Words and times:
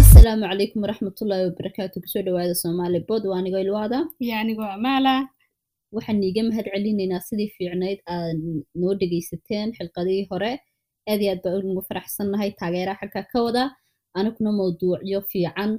asalaamu 0.00 0.44
calaykum 0.48 0.82
waraxmatullaahi 0.84 1.44
wabarakaatu 1.48 1.96
ku 2.02 2.08
soo 2.12 2.22
dhawaada 2.26 2.54
soomaali 2.54 3.00
bod 3.08 3.22
waa 3.26 3.38
anigoo 3.40 3.60
ilwaada. 3.64 3.98
Iyo 4.20 4.34
anigoo 4.42 4.68
amaala 4.76 5.28
waxaan 5.94 6.18
niiga 6.20 6.42
mahad 6.48 6.66
celinaynaa 6.74 7.20
sidii 7.28 7.50
fiicnayd 7.56 7.98
aad 8.14 8.38
noo 8.80 8.94
dhegaysateen 9.00 9.68
xilqadihii 9.76 10.26
hore. 10.30 10.52
Aad 11.10 11.20
iyo 11.22 11.30
aad 11.32 11.42
baan 11.44 11.64
ugu 11.70 11.82
faraxsannahay 11.88 12.50
taageeraha 12.60 13.00
xagga 13.00 13.22
ka 13.32 13.38
wada. 13.46 13.64
Aniguna 14.18 14.50
mawduucyo 14.58 15.20
fiican 15.30 15.72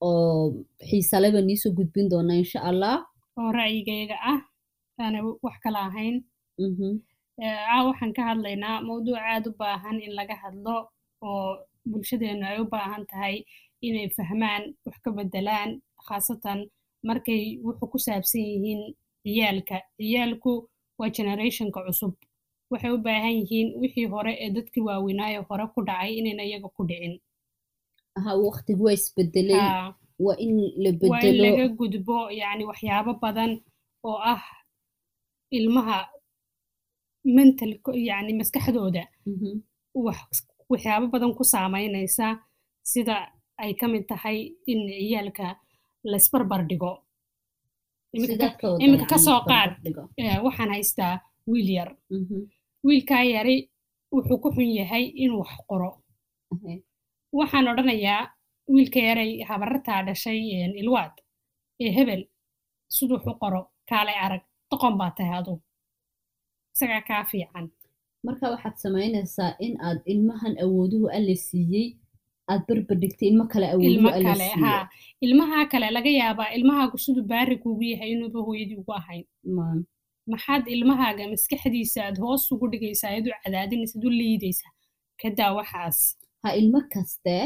oo 0.00 0.64
xiisaleba 0.88 1.40
niisoo 1.40 1.72
gudbin 1.78 2.08
doona 2.12 2.34
insha 2.42 2.60
allah 2.70 2.96
oo 3.38 3.50
ra'yigayga 3.58 4.16
ah 4.32 4.40
aana 5.00 5.18
wax 5.44 5.56
kala 5.64 5.80
ahayn. 5.88 6.16
Caa 7.38 7.80
waxaan 7.88 8.12
ka 8.16 8.22
hadlaynaa 8.30 8.82
mawduuc 8.88 9.18
aad 9.18 9.44
u 9.50 9.52
baahan 9.60 9.96
in 10.06 10.12
laga 10.18 10.36
hadlo 10.42 10.76
oo 11.26 11.50
bulshadeennu 11.90 12.44
ay 12.46 12.58
u 12.62 12.66
baahan 12.74 13.04
tahay 13.10 13.36
inay 13.86 14.08
fahmaan 14.16 14.62
wax 14.86 14.96
ka 15.04 15.10
beddelaan 15.16 15.70
khaasatan 16.06 16.58
markay 17.08 17.42
wuxuu 17.64 17.88
ku 17.92 17.98
saabsan 18.06 18.40
yihiin 18.50 18.82
ciyaalka. 19.24 19.76
Ciyaalku 19.98 20.52
waa 20.98 21.10
generationka 21.16 21.80
cusub. 21.86 22.14
Waxay 22.70 22.90
u 22.96 22.98
baahan 23.06 23.34
yihiin 23.40 23.68
wixii 23.80 24.06
hore 24.14 24.32
ee 24.44 24.50
dadkii 24.56 24.84
waaweynaayo 24.88 25.40
hore 25.48 25.64
ku 25.74 25.80
dhacay 25.88 26.12
inayna 26.18 26.42
iyaga 26.48 26.68
ku 26.76 26.82
dhicin. 26.88 27.14
Waqtigu 28.46 28.82
waa 28.86 28.94
isbedelay 28.98 29.60
waa 30.24 30.36
in 30.44 30.54
la 30.82 30.90
waa 31.10 31.20
in 31.20 31.32
bedelo 31.32 31.42
laga 31.44 31.66
gudbo 31.78 32.16
yacni 32.40 32.64
waxyaabo 32.70 33.12
badan 33.22 33.52
oo 34.08 34.18
ah 34.34 34.42
ilmaha 35.56 35.98
mental 37.36 37.72
yacni 38.08 38.32
maskaxdooda. 38.40 39.04
Mhm. 39.26 39.60
wax 39.94 40.18
waxyaabo 40.72 41.06
badan 41.14 41.32
ku 41.38 41.44
saamaynaysa 41.52 42.26
sida 42.90 43.16
ay 43.62 43.72
ka 43.80 43.86
mid 43.92 44.04
tahay 44.10 44.38
in 44.70 44.80
ciyaalka 44.88 45.46
laysbarbar 46.10 46.62
dhigo 46.70 46.92
Iminka 48.14 48.32
Sidaad 48.34 48.52
ka- 48.52 48.58
ka 48.60 48.66
wada 48.70 48.84
iminka 48.84 49.06
ka 49.06 49.14
yacni 49.16 49.24
soo 49.26 49.38
isbarbar 49.38 49.48
qaad 49.50 50.42
waxaan 50.46 50.70
haystaa 50.74 51.14
wiil 51.50 51.68
yar. 51.78 51.90
Mhm. 52.16 52.38
wiilkaa 52.86 53.24
yari 53.34 53.56
wuxuu 54.14 54.38
ku 54.42 54.48
xun 54.54 54.68
yahay 54.78 55.04
inuu 55.22 55.40
wax 55.42 55.52
qoro. 55.68 55.90
Waxaan 57.38 57.68
odhanayaa 57.72 58.22
wiilka 58.74 59.00
yaray 59.08 59.30
habarartaa 59.48 60.00
dhashay 60.06 60.38
ilwaad 60.82 61.14
ee 61.82 61.90
hebel 61.96 62.22
siduu 62.94 63.16
wax 63.16 63.26
u 63.26 63.34
qoro. 63.42 63.60
Kaalay 63.88 64.18
arag 64.24 64.42
doqon 64.70 64.94
baa 65.00 65.10
tahay 65.16 65.34
adu 65.40 65.54
isagaa 66.74 67.02
kaa 67.08 67.24
fiican 67.30 67.66
marka 68.26 68.50
waxaad 68.54 68.76
samaynaysaa 68.84 69.50
in 69.66 69.74
aad 69.88 69.98
ilmahan 70.12 70.54
awooduhu 70.64 71.06
alle 71.16 71.34
siiyey 71.46 71.86
aad 72.52 72.62
barbar 72.68 72.96
dhigtay 73.02 73.28
ilmo 73.32 73.44
kale 73.52 73.66
awooduhu 73.74 74.08
alle 74.08 74.24
kale 74.28 74.44
siiyey 74.44 74.64
haa. 74.64 74.88
Ilmaha 75.26 75.58
kale 75.72 75.88
laga 75.96 76.10
yaabaa 76.20 76.50
ilmahaagu 76.56 76.98
siduu 77.04 77.24
baari 77.32 77.56
kuugu 77.62 77.82
yahay 77.92 78.10
inuuba 78.14 78.40
hooyadii 78.46 78.76
ugu 78.82 78.92
ahayn. 79.00 79.24
Ma- 79.56 79.82
maxaad 80.32 80.64
ilmahaaga 80.74 81.28
maskaxdiisa 81.32 81.98
aad 82.06 82.16
hoos 82.24 82.52
ugu 82.52 82.66
dhigaysaa 82.72 83.10
aad 83.16 83.26
u 83.30 83.32
cadaadinaysa 83.44 83.98
aad 83.98 84.04
u 84.08 84.10
liidaysaa. 84.20 84.72
Kadaa 85.22 85.52
waxaas. 85.58 85.98
Ha 86.42 86.48
ilmo 86.60 86.80
kaste 86.94 87.36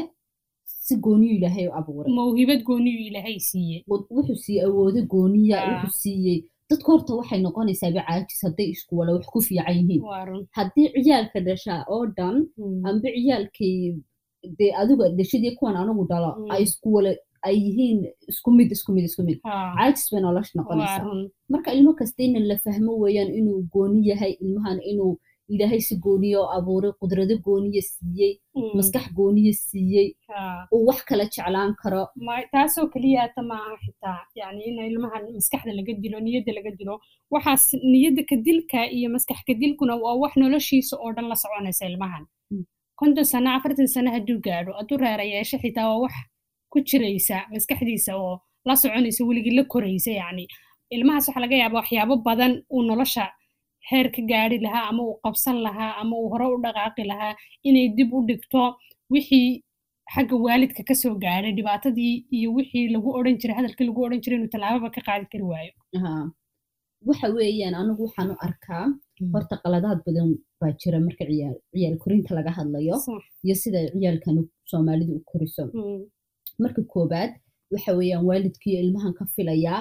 si 0.86 0.96
gooniyu 1.05 1.34
ilaahay 1.38 1.66
u 1.68 1.72
abuuray. 1.80 2.12
Mawhibad 2.18 2.61
gooniyu 2.68 2.98
ilaahay 3.08 3.38
siiye 3.48 3.78
Wad- 3.90 4.06
wuxuu 4.16 4.36
siiyey 4.44 4.64
awoodo 4.68 5.00
gooniya 5.12 5.56
wuxuu 5.70 5.96
siiyey 6.02 6.38
dadka 6.70 6.89
horta 6.92 7.12
waxay 7.19 7.41
noqonaysaaba 7.47 8.00
caajis 8.09 8.41
hadday 8.47 8.69
isku 8.75 8.92
wala 8.98 9.12
wax 9.17 9.27
ku 9.33 9.41
fiican 9.41 9.75
yihiin. 9.78 10.03
Haddii 10.56 10.89
ciyaalka 11.05 11.39
dhashaa 11.47 11.81
oo 11.95 12.06
dhan 12.17 12.36
Mm. 12.58 12.86
amba 12.89 13.08
ciyaalkay 13.17 13.75
dee 14.58 14.73
adiga 14.81 15.08
dhashadii 15.19 15.55
kuwan 15.58 15.77
anigu 15.77 16.03
dhalo 16.11 16.31
Mm. 16.39 16.50
ay 16.53 16.62
isku 16.67 16.89
wala 16.97 17.11
ay 17.47 17.56
yihiin 17.64 17.98
isku 18.31 18.50
mid 18.50 18.69
isku 18.77 18.91
mid 18.92 19.05
isku 19.05 19.23
mid. 19.23 19.39
Caajis 19.42 20.06
bay 20.12 20.20
nolosha 20.20 20.53
noqonaysaa. 20.58 21.06
marka 21.53 21.70
ilmo 21.77 21.92
kasta 21.98 22.23
in 22.23 22.34
la 22.51 22.57
fahmo 22.64 22.92
weeyaan 23.02 23.30
inuu 23.39 23.63
gooni 23.73 24.01
yahay 24.11 24.33
ilmahan 24.42 24.79
inuu 24.90 25.13
ilaahay 25.55 25.80
si 25.89 25.95
gooniya 26.05 26.39
oo 26.42 26.48
abuuray 26.58 26.92
qudrado 27.01 27.34
gooniya 27.46 27.83
siiyey 27.92 28.33
Mm. 28.57 28.70
maskax 28.79 29.05
gooniya 29.18 29.52
siiyey 29.67 30.08
uu 30.74 30.83
wax 30.89 30.98
kala 31.08 31.24
jeclaan 31.34 31.73
karo. 31.83 32.02
Taasoo 32.52 32.86
keliyaata 32.95 33.42
maaha 33.51 33.74
xitaa. 33.84 34.18
Yani 34.40 34.61
in 34.68 34.79
ilmahan 34.90 35.24
maskaxda 35.36 35.73
laga 35.79 35.92
dilo 36.02 36.18
niyadda 36.27 36.52
laga 36.58 36.70
dilo 36.79 36.95
waxaas 37.34 37.64
niyadda 37.92 38.23
ka 38.30 38.36
dilka 38.46 38.79
iyo 38.96 39.08
maskax 39.14 39.39
ka 39.48 39.55
dilkuna 39.61 39.95
waa 40.05 40.14
wax 40.23 40.33
noloshiisa 40.42 40.95
oo 41.02 41.12
dhan 41.17 41.27
la 41.30 41.36
soconaysa 41.42 41.84
ilmahan. 41.90 42.24
Mm. 42.51 42.64
konton 43.01 43.24
sano 43.33 43.48
afartan 43.57 43.89
sano 43.95 44.11
hadduu 44.17 44.39
gaadho 44.46 44.73
hadduu 44.78 44.96
reera 45.05 45.24
yeesho 45.33 45.57
xitaa 45.63 45.86
waa 45.90 46.01
wax 46.05 46.14
ku 46.73 46.78
jiraysa 46.89 47.36
maskaxdiisa 47.52 48.13
oo 48.17 48.34
la 48.68 48.74
soconaysa 48.83 49.24
weligii 49.28 49.55
la 49.58 49.64
koraysa 49.73 50.11
yacni. 50.20 50.46
Ilmahaas 50.95 51.28
waxaa 51.28 51.42
laga 51.45 51.57
yaabaa 51.63 51.80
waxyaabo 51.83 52.14
badan 52.27 52.52
uu 52.74 52.83
nolosha 52.89 53.24
heer 53.91 54.07
ka 54.17 54.23
gaari 54.30 54.58
lahaa 54.67 54.85
ama 54.91 55.02
uu 55.08 55.17
qabsan 55.24 55.57
lahaa 55.67 55.92
ama 56.02 56.14
uu 56.23 56.29
hore 56.33 56.47
u 56.55 56.58
dhaqaaqi 56.64 57.02
lahaa 57.13 57.33
inay 57.69 57.86
dib 57.98 58.11
u 58.17 58.24
dhigto 58.29 58.63
wixii 59.14 59.48
xagga 60.14 60.36
waalidka 60.47 60.83
ka 60.89 60.95
soo 61.02 61.14
gaadhay 61.24 61.52
dhibaatadii 61.58 62.14
iyo 62.39 62.48
wixii 62.58 62.86
lagu 62.95 63.08
odhan 63.19 63.36
jiray 63.41 63.57
hadalkii 63.58 63.86
lagu 63.91 64.01
odhan 64.07 64.20
jiray 64.25 64.36
inuu 64.39 64.51
tallaababa 64.55 64.89
ka 64.96 65.01
qaadi 65.08 65.27
kari 65.33 65.45
waayo. 65.52 65.73
Waxa 67.08 67.27
weeyaan 67.36 67.75
anigu 67.80 68.02
waxaan 68.07 68.29
u 68.35 68.36
arkaa 68.46 68.85
horta 69.35 69.55
qaladaad 69.64 69.98
badan 70.07 70.29
baa 70.61 70.73
jira 70.80 70.98
marka 71.07 71.25
ciyaal 71.30 71.96
korinta 72.02 72.30
laga 72.39 72.51
hadlayo 72.58 72.96
iyo 73.45 73.55
sida 73.63 73.79
ciyaalkan 73.92 74.36
soomaalidu 74.70 75.13
u 75.19 75.23
koriso. 75.30 75.63
Mm. 75.75 76.01
marka 76.63 76.80
koobaad 76.92 77.30
waxa 77.73 77.91
weeyaan 77.98 78.25
waalidkiiyo 78.29 78.79
ilmahan 78.85 79.13
ka 79.19 79.25
filayaa 79.35 79.80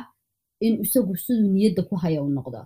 in 0.66 0.74
isagu 0.86 1.14
siduu 1.24 1.50
niyadda 1.56 1.82
ku 1.90 1.96
haya 2.04 2.20
u 2.28 2.30
noqdo. 2.38 2.62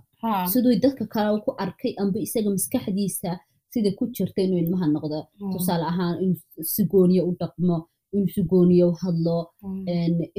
Siduu 0.52 0.76
dadka 0.84 1.04
kale 1.14 1.40
ku 1.46 1.52
arkay 1.64 1.94
amba 2.02 2.18
isaga 2.26 2.50
maskaxdiisa 2.56 3.32
sida 3.72 3.90
ku 3.98 4.04
jirta 4.16 4.40
inuu 4.46 4.60
ilmaha 4.64 4.86
noqdo. 4.96 5.20
Tusaale 5.54 5.86
ahaan 5.92 6.16
inuu 6.24 6.38
si 6.74 6.82
gooniya 6.92 7.22
u 7.30 7.32
dhaqmo 7.40 7.78
inuu 8.14 8.30
si 8.36 8.42
gooniya 8.52 8.86
u 8.92 8.94
hadlo 9.02 9.38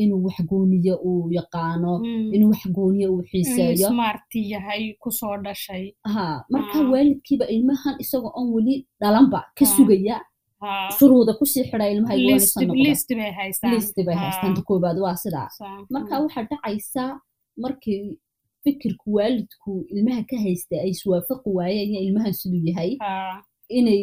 inuu 0.03 0.21
wax 0.27 0.39
gooniya 0.51 0.95
uu 1.09 1.23
yaqaano 1.39 1.93
Mm. 1.99 2.35
inuu 2.35 2.51
wax 2.53 2.63
gooniya 2.77 3.07
uu 3.13 3.23
xiiseeyo 3.31 3.89
smart 3.89 4.31
yahay 4.53 4.83
ku 5.03 5.09
soo 5.19 5.37
dhashay. 5.45 5.85
Ha. 6.15 6.25
Marka 6.53 6.79
waalidkiiba 6.93 7.45
ilmahan 7.55 7.95
isagoo 8.03 8.33
aan 8.39 8.49
weli 8.55 8.75
dhalanba 9.01 9.41
ka 9.59 9.65
sugaya 9.75 10.17
shuruuda 10.99 11.33
ku 11.39 11.45
sii 11.53 11.65
xidha 11.71 11.87
ilmaha 11.95 12.15
bay 12.17 12.27
haystaan. 12.33 12.71
Listi 13.75 14.03
bay 14.07 14.17
haystaan. 14.23 14.55
Ta 14.57 14.63
koobaad 14.69 14.99
waa 15.05 15.17
sidaa. 15.23 15.49
Marka 15.95 16.13
Mm. 16.19 16.23
waxaa 16.25 16.45
dhacaysa 16.51 17.05
markii 17.63 18.01
fikirku 18.65 19.07
waalidku 19.17 19.73
ilmaha 19.95 20.23
ka 20.31 20.37
haysta 20.45 20.75
ay 20.85 20.91
iswaafaqi 20.95 21.51
waayeen 21.59 21.91
iyo 21.91 22.01
ilmahan 22.07 22.33
siduu 22.41 22.63
yahay 22.69 22.91
inay 23.79 24.01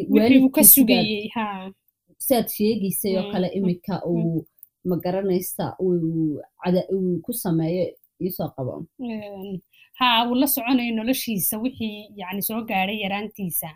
sidaad 2.18 2.48
sheegaysay 2.56 3.12
oo 3.18 3.26
kale 3.32 3.48
imika 3.58 3.94
uu 4.12 4.46
ma 4.88 4.96
garanaysa 5.04 5.64
uu 5.80 6.42
ku 7.24 7.32
sameeyo 7.32 7.84
iisoo 8.22 8.48
qabo 8.56 8.74
haa 10.00 10.18
uu 10.28 10.34
la 10.34 10.46
soconayo 10.46 10.94
noloshiisa 10.96 11.58
wixii 11.64 12.12
yani 12.20 12.42
soo 12.42 12.60
gaadhay 12.70 12.98
yaraantiisa 13.04 13.68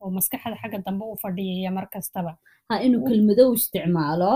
oo 0.00 0.10
maskaxda 0.16 0.56
xagga 0.62 0.78
dambe 0.86 1.04
u 1.12 1.16
fadhiyaya 1.22 1.70
mar 1.76 1.86
kastaba 1.94 2.32
ha 2.68 2.74
inuu 2.86 3.04
kelmado 3.08 3.50
u 3.50 3.54
isticmaalo 3.54 4.30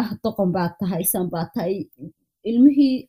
ah 0.00 0.10
doqon 0.24 0.50
baad 0.56 0.72
tahay 0.80 1.04
san 1.12 1.26
baad 1.32 1.48
tahay 1.54 1.74
ilmihii 2.50 3.08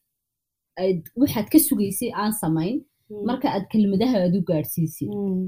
waxaad 1.21 1.47
ka 1.53 1.57
sugaysay 1.67 2.11
aan 2.21 2.33
samayn 2.41 2.77
Mm. 3.09 3.23
marka 3.27 3.47
aad 3.55 3.65
kelmadaha 3.71 4.15
aad 4.25 4.33
u 4.39 4.41
gaadhsiisid 4.49 5.09
Mm. 5.13 5.43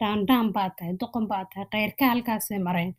dhaandhaan 0.00 0.48
baa 0.56 0.68
tahay 0.76 0.92
doqon 1.02 1.24
baa 1.32 1.44
tahay 1.52 1.66
keyrka 1.74 2.04
halkaasay 2.12 2.58
mareen. 2.68 2.92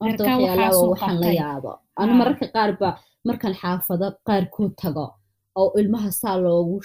Waxaan 0.00 1.16
la 1.24 1.30
yaabo 1.40 1.72
anu 2.00 2.12
Haa. 2.12 2.18
mararka 2.20 2.46
qaar 2.54 2.70
ba 2.80 2.90
markaan 3.28 3.54
xaafado 3.60 4.06
qaarkood 4.28 4.72
tago 4.82 5.06
oo 5.60 5.68
ilmaha 5.80 6.10
saa 6.20 6.36
loogu 6.44 6.76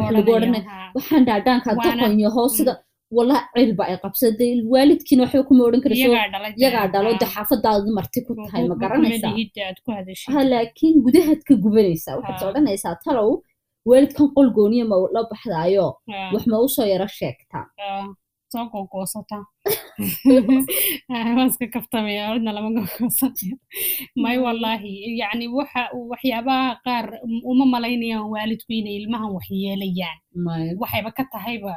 waxaan 0.00 1.24
dhaadhaankaa 1.28 1.74
Waana- 1.78 2.02
doqon 2.02 2.14
yaho 2.24 2.42
sida 2.56 2.72
wala 3.16 3.36
cilba 3.54 3.82
ay 3.90 3.96
qabsaday 4.04 4.52
waalidkiina 4.72 5.22
waxba 5.24 5.42
kuma 5.48 5.62
odhan 5.68 5.80
karayso 5.84 6.06
iyagaa 6.08 6.28
dhalay 6.34 6.52
yagaa 6.64 6.86
dhalo 6.94 7.10
de 7.22 7.26
xaafadaadu 7.34 7.90
marti 7.98 8.18
ku 8.26 8.32
tahay 8.44 8.62
ma 8.70 8.74
garanaysaa 8.82 10.42
laakiin 10.52 10.94
gudahaad 11.06 11.40
ka 11.48 11.54
gubanaysaa 11.64 12.16
waxaad 12.20 12.48
odhanaysaa 12.50 12.94
talow 13.04 13.30
waalidkan 13.90 14.26
qol 14.36 14.48
gooniya 14.58 14.84
ma 14.90 14.96
la 15.16 15.20
baxdaayo 15.32 15.86
wax 16.34 16.44
ma 16.52 16.56
u 16.64 16.68
soo 16.76 16.86
yaro 16.92 17.08
sheegtaa 17.18 17.64
may 24.22 24.36
wallaahi 24.44 24.92
yacni 25.20 25.46
waxa 25.58 25.82
waxyaabaha 26.10 26.68
qaar 26.86 27.06
uma 27.52 27.64
malaynayaan 27.74 28.26
waalidku 28.34 28.70
inay 28.80 28.94
ilmahan 29.00 29.30
wax 29.36 29.46
yeelayaan 29.64 30.18
Maya. 30.46 30.72
waxayba 30.82 31.10
ka 31.18 31.24
tahayba 31.34 31.74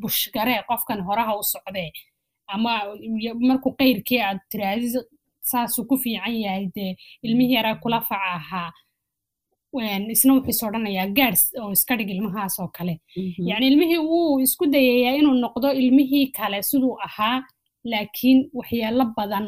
bushgaree 0.00 0.60
qofkan 0.68 1.00
horaha 1.08 1.32
u 1.40 1.42
socdee 1.52 1.90
ama 2.54 2.72
markuu 3.48 3.72
qayrkii 3.80 4.20
aad 4.26 4.38
tiraadid 4.50 4.94
saasuu 5.50 5.84
ku 5.90 5.96
fiican 6.02 6.34
yahay 6.44 6.66
dee 6.76 6.92
ilmihii 7.26 7.54
yaraa 7.58 7.74
kula 7.82 8.00
faca 8.08 8.30
ahaa 8.38 8.70
isna 10.14 10.32
wuxuu 10.34 10.50
is 10.50 10.62
odhanayaa 10.66 11.06
gaadhs 11.18 11.42
oo 11.62 11.70
iska 11.76 11.96
dhig 11.98 12.10
ilmahaas 12.14 12.54
oo 12.62 12.68
kale 12.76 12.94
yacni 13.48 13.66
ilmihii 13.70 13.98
wuu 14.10 14.40
isku 14.46 14.64
dayayaa 14.74 15.14
inuu 15.20 15.34
noqdo 15.44 15.68
ilmihii 15.80 16.26
kale 16.38 16.58
siduu 16.68 16.94
ahaa 17.06 17.36
laakiin 17.90 18.38
waxyaalo 18.58 19.04
badan 19.16 19.46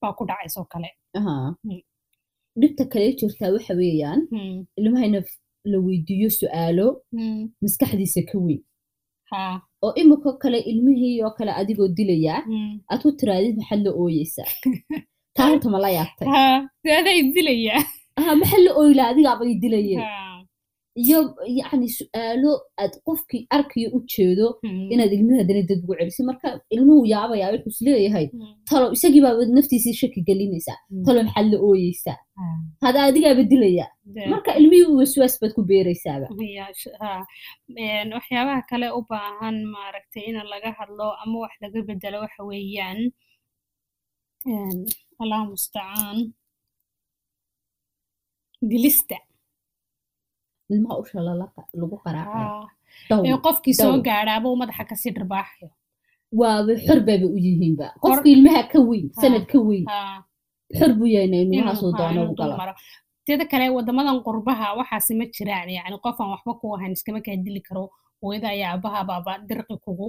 baa 0.00 0.12
ku 0.18 0.22
dhacaysoo 0.30 0.64
kale 0.72 0.90
dhibta 2.60 2.84
kale 2.92 3.06
jirtaa 3.20 3.50
waxa 3.54 3.74
weeyaan 3.80 4.20
ilmahayna 4.80 5.20
la 5.72 5.78
weydiiyo 5.86 6.30
su'aalo 6.40 6.86
maskaxdiisa 7.62 8.20
ka 8.30 8.36
weyn 8.46 8.60
oo 9.84 9.92
imika 10.00 10.30
kale 10.42 10.58
ilmihii 10.70 11.16
oo 11.26 11.32
kale 11.38 11.52
adigoo 11.60 11.88
dilayaa 11.98 12.42
aad 12.90 13.00
ku 13.04 13.12
tiraadid 13.20 13.56
maxaad 13.60 13.80
la 13.86 13.90
ooyeysaa 14.02 14.50
taa 15.36 15.48
horta 15.50 15.68
ma 15.74 15.78
la 15.84 15.90
yaabtay 15.98 16.28
aday 16.98 17.18
dilayaa 17.34 17.82
maxaa 18.40 18.64
la 18.66 18.72
ooylaa 18.80 19.08
adigaabay 19.12 19.52
dilayeen 19.62 20.02
iyo 21.02 21.18
yacni 21.58 21.88
su'aalo 21.98 22.52
aad 22.82 22.92
qofkii 23.06 23.46
arkayo 23.56 23.88
u 23.96 23.98
jeedo 24.12 24.46
inaad 24.92 25.12
ilmihi 25.16 25.38
haddana 25.40 25.62
dad 25.68 25.80
ugu 25.84 25.94
celisid 25.98 26.24
marka 26.30 26.48
ilmuhu 26.74 27.02
yaabayaa 27.12 27.50
wuxuu 27.54 27.70
is 27.74 27.80
leeyahay. 27.86 28.26
Talo 28.68 28.86
isagii 28.96 29.22
baaba 29.24 29.42
naftiisii 29.56 29.94
shaki 30.00 30.20
gelinaysaa. 30.28 30.78
Talo 31.06 31.18
maxaad 31.26 31.46
la 31.52 31.58
ooyeysaa? 31.68 32.16
Hada 32.84 32.98
adigaaba 33.08 33.42
dilaya 33.52 33.86
marka 34.32 34.50
ilmihii 34.60 34.94
waswaas 35.00 35.34
baad 35.40 35.52
ku 35.56 35.62
beeraysaaba. 35.70 36.26
Waxyaabaha 38.16 38.62
kale 38.70 38.88
u 38.98 39.00
baahan 39.10 39.56
maaragtay 39.74 40.24
in 40.30 40.36
laga 40.52 40.70
hadlo 40.78 41.06
ama 41.22 41.36
wax 41.44 41.52
laga 41.62 41.78
bedelo 41.88 42.18
waxa 42.24 42.42
weeyaan. 42.50 42.98
Allah 45.22 45.40
mustacaan 45.50 46.18
dilista 48.70 49.16
ilmaha 50.72 50.94
usha 51.02 51.18
lagu 51.80 51.96
qofkii 53.46 53.74
soo 53.82 53.96
gaadhaaba 54.06 54.48
madaxa 54.62 54.84
ka 54.90 54.96
sii 55.02 55.12
dharbaaxayo 55.16 55.68
waaba 56.40 56.72
xor 56.86 57.00
baaba 57.08 57.26
u 57.34 57.38
yihiinba 57.46 57.86
qofkii 58.04 58.32
ilmaha 58.36 58.62
ka 58.72 58.78
weyn 58.88 59.06
sanad 59.20 59.44
ka 59.52 59.58
weyn 59.68 59.84
xor 60.78 60.90
buu 60.98 61.06
yahayna 61.14 61.36
ilmahaasuu 61.44 61.92
doono 61.98 62.20
u 62.30 62.34
galo 62.38 62.56
teeda 63.26 63.44
kale 63.50 63.66
wadamadan 63.76 64.18
qurbaha 64.26 64.66
waxaasi 64.78 65.12
ma 65.20 65.24
jiraan 65.36 65.68
yani 65.76 65.96
qofaan 66.04 66.30
waxba 66.34 66.52
ku 66.60 66.66
ahayn 66.76 66.92
iskama 66.96 67.20
kaa 67.26 67.36
dili 67.46 67.60
karo 67.68 67.82
hooyada 68.22 68.48
ayaa 68.54 68.72
abaha 68.76 69.00
baaba 69.10 69.32
dirqi 69.48 69.76
kugu 69.84 70.08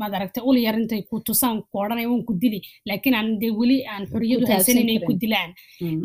maad 0.00 0.12
aragtay 0.16 0.42
ul 0.48 0.56
yar 0.66 0.76
intay 0.80 1.02
ku 1.08 1.14
tusaan 1.26 1.56
ku 1.70 1.74
odhanaya 1.82 2.08
waan 2.10 2.22
ku 2.28 2.32
dili 2.42 2.58
laakiin 2.88 3.14
aan 3.18 3.28
dee 3.40 3.50
weli 3.58 3.78
aan 3.92 4.04
xoriyadu 4.12 4.44
haysan 4.50 4.78
inay 4.82 4.98
ku 5.06 5.12
dilaan 5.22 5.50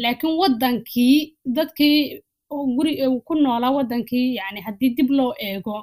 laakiin 0.03 0.33
waddankii 0.42 1.15
dadkii 1.57 1.98
guri 2.77 2.94
ku 3.27 3.33
noolaa 3.45 3.71
waddankii 3.77 4.27
yani 4.39 4.59
haddii 4.68 4.92
dib 4.98 5.09
loo 5.18 5.31
eego 5.48 5.75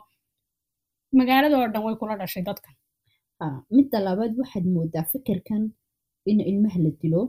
magaalada 1.19 1.56
oo 1.61 1.69
dhan 1.73 1.82
way 1.87 1.94
kula 2.00 2.15
dhashay 2.20 2.43
dadkan. 2.49 2.75
Midda 3.76 3.99
labaad 4.06 4.32
waxaad 4.41 4.67
moodaa 4.75 5.05
fikirkan 5.12 5.62
in 6.31 6.38
ilmaha 6.50 6.79
la 6.85 6.91
dilo 7.03 7.23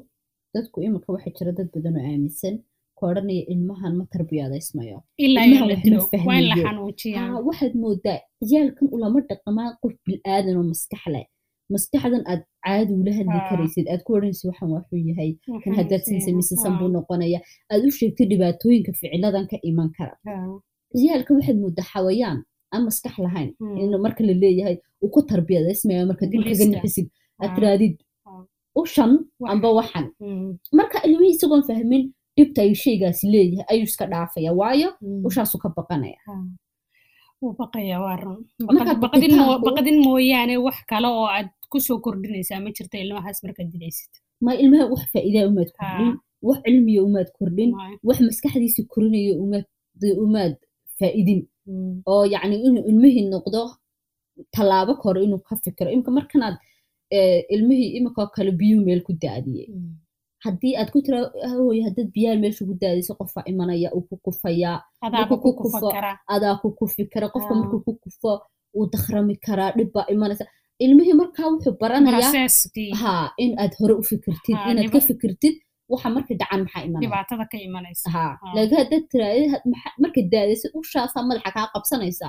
dadku 0.53 0.77
imika 0.87 1.09
waxaa 1.15 1.33
jira 1.37 1.51
dad 1.57 1.67
badan 1.73 1.95
oo 1.99 2.05
aaminsan 2.11 2.55
ku 2.97 3.01
odhanaya 3.09 3.43
ilmahan 3.53 3.93
ma 3.99 4.03
tarbiyadaysmayo 4.13 4.97
waxaad 7.47 7.73
moodaa 7.83 8.19
ciyaalkan 8.49 8.87
ulama 8.95 9.19
dhaqamaa 9.29 9.69
qof 9.81 9.93
bilaadan 10.05 10.55
oo 10.59 10.65
maskax 10.71 11.03
leh 11.13 11.25
maskaxdan 11.73 12.23
aad 12.31 12.41
caadi 12.69 12.93
ula 13.01 13.11
hadli 13.19 13.39
karaysid 13.49 13.85
aad 13.93 14.01
ku 14.05 14.11
odhanaysid 14.17 14.45
waxan 14.49 14.69
waxuu 14.75 14.99
yahay 15.09 15.31
kan 15.63 15.73
haddaad 15.79 16.01
san 16.07 16.19
samaysisan 16.27 16.73
buu 16.79 16.89
noqonaya 16.97 17.39
aad 17.73 17.81
u 17.87 17.91
sheegtay 17.99 18.25
dhibaatooyinka 18.31 18.91
ficiladan 18.99 19.45
ka 19.51 19.57
iman 19.69 19.89
kara 19.97 20.15
ciyaalka 20.99 21.31
waxaad 21.37 21.57
moodaa 21.63 21.87
xawayaan 21.93 22.39
aan 22.73 22.81
maskax 22.87 23.15
lahayn 23.25 23.49
in 23.81 23.89
marka 24.05 24.21
la 24.29 24.33
leeyahay 24.43 24.75
uu 25.03 25.09
ku 25.15 25.19
tarbiyadaysmaya 25.31 26.05
marka 26.11 26.25
dib 26.31 26.41
kaga 26.49 26.65
nixisid 26.73 27.07
aad 27.41 27.51
tiraadid 27.55 27.95
ushan 28.81 29.11
amba 29.53 29.69
waxan 29.79 30.05
marka 30.79 30.97
ilmihii 31.07 31.35
isagoon 31.37 31.63
fahmin 31.69 32.03
dhibta 32.37 32.59
ay 32.65 32.73
shaygaasi 32.83 33.25
leeyahay 33.33 33.65
ayuu 33.71 33.87
iska 33.91 34.05
dhaafaya 34.13 34.51
waayo 34.59 34.89
ushaasu 35.29 35.57
ka 35.63 35.69
baqanaya 35.77 36.19
baqadin 39.65 39.97
mooyaane 40.07 40.55
wax 40.65 40.77
kale 40.91 41.07
oo 41.19 41.25
aad 41.37 41.49
ku 41.71 41.77
soo 41.85 41.97
kordhinaysaa 42.05 42.59
ma 42.65 42.69
jirta 42.77 42.97
ilmahaas 43.03 43.39
markaad 43.45 43.69
dilaysid 43.73 44.11
ma 44.45 44.51
ilmaha 44.61 44.85
wax 44.91 45.01
faa'iidaa 45.13 45.45
umaad 45.51 45.69
kordhin 45.79 46.11
wax 46.47 46.59
cilmiya 46.65 47.01
umaad 47.07 47.29
kordhin 47.39 47.71
wax 48.07 48.17
maskaxdiisa 48.27 48.81
korinaya 48.93 49.33
umaad 50.25 50.55
faa'idin 50.99 51.41
oo 52.13 52.23
yacni 52.33 52.55
inuu 52.67 52.83
ilmihii 52.91 53.25
noqdo 53.33 53.61
tallaabo 54.55 54.93
kore 55.03 55.19
inuu 55.25 55.41
ka 55.47 55.55
fikiro 55.63 55.89
imika 55.95 56.11
markanaad 56.17 56.55
ilmihii 57.55 57.89
imikoo 57.97 58.27
kale 58.35 58.51
biyuu 58.59 58.81
meel 58.85 59.01
ku 59.07 59.13
daadiyey 59.23 59.67
haddii 60.45 60.75
aad 60.79 60.89
ku 60.93 61.01
tira 61.05 61.19
hooy 61.51 61.81
haddaad 61.87 62.09
biyaha 62.15 62.35
meesha 62.43 62.65
ku 62.69 62.73
daadayso 62.81 63.13
qofaa 63.19 63.43
imanaya 63.51 63.89
uu 63.95 64.01
ku 64.09 64.15
kufayaa 64.25 64.77
adaa 66.33 66.55
ku 66.61 66.69
kufi 66.79 67.05
kara 67.13 67.27
qofka 67.33 67.53
markuu 67.59 67.79
ku 67.85 67.93
kufo 68.03 68.31
uu 68.77 68.85
dakhrami 68.93 69.35
karaa 69.45 69.71
dhib 69.77 69.89
baa 69.95 70.05
imanaysa 70.13 70.45
ilmihii 70.85 71.15
markaa 71.21 71.47
wuxuu 71.53 71.73
baranayaa 71.81 72.31
ha 73.01 73.13
in 73.43 73.51
aad 73.63 73.73
hore 73.79 73.93
u 74.01 74.03
fikirtid 74.11 74.55
inaad 74.71 74.89
ka 74.95 74.99
fikirtid 75.09 75.55
waxa 75.91 76.07
marka 76.15 76.31
dhacan 76.41 76.61
maxaa 76.65 76.81
imanaysa. 76.87 77.13
Laakiin 78.55 78.77
haddaad 78.81 79.03
tiraadid 79.11 79.51
marka 80.03 80.19
daadaysid 80.33 80.71
ushaasaa 80.81 81.23
madaxa 81.29 81.51
kaa 81.57 81.67
qabsanaysa. 81.73 82.25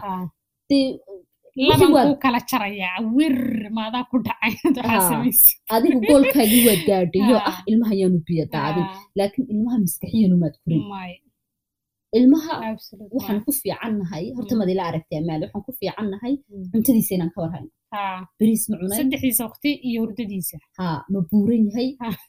Adiga 5.75 5.99
goolkaagii 6.11 6.63
waad 6.69 6.83
gaadhayo 6.91 7.37
ah 7.51 7.57
ilmaha 7.71 7.95
yaanu 8.01 8.19
biyo 8.29 8.45
daadin 8.55 8.87
laakiin 9.19 9.47
ilmaha 9.55 9.77
maskaxiyanumaad 9.85 10.55
kurin 10.63 10.83
ilmaha 12.19 12.53
waxaan 13.17 13.41
ku 13.47 13.51
fiicannahay 13.61 14.25
horta 14.37 14.55
mad 14.61 14.69
ila 14.75 14.83
aragtay 14.91 15.19
amaal 15.23 15.41
waxaan 15.45 15.63
ku 15.67 15.73
fiicannahay 15.81 16.33
cuntadiisa 16.73 17.13
inaan 17.17 17.31
ka 17.35 17.39
warhayno 17.45 17.71
beriis 18.39 18.65
ma 18.71 18.77
cunay 18.81 18.99
saddexdiisa 19.01 19.43
waqti 19.49 19.71
iyo 19.89 19.99
hurdadiisa 20.05 20.57
ha 20.79 20.87
ma 21.13 21.21
buuran 21.31 21.63
yahay 21.69 21.89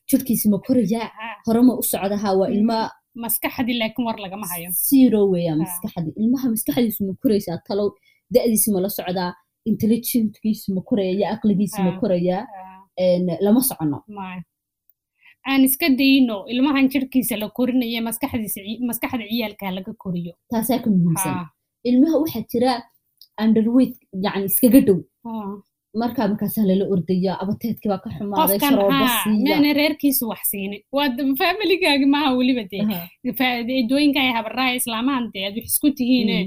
jirkiisa 0.10 0.46
ma 0.54 0.58
korayaa 0.68 1.08
hore 1.46 1.62
ma 1.68 1.74
u 1.82 1.84
socda 1.92 2.18
ha 2.24 2.30
waa 2.40 2.50
ilma 2.58 2.78
maskaxdii 3.24 3.78
laakiin 3.82 4.06
war 4.08 4.18
lagama 4.26 4.46
hayo 4.54 4.70
zero 4.90 5.20
weeyaa 5.34 5.56
maskaxdii 5.64 6.14
ilmaha 6.22 6.46
maskaxdiisu 6.54 7.02
ma 7.10 7.14
koraysaa 7.24 7.58
talow 7.68 7.90
da'diisi 8.36 8.68
ma 8.76 8.80
la 8.86 8.90
socdaa 8.98 9.32
intelligentkiisu 9.72 10.68
ma 10.76 10.82
koraya 10.90 11.12
iyo 11.18 11.26
aqligiisu 11.36 11.80
ma 11.88 11.92
korayaa 12.02 12.44
lama 13.46 13.62
socono 13.70 13.98
aan 15.50 15.62
iska 15.68 15.88
dayno 16.00 16.38
ilmahan 16.54 16.86
jirkiisa 16.94 17.36
la 17.42 17.48
korinayo 17.58 18.02
maskaxda 18.08 19.26
ciyaalka 19.32 19.72
laga 19.78 19.94
koriyo 20.04 20.34
taasaa 20.52 20.80
ka 20.84 20.90
muhiimsan 20.96 21.36
ilmaha 21.90 22.16
waxaa 22.24 22.44
jira 22.52 22.72
underweight 23.44 23.96
yani 24.26 24.46
iskaga 24.52 24.80
dhow 24.88 24.98
markaa 26.02 26.28
markaasaa 26.32 26.66
lala 26.70 26.86
ordaya 26.94 27.32
abateedkii 27.44 27.90
baa 27.92 28.02
ka 28.04 28.10
xumaaday 28.18 29.74
reerkiisu 29.80 30.24
wax 30.32 30.42
siinin 30.52 30.82
waa 30.98 31.08
familigaagi 31.42 32.06
maaha 32.14 32.30
weliba 32.40 32.64
dee 32.72 32.84
edooyinka 33.84 34.20
ay 34.26 34.32
habaraha 34.38 34.78
islaamahan 34.80 35.26
dee 35.34 35.44
aad 35.48 35.56
wax 35.60 35.68
isku 35.74 35.88
tihiine 35.98 36.38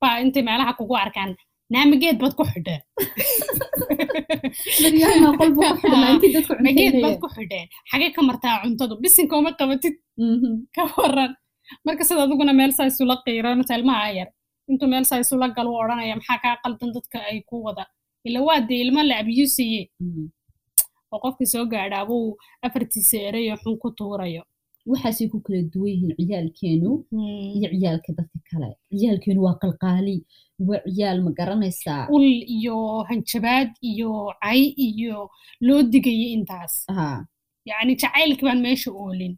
baa 0.00 0.16
intay 0.24 0.42
meelaha 0.48 0.72
kugu 0.78 0.94
arkaan 1.04 1.32
naamageed 1.74 2.16
baad 2.22 2.34
ku 2.38 2.44
xidheen 2.52 2.82
mageed 6.66 6.94
baad 7.02 7.16
ku 7.22 7.28
xidheen 7.36 7.66
xagee 7.90 8.10
ka 8.16 8.22
martaa 8.28 8.54
cuntadu 8.62 8.94
bisinka 9.02 9.34
uma 9.40 9.52
qabatid 9.60 9.94
ka 10.76 10.82
waran 10.96 11.32
marka 11.86 12.02
sida 12.08 12.22
adiguna 12.26 12.52
meel 12.58 12.72
saa 12.78 12.86
isula 12.92 13.16
qiiranata 13.26 13.74
ilmaha 13.78 14.06
yar 14.18 14.28
intuu 14.70 14.88
meel 14.92 15.04
saa 15.10 15.20
isula 15.24 15.48
galo 15.56 15.70
u 15.74 15.78
odhanaya 15.82 16.14
maxaa 16.20 16.38
kaa 16.44 16.56
qaldan 16.62 16.90
dadka 16.96 17.18
ay 17.30 17.38
ku 17.48 17.56
wada 17.66 17.84
ila 18.28 18.38
waa 18.46 18.60
dee 18.68 18.80
ilma 18.84 19.02
la 19.08 19.14
abyuusaye 19.22 19.82
oo 21.12 21.18
qofkii 21.24 21.48
soo 21.52 21.64
gaadhaabuu 21.72 22.28
afartiisa 22.66 23.16
erayo 23.28 23.54
xun 23.62 23.76
ku 23.82 23.88
tuurayo 23.98 24.42
waxaasay 24.90 25.28
ku 25.32 25.38
kala 25.46 25.60
duwan 25.72 25.90
yihiin 25.92 26.12
ciyaalkeenu 26.18 26.90
iyo 27.56 27.68
ciyaalka 27.78 28.10
dadka 28.18 28.38
kale 28.50 28.68
ciyaalkeenu 29.00 29.40
waa 29.46 29.56
qalqaali 29.62 30.16
waa 30.68 30.82
ciyaal 30.94 31.18
ma 31.26 31.30
garanaysaa 31.38 32.02
ul 32.16 32.26
iyo 32.56 32.76
hanjabaad 33.08 33.70
iyo 33.90 34.10
cay 34.44 34.62
iyo 34.88 35.16
loo 35.66 35.82
digaya 35.92 36.28
intaas 36.36 36.74
yacni 37.70 37.92
jacaylkii 38.02 38.46
baan 38.48 38.60
meesha 38.66 38.90
oolin 39.02 39.34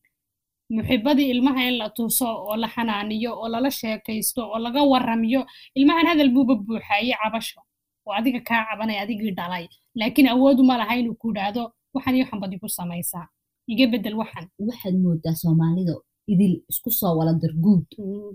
muxibadii 0.70 1.30
ilmaha 1.34 1.60
in 1.68 1.76
la 1.80 1.88
tuso 1.96 2.26
oo 2.28 2.56
la 2.62 2.68
xanaaniyo 2.74 3.30
oo 3.40 3.48
lala 3.48 3.70
sheekaysto 3.70 4.40
oo 4.52 4.58
laga 4.58 4.82
warramiyo 4.92 5.40
ilmahan 5.78 6.06
hadal 6.10 6.30
buuba 6.34 6.54
buuxaaye 6.54 7.14
cabasho. 7.22 7.60
Oo 8.06 8.12
adiga 8.18 8.40
kaa 8.48 8.64
cabanaya 8.70 9.00
adigii 9.04 9.32
dhalay. 9.38 9.64
Laakiin 9.98 10.28
awood 10.28 10.60
uma 10.60 10.76
laha 10.80 10.94
inuu 11.00 11.14
ku 11.20 11.30
idhaahdo 11.32 11.62
waxan 11.94 12.14
iyo 12.16 12.24
waxan 12.24 12.40
bad 12.42 12.52
igu 12.52 12.68
samaysaa. 12.68 13.26
Iga 13.72 13.86
bedel 13.92 14.14
waxan. 14.20 14.44
Waxaad 14.68 14.94
moodaa 15.04 15.34
soomaalida 15.42 15.94
idil 16.32 16.54
isku 16.70 16.90
soo 16.90 17.12
wala 17.18 17.32
darguud 17.42 17.84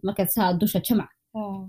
markaad 0.06 0.30
saa 0.36 0.54
dusha 0.60 0.80
jamac. 0.88 1.10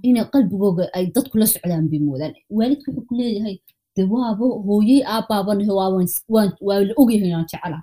Inay 0.09 0.25
qalbigooga 0.33 0.85
ay 0.97 1.05
dadku 1.15 1.37
la 1.39 1.47
socdaan 1.47 1.89
bay 1.91 2.01
moodaan. 2.07 2.33
Waalidka 2.57 2.89
wuxuu 2.93 3.07
ku 3.09 3.15
leeyahay 3.19 3.57
de 3.97 4.03
waaba 4.13 4.45
hooyey 4.67 5.01
aabaabanahe 5.15 5.73
waa 5.79 6.81
la 6.89 6.93
ogyahay 7.01 7.29
inaan 7.31 7.47
jecela 7.51 7.79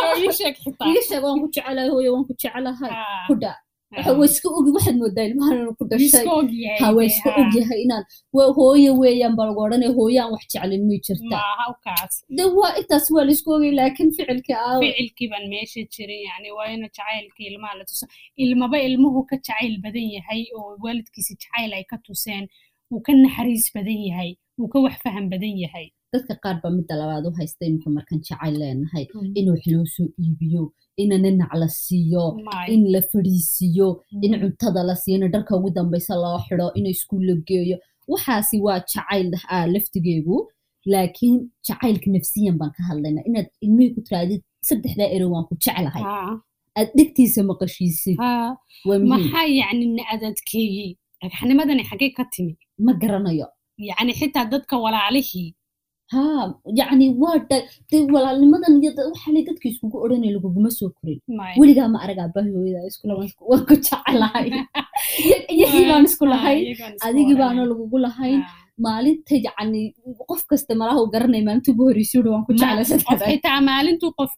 waa 0.00 0.14
la 0.22 1.02
sheeg 1.08 1.22
waan 1.26 1.38
ku 1.42 1.48
jecelahay 1.54 1.88
hooye 1.94 2.08
waan 2.14 2.24
ku 2.28 2.32
jecelahay 2.40 2.90
ku 3.28 3.34
dhaa 3.42 3.56
waa 4.18 4.26
iska 4.30 4.48
ogi 4.58 4.70
waxaad 4.76 4.96
moodaa 5.02 5.24
ilmahan 5.30 5.56
inuu 5.60 5.74
ku 5.80 5.84
dhashay 5.90 6.24
ha 6.80 6.86
waa 6.96 7.04
iska 7.10 7.28
ogyahay 7.42 7.80
inaan 7.86 8.04
hooye 8.58 8.90
weeyaan 9.00 9.34
baa 9.38 9.46
lagu 9.48 9.60
odhanaya 9.66 9.92
hooyaan 9.98 10.30
wax 10.34 10.44
jeclin 10.54 10.82
may 10.88 10.98
jirta 11.06 11.36
de 12.38 12.44
waa 12.58 12.72
intaas 12.80 13.06
waa 13.16 13.24
la 13.28 13.32
isku 13.36 13.50
ogay 13.56 13.72
laakiin 13.80 14.10
ficilka 14.16 14.54
aa 14.66 14.74
ficilkii 14.84 15.28
baan 15.32 15.44
meesha 15.54 15.80
jirin 15.94 16.22
yani 16.30 16.48
waa 16.58 16.68
ina 16.74 16.88
jacaylkii 16.96 17.46
ilmaha 17.52 17.74
la 17.80 17.84
tuso 17.90 18.06
ilmaba 18.44 18.78
ilmuhu 18.88 19.20
ka 19.30 19.36
jacayl 19.46 19.74
badan 19.84 20.08
yahay 20.16 20.42
oo 20.58 20.70
waalidkiisa 20.84 21.32
jacayl 21.42 21.70
ay 21.78 21.84
ka 21.92 21.96
tuseen 22.06 22.44
wuu 22.90 23.00
ka 23.06 23.12
naxariis 23.24 23.66
badan 23.76 24.00
yahay 24.08 24.30
wuu 24.58 24.68
ka 24.72 24.78
wax 24.86 24.96
faham 25.04 25.24
badan 25.34 25.54
yahay 25.64 25.86
dadka 26.14 26.34
qaar 26.44 26.56
baa 26.62 26.72
midda 26.78 26.94
labaad 27.00 27.24
u 27.28 27.32
haysta 27.38 27.62
imika 27.70 27.88
markaan 27.96 28.20
jacayl 28.28 28.54
leenahay 28.60 29.04
in 29.38 29.46
wax 29.52 29.62
loo 29.74 29.86
soo 29.94 30.06
iibiyo 30.22 30.62
ina 31.02 31.16
ninac 31.24 31.52
la 31.60 31.68
siiyo 31.82 32.24
in 32.74 32.82
la 32.94 33.00
fadhiisiiyo 33.10 33.88
in 34.24 34.32
cuntada 34.42 34.82
la 34.88 34.94
siiyo 35.02 35.16
in 35.26 35.32
dharka 35.34 35.52
ugu 35.58 35.70
dambaysa 35.76 36.14
loo 36.24 36.38
xido 36.46 36.66
in 36.78 36.86
iskuul 36.94 37.24
la 37.28 37.34
geeyo. 37.48 37.76
Waxaasi 38.12 38.56
waa 38.66 38.78
jacayl 38.92 39.28
ah 39.54 39.66
laftigeegu. 39.74 40.36
Laakiin 40.92 41.36
jacaylka 41.66 42.08
nafsiyan 42.14 42.56
baan 42.60 42.70
ka 42.76 42.82
hadlayna 42.88 43.20
inaad 43.28 43.48
ilmihii 43.64 43.94
ku 43.94 44.00
tiraadid 44.06 44.42
saddexdaa 44.68 45.08
ero 45.16 45.26
waan 45.32 45.44
ku 45.48 45.54
jeclahay. 45.64 46.02
Aad 46.78 46.88
dhegtiisa 46.98 47.40
maqashiisid 47.50 48.18
maxaa 49.12 49.46
yacni 49.60 49.86
na 49.96 50.02
adadkeeyey 50.14 50.90
dhagxnimadani 51.22 51.82
xaggee 51.90 52.10
ka 52.16 52.24
timi? 52.32 52.52
Ma 52.84 52.92
garanayo. 53.02 53.46
Yacni 53.88 54.12
xitaa 54.20 54.44
dadka 54.52 54.74
walaalihii 54.84 55.48
ha 56.12 56.22
yacni 56.78 57.06
waa 57.22 57.36
de 57.90 57.96
walaalnimadan 58.14 58.74
iyo 58.82 58.90
waxaanay 59.10 59.42
dadka 59.48 59.66
iskugu 59.72 59.96
odhanay 60.04 60.30
laguguma 60.36 60.70
soo 60.78 60.90
korin 60.96 61.20
weligaa 61.60 61.88
ma 61.94 61.98
arag 62.04 62.18
aabahi 62.24 62.50
hooyada 62.56 62.88
iskula 62.90 63.14
waan 63.18 63.62
ku 63.68 63.74
jecelahay 63.86 64.48
iyagii 65.54 65.84
baan 65.90 66.04
isku 66.10 66.24
lahayn 66.32 66.62
adigii 67.08 67.36
baana 67.42 67.62
lagugu 67.70 67.98
lahayn 68.06 68.40
maalinta 68.86 69.34
yacni 69.46 69.80
qof 70.30 70.42
kasta 70.50 70.72
malaha 70.80 71.00
u 71.04 71.08
garanay 71.14 71.42
maalinta 71.48 71.70
ugu 71.74 71.84
horreysay 71.88 72.18
uri 72.22 72.30
waan 72.34 72.44
ku 72.48 72.52
jeclay 72.60 72.84
xitaa 73.30 73.58
maalintuu 73.70 74.10
qof 74.20 74.32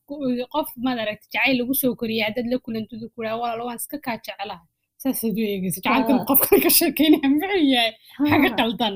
qof 0.54 0.68
madaragta 0.86 1.26
jacayl 1.34 1.56
lagu 1.60 1.74
soo 1.82 1.92
koriyay 2.00 2.24
haddaad 2.28 2.46
la 2.52 2.58
kulantudu 2.66 3.06
kuraa 3.14 3.36
walaalo 3.42 3.62
waan 3.68 3.78
iska 3.82 3.96
kaa 4.06 4.16
jecelahay 4.26 4.66
saasaad 5.02 5.36
u 5.40 5.44
eegaysa 5.52 5.78
jacaylkan 5.86 6.18
qofkan 6.30 6.58
ka 6.64 6.70
sheekeynaya 6.78 7.28
muxuu 7.34 7.62
yahay 7.74 7.92
xaga 8.30 8.50
qaldan 8.60 8.94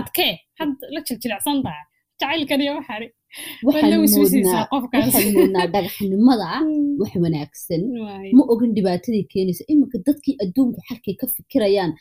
adkee 0.00 0.32
had 0.58 0.70
la 0.94 1.00
jiljilicsan 1.08 1.56
tahay 1.66 1.82
jacaylkan 2.20 2.60
iyo 2.64 2.72
waxari 2.78 3.08
waxaan 3.66 3.92
moodnaa 5.36 5.66
dhagaxnimada 5.74 6.48
wax 7.00 7.12
wanaagsan 7.24 7.82
ma 8.36 8.42
ogin 8.52 8.70
dhibaatadii 8.76 9.24
keenaysa 9.32 9.62
iminka 9.72 9.96
dadkii 10.08 10.34
adduunku 10.44 10.78
xalkay 10.88 11.14
ka 11.20 11.26
fikirayaan 11.36 11.92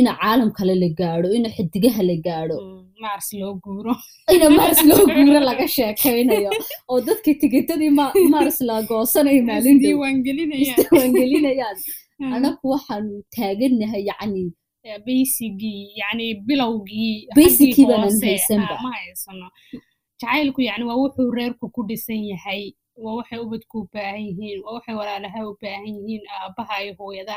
ina 0.00 0.12
caalam 0.20 0.50
kale 0.58 0.74
la 0.82 0.88
gaadho 1.00 1.28
ina 1.38 1.48
xidigaha 1.56 2.02
la 2.10 2.16
gaadho 2.26 2.56
mars 3.04 3.28
loo 3.40 3.52
guuro 3.64 3.94
ina 4.34 4.46
mars 4.58 4.78
loo 4.90 5.02
guuro 5.14 5.38
laga 5.48 5.66
sheekaynayo 5.76 6.50
oo 6.90 6.98
dadkii 7.08 7.34
tigitadii 7.42 7.90
mars 8.34 8.56
la 8.68 8.76
goosanayo 8.90 9.42
maalindiiwaangelinayaan 9.50 11.78
anaku 12.36 12.64
waxaanu 12.74 13.14
taaganahay 13.36 14.02
yacni 14.10 14.42
baysigii 15.06 15.92
yani 15.96 16.34
bilowgii 16.34 17.28
haysano 18.92 19.50
jacaylku 20.20 20.60
yani 20.62 20.84
waa 20.84 20.96
wuxuu 20.96 21.30
reerku 21.30 21.68
ku 21.70 21.82
dhisan 21.88 22.24
yahay 22.24 22.72
waa 22.96 23.14
waxay 23.14 23.38
ubadku 23.38 23.78
u 23.80 23.88
baahan 23.94 24.20
yihiin 24.28 24.62
waa 24.64 24.72
waxay 24.76 24.94
walaalaha 24.94 25.48
u 25.48 25.56
baahan 25.62 25.86
yihiin 25.86 26.22
aabaha 26.40 26.82
iyo 26.84 26.94
hooyada 26.98 27.36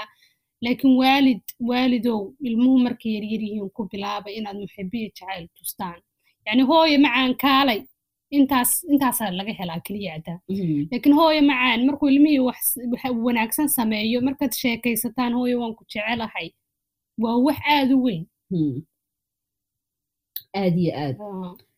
laakiin 0.61 0.97
waalid 1.01 1.41
waalidow 1.59 2.33
ilmuhu 2.47 2.79
markay 2.79 3.11
yaryar 3.15 3.41
yihiin 3.41 3.69
ku 3.69 3.81
bilaaba 3.91 4.29
inaad 4.31 4.57
muxibiya 4.63 5.09
jacayl 5.09 5.47
tustaan 5.57 5.99
yani 6.45 6.61
hooye 6.69 6.97
macaan 6.97 7.35
kaalay 7.35 7.81
intaas 8.29 8.83
intaasaa 8.91 9.31
laga 9.31 9.53
helaa 9.59 9.79
keliyada 9.79 10.39
laakiin 10.91 11.15
hooye 11.19 11.41
macaan 11.41 11.85
markuu 11.85 12.09
ilmihii 12.09 12.39
wax 12.39 12.75
wanaagsan 13.27 13.67
sameeyo 13.69 14.21
markaad 14.21 14.51
sheekaysataan 14.61 15.33
hooye 15.33 15.55
waan 15.55 15.75
ku 15.75 15.83
jecelahay 15.93 16.49
waa 17.23 17.37
wax 17.45 17.57
aad 17.75 17.89
u 17.95 18.03
weyn 18.05 18.23
aad 20.61 20.75
iyo 20.83 20.91
aad 21.03 21.15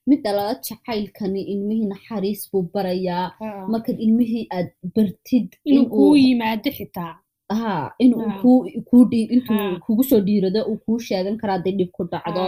midda 0.10 0.30
labaad 0.38 0.60
jacaylkani 0.70 1.42
ilmihii 1.54 1.86
naxariis 1.94 2.42
buu 2.52 2.62
barayaa 2.74 3.26
markaad 3.72 4.00
ilmihii 4.06 4.48
aad 4.58 4.70
bartid 4.96 5.48
inuu 5.70 5.86
kuu 5.96 6.16
yimaado 6.26 6.72
xitaa 6.78 7.14
ha 7.60 7.74
inuu 8.04 8.24
intuu 9.36 9.80
kugu 9.86 10.04
soo 10.10 10.20
dhiirado 10.28 10.62
uu 10.70 10.78
kuu 10.86 11.00
sheegan 11.08 11.38
karo 11.42 11.52
hadday 11.54 11.74
dhib 11.80 11.92
ku 11.98 12.04
dhacdo 12.12 12.44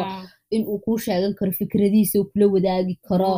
inuu 0.56 0.78
kuu 0.86 0.98
sheegan 1.06 1.34
karo 1.40 1.52
fikradiisa 1.60 2.16
uu 2.20 2.26
kula 2.32 2.46
wadaagi 2.54 2.96
karo 3.08 3.34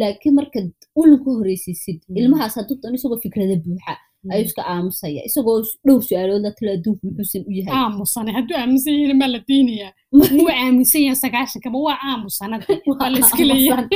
laakiin 0.00 0.34
markaad 0.38 0.70
ulin 1.00 1.18
ku 1.24 1.30
horeysiisid 1.38 1.98
ilmahaas 2.20 2.54
hadduu 2.58 2.76
dan 2.82 2.94
isagoo 2.94 3.20
fikrada 3.24 3.56
buuxa 3.64 3.94
ayuu 4.30 4.46
iska 4.46 4.62
aamusaya. 4.74 5.22
Isagoo 5.28 5.58
dhowr 5.86 6.02
su'aalood 6.08 6.42
la 6.46 6.50
tala 6.56 6.70
adduunku 6.76 7.02
muxuusan 7.06 7.42
u 7.48 7.52
yahay. 7.58 7.72
Aamusane 7.78 8.30
hadduu 8.36 8.56
aamusan 8.60 8.92
yahin 8.94 9.18
maa 9.22 9.30
la 9.34 9.40
diinaya. 9.48 9.88
Wuu 10.38 10.48
aamusan 10.64 11.02
yahay 11.06 11.18
sagaashankaba 11.24 11.78
waa 11.86 11.98
aamusanada 12.10 12.66
waa 12.90 13.10
la 13.14 13.18
iska 13.24 13.44
leeyahay. 13.50 13.86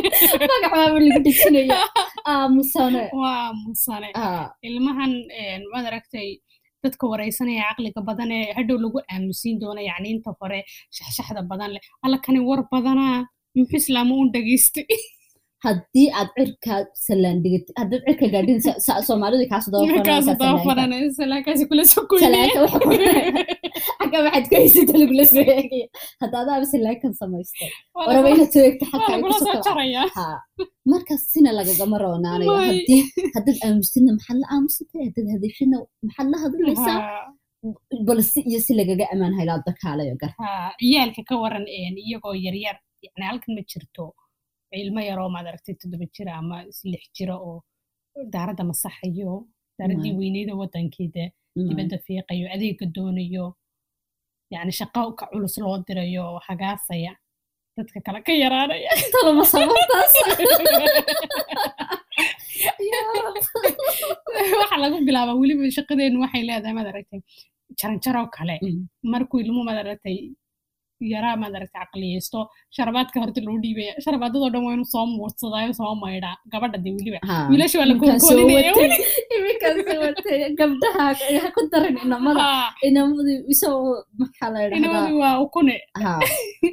magacaaba 0.41 0.99
lagu 1.07 1.21
dhejinaya 1.27 1.79
aamusane 2.35 3.03
waa 3.21 3.37
aamusane 3.47 4.09
ilmahan 4.69 5.13
waad 5.73 5.87
aragtay 5.91 6.29
dadka 6.85 7.05
waraysanaya 7.13 7.63
caqliga 7.69 8.01
badan 8.09 8.31
ee 8.39 8.53
hadhow 8.59 8.79
lagu 8.85 8.99
aamusiin 9.15 9.57
doona 9.63 9.81
yacni 9.91 10.09
inta 10.15 10.31
hore 10.41 10.59
shaxshaxda 10.97 11.43
badan 11.51 11.71
leh. 11.75 11.83
Alla 12.05 12.19
kani 12.25 12.41
war 12.49 12.61
badanaa 12.75 13.17
muxuu 13.59 13.79
islaama 13.83 14.15
un 14.23 14.29
dhageystay 14.35 14.87
haddii 15.67 16.07
aad 16.21 16.29
cirka 16.39 16.75
salaan 17.07 17.39
dhigatid 17.45 17.75
haddaad 17.81 18.03
cirka 18.09 18.27
gaadhin 18.35 18.59
soomaalidu 19.09 19.45
kaas 19.53 19.67
dabaxagga 19.73 20.13
waxaad 24.25 24.45
ka 24.51 24.57
haysata 24.63 24.95
lagula 25.01 25.25
soo 25.33 25.45
eegaya 25.55 25.87
hadda 26.23 26.37
adaaba 26.43 26.67
salaakan 26.75 27.13
samaystay. 27.21 27.71
Waraba 28.09 28.29
inaad 28.35 28.51
soo 28.55 28.63
eegta 28.69 28.85
xataa 28.93 29.19
markaas 30.93 31.23
sina 31.33 31.51
lagagama 31.59 31.97
roonaanayo. 32.05 32.51
Haddaad 33.37 33.59
aamustidna 33.67 34.11
maxaad 34.19 34.39
la 34.43 34.47
aamusatay 34.55 35.01
haddaad 35.09 35.29
hadashidna 35.35 35.77
maxaad 36.07 36.29
la 36.33 36.39
hadlaysaa? 36.45 36.99
Bal 38.09 38.21
si 38.33 38.41
iyo 38.51 38.61
si 38.67 38.73
lagaga 38.81 39.05
amaan 39.15 39.35
haylaad 39.39 39.63
dakaalayo 39.69 40.15
gar. 40.23 40.33
Ciyaalka 40.81 41.23
ka 41.29 41.35
waran 41.43 41.67
iyagoo 41.77 42.35
yaryar 42.47 42.77
halkan 43.31 43.53
ma 43.57 43.63
jirto 43.71 44.05
ilmo 44.85 45.01
yaroo 45.11 45.29
maad 45.35 45.47
aragtay 45.51 45.75
toddoba 45.81 46.07
jira 46.17 46.33
ama 46.41 46.57
lix 46.93 47.03
jira 47.17 47.35
oo 47.49 47.57
daaradda 48.35 48.65
masaxayo 48.71 49.33
daaraddii 49.79 50.13
weyneyda 50.21 50.53
waddankeeda 50.61 51.25
dibadda 51.69 51.97
fiiqayo 52.07 52.47
adeega 52.55 52.87
doonayo 52.97 53.47
yani 54.55 54.73
shaqo 54.79 55.03
ka 55.19 55.25
culus 55.33 55.55
loo 55.63 55.77
dirayo 55.89 56.23
oo 56.33 56.39
hagaasaya 56.49 57.13
dadka 57.77 57.99
kale 58.07 58.21
ka 58.27 58.33
yaraanaya 58.43 58.91
waxa 64.61 64.77
lagu 64.83 64.97
bilaabaa 65.09 65.37
weliba 65.41 65.71
shaqadeenu 65.79 66.19
waxay 66.25 66.43
leedahay 66.49 66.75
maad 66.79 66.89
aragtay 66.93 67.21
jaranjaroo 67.81 68.27
kale 68.37 68.55
markuu 69.13 69.39
ilmu 69.45 69.61
maad 69.69 69.79
aragtay 69.85 70.17
yaraa 71.13 71.37
maad 71.43 71.55
aragtay 71.59 71.81
caqliyeysto 71.85 72.39
sharabaadka 72.77 73.17
horta 73.23 73.41
loo 73.47 73.57
dhiibaya 73.65 73.93
sharabaadadoo 74.05 74.51
dhan 74.55 74.65
waa 74.69 74.85
soo 74.95 75.05
muursadaayo 75.17 75.73
soo 75.81 75.95
maydhaa 76.05 76.35
gabadha 76.53 76.79
dee 76.85 76.93
weliba 76.99 77.19
wiilasha 77.51 77.79
waa 77.81 77.89
la 77.91 77.95
koodkoodinaya 78.01 78.73
gabdhaha 80.61 81.07
ha 81.43 81.49
ku 81.57 81.63
darin 81.73 81.97
inamada 82.07 82.47
inamadu 82.89 83.35
isagoo 83.55 83.95
maxaa 84.21 84.51
la 84.55 84.61
inamadu 84.79 85.19
waa 85.23 85.35
ukune 85.47 85.77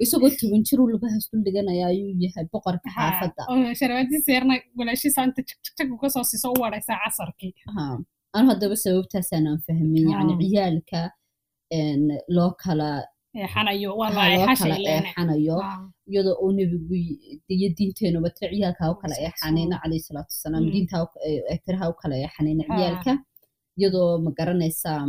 isagoo 0.06 0.32
toban 0.40 0.62
jiruu 0.68 0.88
laga 0.94 1.08
haystul 1.14 1.42
dhiganaya 1.46 1.86
ayuu 1.92 2.12
yahay 2.26 2.46
boqorka 2.54 2.90
xaafadda 2.96 3.42
sharabaaddiisa 3.80 4.30
yarna 4.38 4.54
walaashiisa 4.80 5.20
inta 5.28 5.42
jagjag 5.50 5.90
uga 5.98 6.10
soo 6.16 6.24
siiso 6.32 6.48
u 6.56 6.62
wadhaysaa 6.64 6.98
casarkii 7.06 7.54
anu 8.38 8.48
haddaba 8.54 8.76
sababtaasaanan 8.86 9.58
fahmin 9.68 10.06
yani 10.14 10.34
ciyaalka 10.42 11.02
loo 12.38 12.52
kala 12.64 12.90
kala 14.62 14.78
eexanayo 14.94 15.58
iyadoo 16.10 16.38
uu 16.44 16.52
nebigu 16.58 16.96
iyo 17.54 17.68
diinteenuba 17.78 18.30
tira 18.36 18.52
ciyaalka 18.54 18.92
u 18.94 18.96
kala 19.02 19.16
eexanayna 19.26 19.82
calayhi 19.82 20.06
salaatu 20.08 20.32
wasalaam. 20.36 20.64
Diinta 20.74 20.98
tiraha 21.66 21.90
u 21.92 21.96
kala 22.02 22.16
eexanayna 22.24 22.64
ciyaalka 22.70 23.12
iyadoo 23.78 24.10
ma 24.26 24.32
garanaysaa 24.38 25.02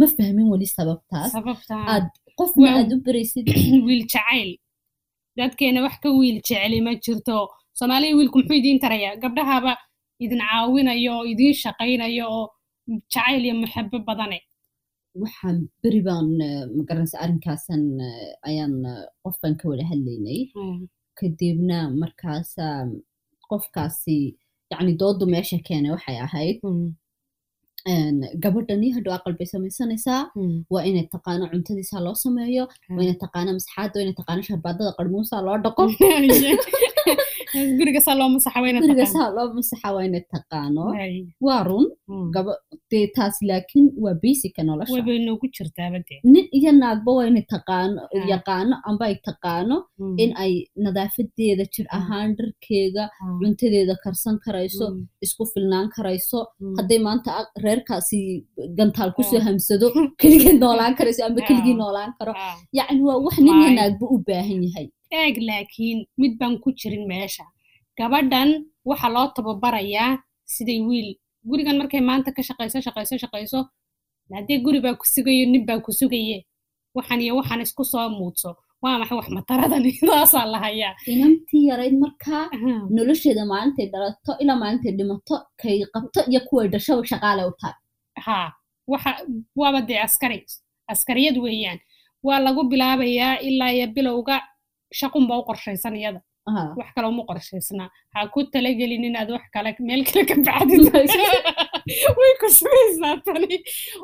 ma 0.00 0.06
fahmin 0.16 0.46
weli 0.52 0.66
sababtaas. 0.76 1.32
Aad 1.92 2.06
qofna 2.38 2.68
aad 2.78 2.90
u 2.94 2.96
baraysid 3.06 3.46
wiil 3.86 4.04
jacayl. 4.12 4.50
Dadkeena 5.38 5.84
wax 5.84 5.96
ka 6.02 6.08
wiil 6.18 6.38
jeceli 6.46 6.80
ma 6.86 6.92
jirto. 7.04 7.38
Soomaaliya 7.78 8.16
wiilku 8.18 8.38
muxuu 8.38 8.58
idiin 8.60 8.80
taraya 8.84 9.10
gabdhahaba 9.22 9.72
idin 10.24 10.40
caawinayo 10.50 11.12
oo 11.18 11.24
idiin 11.32 11.54
shaqaynayo 11.62 12.24
oo 12.36 12.44
jacayl 13.12 13.42
iyo 13.44 13.54
muxabo 13.62 13.98
badane 14.08 14.38
waxaan 15.22 15.56
beri 15.82 16.00
baan 16.06 16.28
magaranaysa 16.78 17.16
arrinkaasan 17.24 17.82
ayaan 18.48 18.74
qofkan 19.24 19.54
ka 19.60 19.64
wada 19.70 19.84
hadlaynay 19.90 20.40
kadibna 21.18 21.78
markaasa 22.02 22.66
qofkaasi 23.50 24.18
yacni 24.72 24.92
doodu 25.02 25.24
meesha 25.34 25.58
keenay 25.66 25.92
waxay 25.96 26.18
ahayd 26.26 26.56
gabadhani 28.44 28.88
aqal 29.16 29.34
bay 29.38 29.48
samaysanaysaa 29.54 30.22
waa 30.74 30.84
inay 30.90 31.06
taqaano 31.14 31.44
cuntadiisa 31.52 31.96
loo 32.06 32.14
sameeyo 32.24 32.64
waa 32.96 33.02
inay 33.06 33.18
taqaano 33.24 33.50
masxaadda 33.58 33.94
waa 33.98 34.04
inay 34.06 34.16
taqaano 34.20 34.42
sharbaadada 34.48 34.92
qarmuusa 34.98 35.36
loo 35.46 35.56
dhaqo 35.64 35.82
guriga 37.78 38.00
saa 38.06 38.16
loo 38.20 38.28
masaxa 38.34 38.60
loo 39.36 39.48
masaxa 39.58 39.88
waa 39.94 40.04
inay 40.08 40.24
taqaano 40.34 40.84
waa 41.46 41.60
run 41.68 41.86
gaba 42.34 42.52
dee 42.90 43.06
taas 43.16 43.36
laakiin 43.48 43.86
waa 44.04 44.14
basicka 44.22 44.62
nolosha. 44.68 44.92
Wabay 44.94 45.18
noogu 45.26 45.46
jirtaaba 45.56 45.98
dee. 46.08 46.20
Nin 46.32 46.46
iyo 46.58 46.72
naagba 46.82 47.10
waa 47.18 47.26
inay 47.30 47.44
taqaano 47.54 48.00
yaqaano 48.32 48.74
amba 48.88 49.04
ay 49.10 49.16
taqaano 49.28 49.76
in 50.22 50.30
ay 50.42 50.52
nadaafadeeda 50.84 51.64
jir 51.74 51.86
ahaan 51.98 52.30
dharkeega 52.38 53.04
cuntadeeda 53.40 53.94
karsan 54.04 54.36
karayso 54.44 54.86
isku 55.24 55.44
filnaan 55.52 55.86
karayso. 55.96 56.38
Hadday 56.78 57.00
maanta 57.06 57.30
reerkaasi 57.64 58.18
gantaal 58.78 59.10
ku 59.16 59.22
soo 59.30 59.40
hamsado 59.46 59.86
keligii 60.20 60.58
noolaan 60.62 60.94
karayso 60.98 61.22
amba 61.28 61.40
keligii 61.48 61.76
noolaan 61.82 62.12
karo. 62.18 62.32
Yacni 62.78 63.02
waa 63.08 63.18
wax 63.24 63.36
nin 63.46 63.54
iyo 63.62 63.70
naagba 63.78 64.04
u 64.14 64.18
baahan 64.28 64.62
yahay 64.66 64.86
eeg 65.10 65.36
laakiin 65.48 65.98
mid 66.18 66.32
baan 66.38 66.58
ku 66.62 66.72
jirin 66.72 67.06
meesha. 67.08 67.44
Gabadhan 67.98 68.50
waxaa 68.84 69.12
loo 69.14 69.26
tababarayaa 69.36 70.18
siday 70.54 70.80
wiil. 70.88 71.08
Gurigan 71.48 71.78
markay 71.80 72.00
maanta 72.00 72.32
ka 72.36 72.42
shaqayso 72.42 72.78
shaqayso 72.86 73.14
shaqayso 73.22 73.58
haddee 74.34 74.58
guri 74.64 74.80
baa 74.84 74.94
ku 75.00 75.04
sugayo 75.14 75.44
nin 75.46 75.64
baa 75.66 75.80
ku 75.80 75.92
sugaye. 75.92 76.38
Waxan 76.96 77.20
iyo 77.20 77.36
waxaan 77.38 77.60
isku 77.64 77.84
soo 77.84 78.08
muudso. 78.18 78.50
Waa 78.82 78.98
maxay 79.00 79.16
wax 79.18 79.28
mataradan 79.36 79.84
idaasaa 79.90 80.46
la 80.52 80.58
hayaa? 80.64 80.94
Inantii 81.12 81.64
yarayd 81.70 81.94
markaa 82.02 82.44
nolosheeda 82.96 83.42
maalintay 83.52 83.86
dhalato 83.92 84.32
ilaa 84.42 84.56
maalintay 84.62 84.92
dhimato 84.98 85.36
kay 85.60 85.78
qabto 85.94 86.20
iyo 86.30 86.40
kuway 86.48 86.68
dhashaba 86.72 87.02
shaqaale 87.10 87.42
u 87.50 87.52
tahay. 87.60 87.74
Ha 88.26 88.38
waxa 88.92 89.10
waaba 89.60 89.80
dee 89.88 89.98
askari 90.06 90.38
askariyad 90.92 91.36
weeyaan. 91.44 91.78
Waa 92.26 92.38
lagu 92.46 92.62
bilaabayaa 92.70 93.40
ilaa 93.48 93.72
iyo 93.76 93.86
bilowga 93.94 94.36
shaqunba 94.92 95.38
u 95.40 95.44
qorshaysan 95.48 95.96
iyada. 95.96 96.20
Wax 96.78 96.88
kale 96.94 97.08
uma 97.08 97.24
qorshaysna. 97.26 97.90
Ha 98.14 98.28
ku 98.30 98.44
talagelin 98.52 99.04
inaad 99.04 99.30
wax 99.30 99.44
kale 99.54 99.74
meel 99.80 100.04
kale 100.06 100.24
ka 100.26 100.34
baxdid. 100.46 100.84
Way 102.18 102.32
ku 102.40 102.48
sugaysaa 102.58 103.16
tani. 103.26 103.58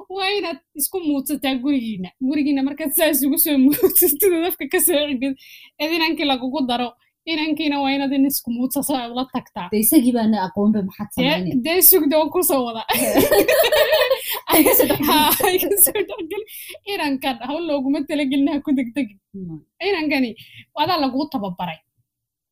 Waa 0.09 0.31
inaad 0.39 0.59
isku 0.75 1.01
muudsataa 1.01 1.55
gurigiina. 1.65 2.11
Gurigiina 2.29 2.63
markaad 2.63 2.93
saa 2.99 3.11
isugu 3.15 3.39
soo 3.39 3.59
muudsatid 3.59 4.33
dafka 4.45 4.65
ka 4.73 4.81
soo 4.81 5.07
cibid 5.09 5.35
ed 5.79 5.91
inankii 5.97 6.27
lagugu 6.33 6.67
daro 6.67 6.89
inankiina 7.25 7.77
waa 7.83 7.93
inaad 7.97 8.13
in 8.13 8.27
isku 8.27 8.51
muudsasa 8.51 9.11
ula 9.13 9.25
tagtaa 9.35 9.69
de 9.73 9.79
isagii 9.85 10.13
baana 10.17 10.37
aqoonba 10.47 10.83
maxaad 10.89 11.09
samaynay 11.15 11.55
dee 11.65 12.25
ku 12.35 12.41
soo 12.49 12.63
wada 12.67 12.83
inankan 16.93 17.37
hawl 17.49 17.63
looguma 17.71 18.01
talagelin 18.09 18.49
ha 18.53 18.61
ku 18.65 18.71
degdegin 18.79 19.19
inankani 19.89 20.31
adaa 20.83 20.99
laguu 21.05 21.27
tababaray 21.33 21.79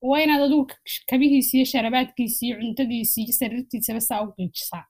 waa 0.08 0.20
inaad 0.24 0.42
adigu 0.46 0.64
kabihiisi 1.10 1.56
iyo 1.56 1.66
sharabaadkiisi 1.72 2.42
iyo 2.46 2.56
cuntadiisi 2.60 3.18
iyo 3.22 3.32
sariirtiisaba 3.40 4.00
saa 4.00 4.22
u 4.24 4.32
qiijisaa 4.36 4.84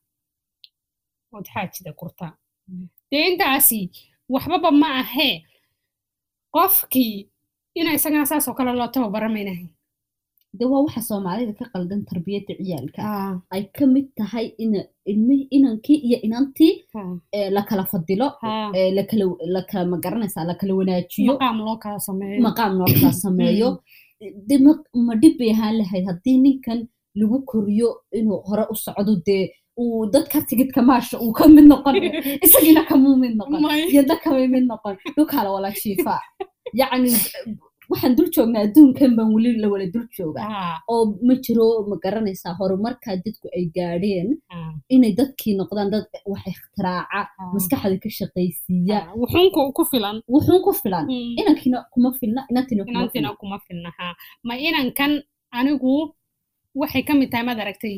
ood 1.33 1.47
xaajida 1.55 1.93
kurtaa 2.01 2.33
dee 3.11 3.25
intaasi 3.31 3.81
waxbaba 4.35 4.71
ma 4.83 4.89
ahee 5.03 5.35
qofkii 6.57 7.17
ina 7.75 7.91
isagana 7.99 8.27
saasoo 8.27 8.55
kale 8.55 8.73
loo 8.73 8.89
tababara 8.95 9.29
maynahay 9.29 9.67
de 10.59 10.65
waa 10.67 10.83
waxa 10.85 11.01
soomaalida 11.09 11.53
ka 11.59 11.65
qaldan 11.73 12.03
tarbiyadda 12.11 12.55
ciyaalka. 12.59 13.01
Ay 13.55 13.63
ka 13.77 13.87
mid 13.87 14.07
tahay 14.19 14.47
inankii 15.57 15.99
iyo 16.07 16.19
inantii 16.27 16.75
lakala 17.57 17.85
fadilo 17.93 18.29
lakala 19.57 19.85
ma 19.91 19.97
garanaysaa 20.05 20.45
lakala 20.51 20.75
wanaajiyo. 20.75 21.33
Maqaam 21.33 21.59
loo 21.67 21.77
kala 21.77 22.01
sameeyo. 22.09 22.43
Maqaam 22.47 22.73
loo 22.79 22.91
kala 22.95 23.13
sameeyo. 23.13 23.69
De 24.49 24.57
ma 25.07 25.15
dhib 25.23 25.39
bay 25.39 25.51
ahaan 25.55 25.79
lahayd. 25.79 26.05
Haddii 26.11 26.39
ninkan 26.45 26.81
lagu 27.15 27.39
koriyo 27.51 27.89
inuu 28.19 28.43
hore 28.49 28.65
u 28.73 28.75
socdo 28.75 29.15
dee 29.27 29.45
uu 29.79 30.07
dadka 30.15 30.43
tigidka 30.49 30.83
maasha 30.83 31.17
uu 31.23 31.33
ka 31.33 31.49
mid 31.49 31.67
noqon 31.73 31.95
isagiina 32.45 32.83
kamuu 32.91 33.17
mid 33.23 33.35
noqon 33.39 33.63
yadna 33.97 34.17
kamay 34.25 34.49
mid 34.49 34.65
noqon. 34.67 34.97
Dhulkaala 35.17 35.51
wala 35.55 35.71
jiifaa 35.71 36.21
yacni 36.75 37.11
waxaan 37.91 38.15
dul 38.17 38.29
joognaa 38.35 38.63
adduunkan 38.67 39.11
baan 39.17 39.29
weli 39.35 39.51
la 39.63 39.69
wala 39.73 39.87
dul 39.95 40.07
jooga. 40.17 40.41
Oo 40.93 41.03
ma 41.27 41.35
jiro 41.45 41.67
ma 41.91 41.97
garanaysaa 42.05 42.55
horumarkaa 42.59 43.17
dadku 43.25 43.47
ay 43.57 43.65
gaadheen 43.77 44.29
inay 44.95 45.13
dadkii 45.21 45.55
noqdaan 45.61 45.89
dad 45.95 46.07
wax 46.33 46.43
ikhtiraca 46.53 47.21
maskaxda 47.55 47.97
ka 48.05 48.09
shaqaysiiya. 48.19 48.99
Wuxuun 49.21 49.49
ku 49.77 49.83
filan. 49.93 50.17
Filan. 50.83 51.05
Inankiina 51.41 51.79
kuma 51.93 52.11
filna 52.19 52.41
inantina 52.51 52.83
kuma 52.89 53.01
filna. 53.13 53.29
ma 54.47 54.55
inankan 54.69 55.13
anigu 55.59 55.95
waxay 56.81 57.03
ka 57.09 57.13
mid 57.19 57.29
tahay 57.33 57.45
maad 57.49 57.59
aragtay 57.63 57.95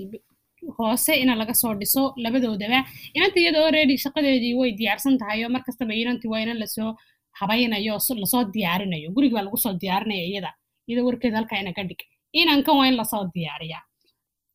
hoose 0.78 1.12
ina 1.22 1.34
laga 1.40 1.54
soo 1.60 1.74
dhiso 1.80 2.02
labadoodaba. 2.24 2.80
Inanta 3.16 3.38
iyada 3.42 3.58
already 3.66 3.94
shaqadeedii 4.04 4.54
way 4.60 4.70
diyaarsan 4.78 5.14
tahay 5.20 5.38
oo 5.44 5.50
mar 5.54 5.62
kastaba 5.66 5.92
inantii 6.02 6.30
waa 6.32 6.40
inan 6.44 6.58
la 6.62 6.66
soo 6.76 6.90
habaynayo 7.40 7.94
la 8.22 8.26
soo 8.32 8.44
diyaarinayo 8.54 9.08
guriga 9.16 9.34
baa 9.36 9.44
lagu 9.46 9.56
soo 9.64 9.72
diyaarinaya 9.82 10.24
iyada. 10.30 10.50
Iyada 10.88 11.04
warkeeda 11.06 11.36
halkaa 11.38 11.60
ina 11.62 11.72
ka 11.78 11.82
dhig. 11.88 12.00
Inankan 12.40 12.76
waa 12.78 12.86
in 12.90 12.96
la 13.00 13.04
soo 13.04 13.24
diyaariyaa 13.34 13.82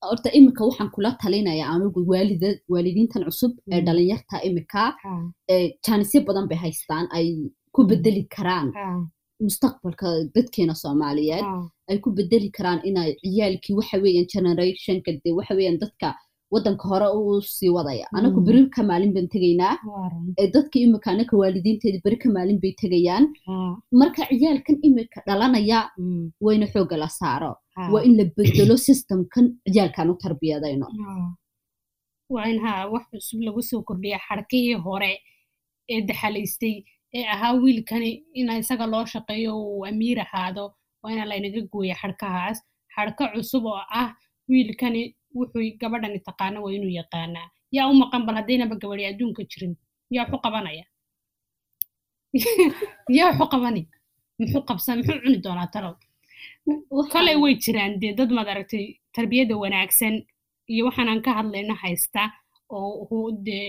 horta 0.10 0.30
imika 0.38 0.62
waxaan 0.68 0.90
kula 0.96 1.12
talinaya 1.22 1.66
anigu 1.74 2.00
waalidiintan 2.74 3.24
cusub 3.28 3.52
ee 3.74 3.82
dhalinyarta 3.86 4.36
imika 4.50 4.84
jaanisyo 5.86 6.20
badan 6.28 6.46
bay 6.50 6.58
haystaan 6.66 7.06
ay 7.18 7.28
ku 7.76 7.82
bedeli 7.90 8.24
karaan 8.36 8.68
mustaqbalka 9.46 10.08
dadkeena 10.36 10.74
soomaaliyeed. 10.84 11.46
Ay 11.90 11.98
ku 12.04 12.10
bedeli 12.18 12.50
karaan 12.58 12.80
inay 12.90 13.10
ciyaalkii 13.24 13.76
waxa 13.80 13.98
weeyaan 14.04 14.28
generationka 14.34 15.12
de 15.24 15.30
waxa 15.38 15.54
weeyaan 15.58 15.80
dadka 15.84 16.08
waddanka 16.54 16.86
hore 16.92 17.08
u 17.20 17.42
sii 17.42 17.70
wadaya. 17.78 18.06
Anaku 18.18 18.40
beri 18.48 18.70
ka 18.76 18.82
maalin 18.90 19.14
baan 19.16 19.28
tegaynaa. 19.34 19.76
Dadka 20.54 20.78
imika 20.80 21.12
anaka 21.12 21.34
waalidiinteeda 21.42 22.00
beri 22.06 22.18
ka 22.24 22.30
maalin 22.30 22.60
bay 22.64 22.74
tegayaan. 22.82 23.26
Marka 23.92 24.22
ciyaalkan 24.30 24.78
imika 24.88 25.22
dhalanaya 25.28 25.80
wayna 26.46 26.66
xoogga 26.74 26.98
la 26.98 27.08
saaro. 27.20 27.52
Waa 27.94 28.04
in 28.08 28.18
la 28.18 28.24
bedelo 28.38 28.76
systemkan 28.78 29.46
ciyaalkan 29.74 30.10
u 30.12 30.16
tarbiyadayno. 30.24 30.88
Waa 32.30 32.46
in 32.52 32.60
ha 32.66 32.88
wax 32.92 33.04
cusub 33.12 33.40
lagu 33.48 33.62
soo 33.62 33.82
kordhiya 33.88 34.20
xarkihii 34.28 34.76
hore 34.86 35.12
ee 35.90 36.02
daxalaystay 36.08 36.84
ee 37.18 37.24
ahaa 37.34 37.54
wiilkani 37.64 38.12
in 38.40 38.50
isaga 38.62 38.86
loo 38.94 39.06
shaqeeyo 39.14 39.52
uu 39.56 39.86
amiir 39.90 40.20
ahaado. 40.26 40.66
Waa 41.04 41.12
ina 41.14 41.26
laynaga 41.26 41.62
gooya 41.72 41.96
xarkahaas. 42.02 42.58
Xarka 42.96 43.24
cusub 43.34 43.66
oo 43.66 43.82
ah 44.02 44.10
wiilkani 44.50 45.02
wuxuu 45.40 45.64
gabadhani 45.82 46.20
taqaana 46.28 46.58
waa 46.64 46.74
inuu 46.78 46.94
yaqaanaa. 47.02 47.48
Yaa 47.76 47.90
u 47.92 47.94
maqan 48.04 48.26
bal 48.26 48.36
haddaynaba 48.40 48.76
gabadhi 48.82 49.10
adduunka 49.12 49.42
jirin. 49.52 49.74
Yaa 50.16 50.24
waxu 50.26 50.38
qabanaya. 50.46 50.86
Yaa 53.18 53.30
waxu 53.32 53.46
qabani. 53.54 53.82
Muxuu 54.40 54.64
qabsan 54.70 54.98
muxuu 55.00 55.22
cuni 55.24 55.40
doonaa 55.46 55.70
talow? 55.74 55.96
Koley 57.14 57.36
way 57.42 57.54
jiraan 57.64 57.94
dee 58.02 58.14
dad 58.20 58.32
maad 58.38 58.50
aragtay 58.54 58.86
tarbiyadda 59.16 59.56
wanaagsan 59.64 60.16
iyo 60.74 60.84
waxaanaan 60.88 61.22
ka 61.26 61.32
hadlayna 61.40 61.76
haysta 61.84 62.22
oo 62.78 63.26
dee 63.48 63.68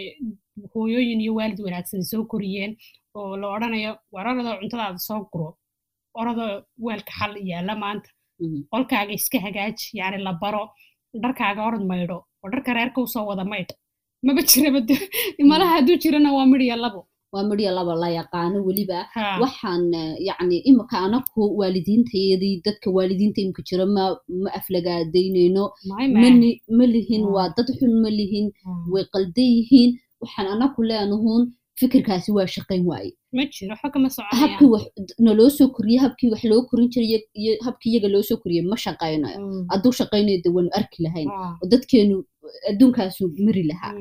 hooyooyin 0.72 1.20
iyo 1.24 1.32
waalid 1.38 1.60
wanaagsan 1.66 2.02
soo 2.10 2.22
koriyeen 2.32 2.72
oo 3.18 3.36
la 3.40 3.46
odhanayo 3.54 3.92
wararado 4.14 4.50
cuntadaada 4.60 4.98
soo 5.08 5.20
guro. 5.32 5.48
Orado 6.20 6.46
weelka 6.84 7.12
xal 7.18 7.32
yaalla 7.50 7.74
maanta. 7.82 8.08
Qolkaaga 8.70 9.12
iska 9.18 9.38
hagaaji 9.46 9.84
yacni 9.98 10.18
la 10.26 10.32
baro 10.42 10.64
dharkaaga 11.22 11.60
orod 11.68 11.84
maydho 11.90 12.18
oo 12.42 12.48
dharka 12.52 12.70
reerka 12.78 12.98
u 13.04 13.06
soo 13.14 13.24
wada 13.30 13.44
maydh 13.52 13.72
maba 14.26 14.42
jiraba 14.50 14.80
malaha 15.50 15.72
hadduu 15.76 15.96
jirana 16.02 16.30
waa 16.36 16.46
midhiya 16.52 16.76
labo 16.84 17.00
waa 17.34 17.44
midya 17.48 17.70
laba 17.78 17.92
la 18.02 18.08
yaqaano 18.18 18.58
weliba 18.66 18.98
waxaan 19.42 19.84
yacni 20.28 20.56
imika 20.70 20.96
anaku 21.06 21.42
waalidiintayadii 21.60 22.54
dadka 22.66 22.88
waalidiinta 22.96 23.38
imika 23.44 23.62
jira 23.68 23.84
ma 23.96 24.04
ma 24.42 24.50
aflagaadaynayno 24.58 25.64
mani 26.22 26.50
ma 26.78 26.84
lihin 26.94 27.22
waa 27.34 27.48
dad 27.56 27.68
xun 27.78 27.92
ma 28.04 28.10
lihin 28.18 28.46
way 28.92 29.04
qaldan 29.14 29.48
yihiin 29.56 29.90
waxaan 30.22 30.46
anaku 30.54 30.80
leenahuun 30.90 31.42
fikirkaasi 31.80 32.30
waa 32.36 32.46
shaqayn 32.56 32.82
waaye 32.90 33.12
habkii 34.42 34.68
naloo 35.26 35.50
soo 35.58 35.68
koriyey 35.76 36.00
habkii 36.04 36.30
wax 36.32 36.44
loo 36.52 36.62
korin 36.68 36.88
jiray 36.92 37.20
habkii 37.66 37.90
iyaga 37.92 38.08
loo 38.14 38.22
soo 38.28 38.36
koriyey 38.42 38.64
ma 38.70 38.76
shaqaynayo 38.84 39.38
hadduu 39.72 39.92
shaqaynayo 40.00 40.38
de 40.44 40.48
waanu 40.54 40.70
arki 40.78 40.98
lahayn 41.06 41.28
Ha. 41.28 41.58
oo 41.62 41.68
dadkeenu 41.72 42.16
adduunkaasu 42.70 43.24
mari 43.46 43.62
lahaa 43.70 43.94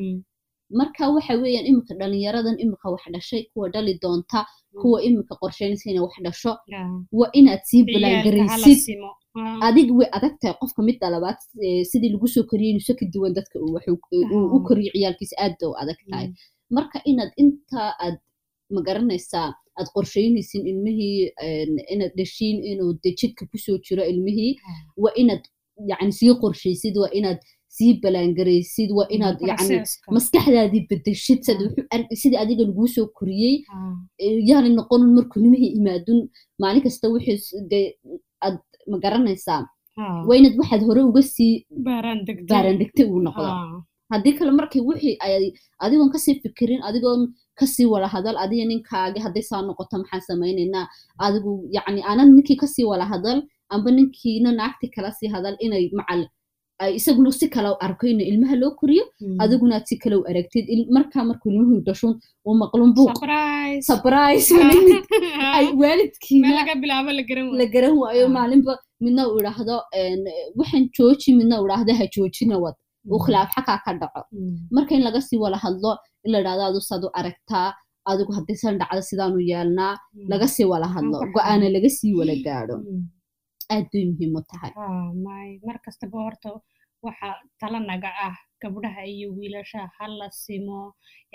marka 0.79 1.03
waxa 1.15 1.33
weeyaan 1.41 1.65
imika 1.71 1.93
dhalinyaradan 1.99 2.55
imika 2.63 2.87
wax 2.93 3.03
dhashay 3.13 3.43
kuwa 3.53 3.69
dhali 3.73 3.93
doonta 4.03 4.39
kuwa 4.81 4.97
imika 5.07 5.33
qorsheynaysa 5.41 5.89
inay 5.89 5.99
wax 6.07 6.15
dhasho 6.25 6.51
Ha. 6.51 6.81
waa 7.19 7.29
inaad 7.39 7.61
sii. 7.69 8.95
Ha. 9.35 9.59
adiga 9.67 9.93
way 9.99 10.07
adag 10.17 10.33
tahay 10.41 10.55
qofka 10.59 10.81
midda 10.87 11.07
labaad 11.15 11.37
eh, 11.65 11.85
sidii 11.89 12.09
lagu 12.13 12.27
soo 12.33 12.43
koriyey 12.49 12.71
inuu 12.73 12.95
ka 12.99 13.05
duwan 13.13 13.33
dadka 13.37 13.55
u- 13.59 14.63
koriyo 14.67 14.91
ciyaalkiisa 14.95 15.35
aad 15.43 15.53
bay 15.59 15.69
u 15.71 15.75
adag 15.83 15.99
tahay. 16.11 16.27
Marka 16.75 16.97
inaad 17.11 17.31
inta 17.43 17.81
aad 18.05 18.17
ma 18.73 18.79
garanaysaa 18.87 19.47
aad 19.79 19.87
qorsheynaysin 19.95 20.63
ilmihii 20.71 21.19
inaad 21.93 22.13
dhashiin 22.19 22.57
inuu 22.71 22.91
de 23.03 23.09
jidka 23.19 23.43
ku 23.51 23.57
soo 23.65 23.77
jiro 23.85 24.03
ilmihii 24.11 24.53
Ah. 24.57 24.79
waa 25.03 25.13
inaad 25.21 25.43
yani 25.89 26.11
sii 26.19 26.33
qorshaysid 26.43 26.95
waa 27.01 27.11
inaad 27.19 27.39
sii 27.75 27.91
balangaraysid 28.03 28.89
waa 28.97 29.07
inaad 29.15 29.37
yani 29.49 29.57
maskaxdaadii 30.15 30.83
bedeshid 30.89 31.39
ar- 31.93 32.07
sidii 32.21 32.37
adiga 32.43 32.63
laguu 32.69 32.87
soo 32.95 33.07
koriyey 33.17 33.55
Ha. 33.69 33.77
yaani 34.49 34.69
noqonin 34.77 35.11
markuu 35.17 35.39
nimihii 35.45 35.71
imaadun 35.79 36.19
maalin 36.61 36.83
kasta 36.85 37.07
wixii 37.13 37.61
de 37.71 37.79
aad 38.45 38.57
ma 38.91 38.97
garanaysaa 39.03 39.61
waa 40.27 40.35
inaad 40.39 40.55
waxaad 40.61 40.81
hore 40.87 41.01
uga 41.09 41.21
sii 41.35 41.53
Baaraan 42.51 42.77
degtay 42.81 43.05
uu 43.13 43.19
noqdo. 43.27 43.47
Haddii 44.11 44.33
kale 44.39 44.51
markii 44.59 44.81
wixii 44.89 45.15
adigoon 45.83 46.09
ka 46.13 46.19
sii 46.25 46.35
fikirin 46.43 46.81
adigoon 46.89 47.21
ka 47.59 47.65
sii 47.73 47.85
wala 47.93 48.07
hadal 48.15 48.35
adiga 48.43 48.65
ninkaagi 48.71 49.19
hadday 49.25 49.43
saa 49.49 49.61
noqoto 49.67 49.95
maxaan 50.01 50.21
samaynaynaa 50.29 50.85
adigu 51.25 51.51
yacni 51.75 52.01
aanan 52.09 52.29
ninkii 52.35 52.57
ka 52.63 52.67
sii 52.75 52.85
wala 52.91 53.05
hadal 53.13 53.39
amba 53.73 53.89
ninkiina 53.97 54.49
naagti 54.59 54.87
kala 54.95 55.11
sii 55.19 55.29
hadal 55.35 55.55
inay 55.65 55.85
macal 55.99 56.21
isaguna 56.97 57.31
si 57.31 57.47
kale 57.53 57.69
u 57.73 57.77
arko 57.85 58.07
in 58.07 58.19
ilmaha 58.31 58.55
loo 58.61 58.71
koriyo 58.79 59.03
Mm. 59.21 59.37
adiguna 59.43 59.75
aad 59.75 59.85
si 59.89 59.95
kale 60.01 60.15
u 60.21 60.23
aragtid 60.29 60.65
markaa 60.95 61.23
markuu 61.29 61.49
ilmuhu 61.51 61.81
dhashun 61.87 62.13
uu 62.47 62.55
maqlun 62.63 62.91
buuq 62.97 63.13
Surprise. 63.17 63.81
surprise 63.89 64.47
mid 64.69 64.87
ay 65.57 65.65
meel 65.65 65.79
waalidkiina 65.81 66.49
laga 66.59 66.73
bilaabo 66.81 67.11
la 67.59 67.65
garan 67.73 67.95
waayo 68.01 68.25
Ah. 68.27 68.33
maalinba 68.37 68.73
midna 69.05 69.21
uu 69.29 69.39
idhaahdo 69.41 69.75
waxaan 70.59 70.83
jooji 70.97 71.29
midna 71.39 71.55
uu 71.61 71.65
idhaahdo 71.67 71.93
ha 71.99 72.05
joojina 72.15 72.55
wad 72.63 72.75
uu 73.11 73.19
khilaaf 73.25 73.49
xakaa 73.55 73.79
ka 73.85 73.91
dhaco. 74.01 74.21
Mm. 74.31 74.55
marka 74.75 74.91
in 74.97 75.03
laga 75.07 75.19
sii 75.27 75.39
wala 75.43 75.57
hadlo 75.65 75.91
in 76.25 76.29
la 76.33 76.37
idhahdo 76.41 76.63
adu 76.69 76.79
saad 76.89 77.03
u 77.07 77.09
aragtaa 77.19 77.67
adigu 78.11 78.31
haddii 78.37 78.57
san 78.63 78.75
dhacdo 78.81 79.01
sidaanu 79.09 79.39
yeelnaa 79.51 79.93
Mm. 79.97 80.27
laga 80.31 80.47
sii 80.55 80.65
wala 80.71 80.87
hadlo 80.95 81.17
go'aana 81.35 81.67
laga 81.75 81.89
sii 81.97 82.13
wala 82.19 82.35
gaadho. 82.47 82.75
Mm. 82.83 83.03
aad 83.73 83.85
bay 83.91 84.03
muhiim 84.09 84.35
u 84.39 84.41
tahay. 84.51 84.71
Ha, 84.79 84.85
may 85.25 85.49
mar 85.67 85.77
kastaba 85.85 86.17
horta 86.25 86.49
waxa 87.05 87.27
tala 87.59 87.79
naga 87.89 88.09
ah 88.27 88.35
gabdhaha 88.61 89.01
iyo 89.13 89.27
wiilasha 89.37 89.81
hala 89.97 90.27
simo 90.43 90.79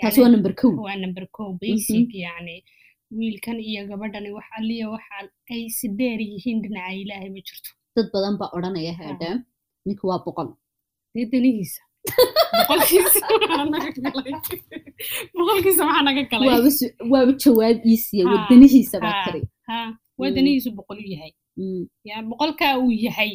taas 0.01 0.17
waa 0.21 0.31
number 0.33 0.53
kow. 0.61 0.71
waa 0.85 0.95
number 1.03 1.25
kow 1.35 1.49
basic 1.61 2.09
yani 2.25 2.55
wiilkan 3.17 3.57
iyo 3.69 3.81
gabadhani 3.89 4.29
wax 4.37 4.47
aliya 4.57 4.85
waxa 4.93 5.15
ay 5.53 5.61
si 5.77 5.87
dheer 5.97 6.19
yihiin 6.31 6.57
dhinaca 6.63 6.91
ilaahay 7.01 7.29
ma 7.35 7.41
jirto. 7.47 7.69
Dad 7.95 8.07
badan 8.13 8.35
baa 8.41 8.49
odhanaya 8.57 8.93
heedhe 8.99 9.29
ninka 9.85 10.03
waa 10.09 10.19
boqol 10.25 10.49
dee 11.13 11.25
danihiisa 11.31 11.81
boqolkiisa 15.37 15.83
maxaa 15.87 16.03
naga 16.07 16.23
galay 16.31 16.49
waaba 17.11 17.31
jawaab 17.43 17.77
iisiya 17.91 18.23
wadanihiisa 18.31 18.97
baa 19.03 19.23
tiri 19.25 19.41
waa 20.19 20.31
danihiisu 20.37 20.69
boqol 20.77 20.99
u 21.05 21.07
yahay. 21.13 21.31
Mm, 21.57 21.83
ya 22.09 22.15
boqolkaa 22.29 22.73
uu 22.83 22.91
yahay. 23.05 23.31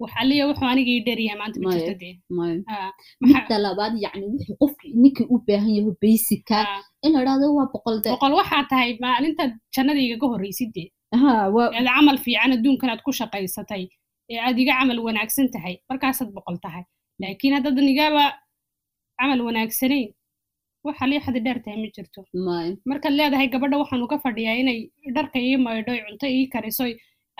Wax 0.00 0.12
aliya 0.20 0.46
wuxuu 0.50 0.66
aniga 0.72 0.90
ii 0.90 1.04
dheeryahay 1.06 1.38
maanta 1.40 1.58
ma 1.62 1.70
dee 2.02 2.14
midda 3.22 3.56
labaad 3.64 3.94
yacni 4.04 4.24
wuxuu 4.32 4.56
qofki 4.62 4.88
ninkii 5.02 5.26
u 5.34 5.36
baahan 5.46 5.72
yaho 5.78 5.90
basicka 6.02 6.58
in 7.06 7.12
la 7.12 7.34
waa 7.58 7.68
boqol 7.74 7.96
de. 8.02 8.08
Boqol 8.14 8.34
waxaa 8.40 8.64
tahay 8.70 8.90
maalintaad 9.04 9.52
jannada 9.74 10.00
igaga 10.06 10.26
horreysid 10.32 10.70
dee 10.76 10.88
camal 11.12 12.18
fiican 12.24 12.52
adduunkan 12.56 12.90
aad 12.90 13.02
ku 13.06 13.12
shaqaysatay. 13.20 13.84
Ee 14.30 14.38
aad 14.46 14.58
iga 14.58 14.72
camal 14.78 14.98
wanaagsan 15.06 15.48
tahay. 15.54 15.74
Markaasaad 15.90 16.30
boqol 16.36 16.58
tahay 16.66 16.84
laakiin 17.20 17.54
haddaadan 17.56 17.88
igaba 17.94 18.24
camal 19.18 19.40
wanaagsanayn 19.48 20.08
waxa 20.86 21.04
liixadi 21.10 21.40
dheer 21.46 21.58
tahay 21.64 21.78
ma 21.82 21.88
jirto. 21.96 22.20
Markaad 22.90 23.14
leedahay 23.18 23.48
gabadha 23.54 23.76
waxaan 23.82 24.02
uga 24.06 24.16
fadhiyaa 24.24 24.56
inay 24.62 24.78
dharka 25.16 25.38
ii 25.48 25.56
maydho 25.66 25.90
ay 25.96 26.00
cunto 26.06 26.26
ii 26.36 26.46
kariso 26.54 26.84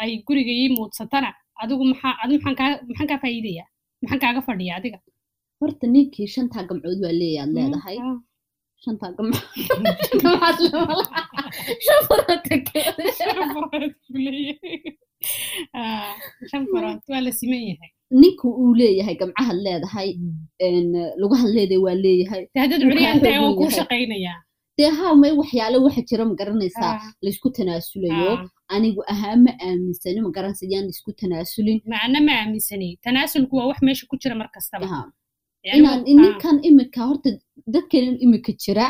ay 0.02 0.10
guriga 0.26 0.52
ii 0.62 0.68
muudsatana 0.76 1.30
adigu 1.62 1.84
maxaa 1.92 2.14
adi 2.22 2.34
maxaan 2.44 3.08
kaa 3.10 3.18
faa'iidayaa 3.24 3.68
maxaan 4.02 4.20
kaaga 4.24 4.40
fadhiyaa 4.48 4.76
adiga? 4.80 4.98
Horta 5.60 5.86
ninkii 5.94 6.26
shantaa 6.34 6.62
gamcood 6.68 6.98
waa 7.04 7.14
leeyaad 7.20 7.50
leedahay. 7.56 7.96
Ah. 8.06 8.18
shantaa 8.84 9.10
gamcood. 9.16 9.46
Ah, 15.74 16.14
waa 17.10 17.20
la 17.26 17.32
siman 17.38 17.62
yahay 17.70 17.90
ninka 18.20 18.46
uu 18.62 18.72
leeyahay 18.80 19.14
gamcahaad 19.20 19.58
leedahay 19.66 20.08
een, 20.66 20.88
lugahaad 21.20 21.50
leedahay 21.56 21.82
waa 21.86 21.94
leeyahay. 22.04 22.42
Dee 22.54 22.60
haddaad 22.64 22.82
Uu 22.82 22.88
curiyaan 22.90 23.18
kaa 23.20 23.24
tahay 23.24 23.38
waa 23.44 23.48
xoog 23.50 23.58
kuu 23.60 23.68
yahay. 23.70 23.78
shaqaynayaa? 23.78 24.38
Dee 24.78 24.90
haa 24.98 25.12
may 25.22 25.32
waxyaale 25.40 25.78
waxa 25.84 26.02
jira 26.10 26.24
ma 26.30 26.34
garanaysaa 26.40 26.92
Ah, 26.96 27.02
laysku 27.24 27.48
tanaasulayo 27.56 28.30
ah. 28.34 28.44
anigu 28.74 29.00
ahaan 29.12 29.38
ma 29.46 29.52
aaminsani 29.68 30.20
ma 30.26 30.30
garanaysa 30.36 30.64
yaan 30.72 30.84
laysku 30.90 31.10
tanaasulin 31.20 31.78
macna 31.92 32.18
ma 32.26 32.32
aaminsani. 32.40 32.88
Tanaasulku 33.04 33.52
waa 33.58 33.66
wax 33.70 33.78
meesha 33.86 34.04
ku 34.10 34.16
jira 34.22 34.34
mar 34.40 34.48
kastaba. 34.54 34.86
Ninkan 35.64 36.56
imika 36.68 37.00
horta 37.08 37.30
dadkan 37.74 38.16
imika 38.24 38.52
jira 38.62 38.86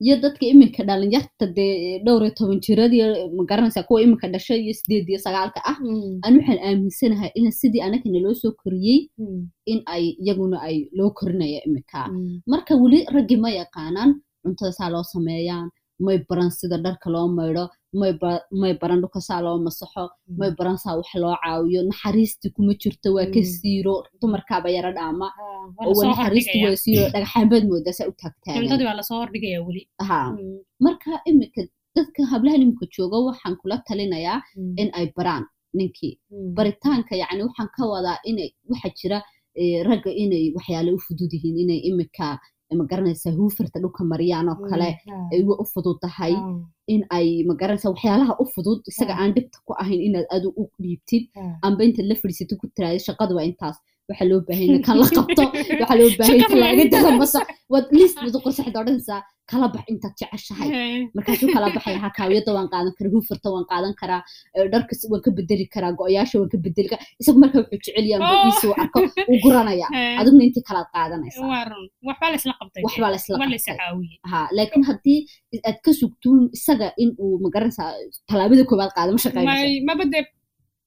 iyo 0.00 0.16
dadka 0.22 0.44
imika 0.46 0.82
dhalinyarta 0.88 1.46
dee 1.56 1.98
dhowr 2.04 2.22
iyo 2.24 2.34
toban 2.38 2.60
jiradii 2.64 3.02
ma 3.36 3.42
garanaysaa 3.50 3.82
kuwa 3.88 4.02
imika 4.02 4.28
dhashay 4.28 4.60
iyo 4.64 4.74
sideed 4.74 5.08
iyo 5.08 5.18
sagaalka 5.18 5.60
ah 5.64 5.70
Ah. 5.74 5.78
Mm, 5.80 6.18
aan 6.24 6.34
waxaan 6.38 6.58
aaminsanahay 6.66 7.30
in 7.34 7.50
sidii 7.60 7.80
anaka 7.86 8.08
naloo 8.08 8.34
soo 8.34 8.52
koriyey 8.62 9.00
mm, 9.18 9.42
in 9.66 9.80
ay 9.86 10.04
iyaguna 10.22 10.58
ay 10.68 10.76
loo 10.98 11.10
korinaya 11.18 11.60
imika 11.66 12.08
mm. 12.08 12.40
marka 12.46 12.74
weli 12.82 12.98
raggii 13.14 13.36
ma 13.44 13.50
yaqaanaan 13.60 14.10
cuntada 14.42 14.72
saa 14.78 14.90
loo 14.94 15.02
sameeyaan 15.12 15.68
may 16.00 16.18
baran 16.28 16.50
sida 16.50 16.76
dharka 16.84 17.08
loo 17.14 17.28
maydho 17.38 17.64
may 18.00 18.12
ba- 18.20 18.42
may 18.60 18.74
baran 18.80 19.00
dhulka 19.02 19.20
saa 19.28 19.40
loo 19.46 19.58
masaxo 19.66 20.04
may 20.38 20.50
baran 20.58 20.78
saa 20.84 20.96
wax 20.98 21.08
loo 21.22 21.34
caawiyo 21.42 21.80
naxariistii 21.88 22.50
kuma 22.56 22.72
jirto 22.82 23.08
waa 23.16 23.26
ka 23.34 23.40
Mm. 23.40 23.50
siiro 23.54 23.94
dumarkaaba 24.20 24.68
yara 24.76 24.90
dhaama. 24.96 25.26
Ah, 25.40 25.66
waa 25.78 26.76
siiro 26.84 27.06
dhagaxaanbaad 27.14 27.62
u 28.10 28.12
ha 30.08 30.20
Mm, 30.32 30.58
marka 30.84 31.10
imika 31.30 31.62
dadka 31.96 32.20
hablahan 32.32 32.62
imika 32.66 32.86
jooga 32.94 33.16
waxaan 33.28 33.54
kula 33.60 33.76
talinayaa 33.88 34.38
mm, 34.56 34.74
in 34.80 34.88
ay 34.98 35.06
baraan 35.16 35.44
ninkii. 35.78 36.14
Mm. 36.30 36.54
baritaanka 36.56 37.14
yacni 37.22 37.42
waxaan 37.46 37.68
ka 37.76 37.82
wadaa 37.92 38.18
inay 38.30 38.50
waxa 38.70 38.88
jira 38.98 39.18
eh, 39.60 39.78
ragga 39.88 40.10
inay 40.22 40.44
waxyaale 40.56 40.90
u 40.96 40.98
fudud 41.06 41.30
yihiin 41.34 41.56
inay 41.64 41.80
imika 41.90 42.26
ma 42.80 42.84
garanaysaa 42.92 43.32
huufarta 43.38 43.80
dhulka 43.82 44.02
mariyaan 44.12 44.48
oo 44.52 44.58
kale 44.70 44.88
ay 45.32 45.40
wa 45.48 45.54
u 45.62 45.64
fudud 45.72 45.98
tahay 46.04 46.32
ah, 46.36 46.44
in 46.94 47.02
ay 47.16 47.28
ma 47.48 47.54
garanaysaa 47.60 47.90
waxyaalaha 47.94 48.32
u 48.42 48.44
fudud. 48.54 48.78
Isaga 48.90 49.14
aan 49.22 49.32
dhibta 49.36 49.58
ku 49.66 49.72
ahayn 49.82 50.00
inaad 50.08 50.26
adu 50.36 50.48
u 50.60 50.62
dhiibtid. 50.82 51.22
Amba 51.66 51.80
intaad 51.86 52.06
la 52.10 52.14
fadhiisatid 52.20 52.56
ku 52.60 52.66
tiraada 52.76 52.98
shaqada 53.06 53.32
waa 53.36 53.46
intaas 53.50 53.76
waxaa 54.08 54.28
loo 54.30 54.40
baahan 54.48 54.66
yahay 54.70 54.82
kan 54.86 54.96
la 55.02 55.06
qabto 55.16 55.42
waxaa 55.80 55.98
loo 56.00 56.10
baahan 56.18 56.36
yahay 56.36 56.40
Shaqada 56.40 56.60
waa 56.62 56.72
laga 56.72 56.84
dala 56.94 57.08
intaas. 57.10 57.20
masa 57.22 57.40
waad 57.72 57.86
list 57.98 58.16
wada 58.24 58.38
qorsaxda 58.44 58.78
odhanaysaa 58.82 59.20
kala 59.50 59.66
bax 59.74 59.84
intaad 59.92 60.14
jeceshahay 60.20 60.68
markaasuu 61.16 61.48
kala 61.56 61.66
baxaya 61.76 61.98
ha 62.04 62.08
kaawiyada 62.18 62.50
waan 62.56 62.68
qaadan 62.74 62.92
karaa 62.98 63.12
huufarta 63.14 63.48
waan 63.54 63.66
qaadan 63.72 63.92
karaa 64.00 64.20
dharka 64.72 64.92
si- 64.98 65.08
waan 65.12 65.22
ka 65.26 65.30
bedeli 65.38 65.64
karaa 65.74 65.92
go-yaasha 66.00 66.36
waan 66.40 66.50
ka 66.54 66.58
bedeli 66.66 66.88
karaa 66.92 67.06
isagu 67.22 67.38
marka 67.42 67.56
wuxuu 67.62 67.78
jecel 67.84 68.06
yahay 68.12 68.36
Oh. 68.36 68.46
iisuu 68.48 68.72
arko 68.82 68.98
uu 69.32 69.38
guranaya 69.44 69.86
adiguna 70.20 70.44
intii 70.48 70.64
kalaad 70.68 70.88
qaadanaysaa 70.96 71.44
waxbaa 72.08 72.30
la 72.32 72.36
isla 72.40 72.54
qabtay 72.60 72.82
ha 74.32 74.40
laakiin 74.56 74.84
haddii 74.90 75.18
aad 75.68 75.78
ka 75.86 75.90
sugtuun 76.00 76.40
isaga 76.58 76.88
in 77.02 77.10
uu 77.24 77.34
ma 77.44 77.48
garanaysaa 77.54 77.90
tallaabada 78.30 78.64
koowaad 78.70 78.92
qaada 78.98 79.10
ma 79.16 79.20
shaqeynayso 79.26 79.64
may 79.66 79.74
maba 79.90 80.04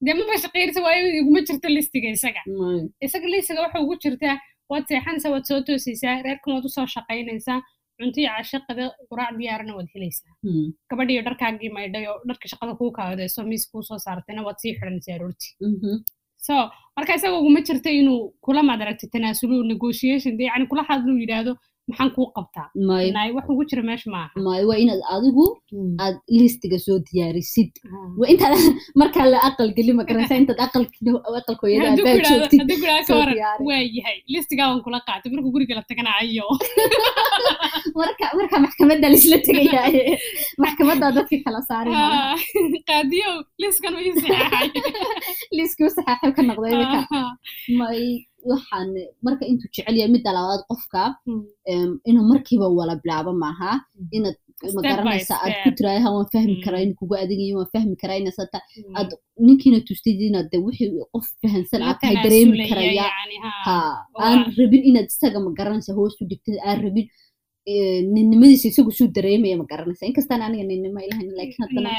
dee 0.04 0.12
dee 0.12 0.14
maba 0.20 0.36
shaqaynaysa 0.44 0.80
waayo 0.86 1.06
iguma 1.20 1.40
jirto 1.48 1.68
listiga 1.76 2.08
isaga. 2.16 2.42
Isaga 3.06 3.26
listiga 3.34 3.60
waxa 3.64 3.78
ugu 3.84 3.94
jirtaa 4.04 4.36
waad 4.70 4.84
seexanaysaa 4.90 5.32
waad 5.34 5.44
soo 5.50 5.60
toosaysaa 5.66 6.14
reerkan 6.26 6.50
waad 6.54 6.64
u 6.68 6.70
soo 6.76 6.86
shaqaynaysaa 6.94 7.58
cunto 8.00 8.18
iyo 8.22 8.30
casho 8.36 8.58
qada 8.68 8.84
quraac 9.10 9.32
diyaarana 9.38 9.72
waad 9.78 9.88
helaysaa. 9.94 10.32
Gabadhiyo 10.90 11.22
dharkaagii 11.28 11.70
maydhay 11.76 12.04
oo 12.12 12.18
dharka 12.28 12.46
shaqada 12.52 12.72
kuu 12.80 12.90
kaadayso 12.98 13.40
miis 13.50 13.64
kuu 13.72 13.82
soo 13.88 13.98
saartayna 14.06 14.42
waad 14.46 14.58
sii 14.62 14.72
xidhanaysaa 14.78 15.14
aroortii 15.18 15.52
so 16.46 16.54
marka 16.96 17.12
isaga 17.18 17.36
uguma 17.40 17.60
jirto 17.68 17.90
inuu 18.00 18.20
kula 18.44 18.62
maad 18.68 18.80
aragtay 18.84 19.08
tanaasulo 19.14 19.56
negotiation 19.72 20.36
de 20.38 20.44
yani 20.50 20.66
kula 20.70 20.82
hadluu 20.90 21.16
yidhaahdo 21.22 21.52
maxaan 21.90 22.10
kuu 22.16 22.26
qabtaa 22.36 22.66
nay 23.16 23.28
wax 23.36 23.46
ugu 23.52 23.64
jira 23.70 23.82
meesha 23.88 24.08
maaha 24.14 24.42
may 24.46 24.62
waa 24.70 24.78
inaad 24.84 25.02
adigu 25.14 25.44
aad 26.04 26.16
listiga 26.40 26.78
soo 26.86 26.98
diyaarisid 27.08 27.70
waa 28.20 28.28
intaad 28.32 28.54
markaa 29.02 29.26
la 29.32 29.38
aqal 29.48 29.70
geli 29.78 29.92
ma 29.98 30.04
garanaysa 30.08 30.40
intaad 30.42 30.60
aqalkooyada 30.66 31.88
baa 32.06 32.16
joogtid 32.28 32.60
waa 33.68 33.80
yahay 33.96 34.18
kula 34.86 35.00
qaatay 35.08 35.30
markuu 35.34 35.52
guriga 35.56 35.74
la 35.78 35.84
taganayo 35.90 36.46
marka 38.00 38.26
marka 38.38 38.56
maxkamadda 38.66 39.06
laisla 39.12 39.38
tegayaaye 39.48 40.02
maxkamaddaa 40.64 41.10
dadka 41.18 41.36
kala 41.46 41.60
saarin 41.70 41.96
qaadiyow 42.90 43.34
liskan 43.62 43.94
ii 44.06 44.12
saxaxay 44.22 44.68
liskuu 45.58 45.90
saxaaxay 45.96 46.32
ka 46.36 46.42
noqday 46.48 46.74
may 47.80 48.00
waxaan 48.52 48.88
marka 49.26 49.44
intuu 49.50 49.68
jecel 49.74 49.96
yahay 50.00 50.12
midda 50.16 50.30
labaad 50.36 50.62
qofka 50.70 51.02
inuu 52.08 52.24
markiiba 52.32 52.66
wala 52.78 52.94
bilaabo 53.02 53.32
maaha. 53.44 53.70
Inaad 54.16 54.36
magaranaysa 54.76 55.34
aad 55.44 55.54
ku 55.64 55.70
tiraayaha 55.78 56.08
waan 56.14 56.28
fahmi 56.34 56.56
karaa 56.64 56.82
in 56.86 56.92
kugu 56.98 57.14
adegayo 57.24 57.54
waan 57.58 57.70
fahmi 57.74 57.94
karaa 58.02 58.18
inasata 58.22 58.58
aad 58.98 59.10
ninkiina 59.46 59.78
tustid 59.88 60.18
inaad 60.28 60.48
de 60.52 60.58
wixii 60.66 60.90
qof 61.14 61.26
fahansan 61.42 61.80
aad 61.88 61.98
tahay 62.02 62.16
dareemi 62.24 62.56
karaya. 62.70 63.06
ha 63.66 63.76
aan 64.26 64.38
rabin 64.58 64.82
inaad 64.90 65.06
isaga 65.14 65.38
magaranaysa 65.48 65.92
hoos 65.98 66.14
u 66.22 66.24
dhigtid 66.30 66.56
aan 66.68 66.78
rabin 66.84 67.06
ninnimadiisa 68.14 68.68
isagu 68.68 68.92
suu 68.98 69.08
dareemaya 69.16 69.56
ma 69.60 69.64
garanaysa 69.70 70.06
inkastaan 70.10 70.42
aniga 70.46 70.64
ninnimo 70.70 70.98
ilahan 71.06 71.28
laakiin 71.38 71.62
haddana 71.64 71.90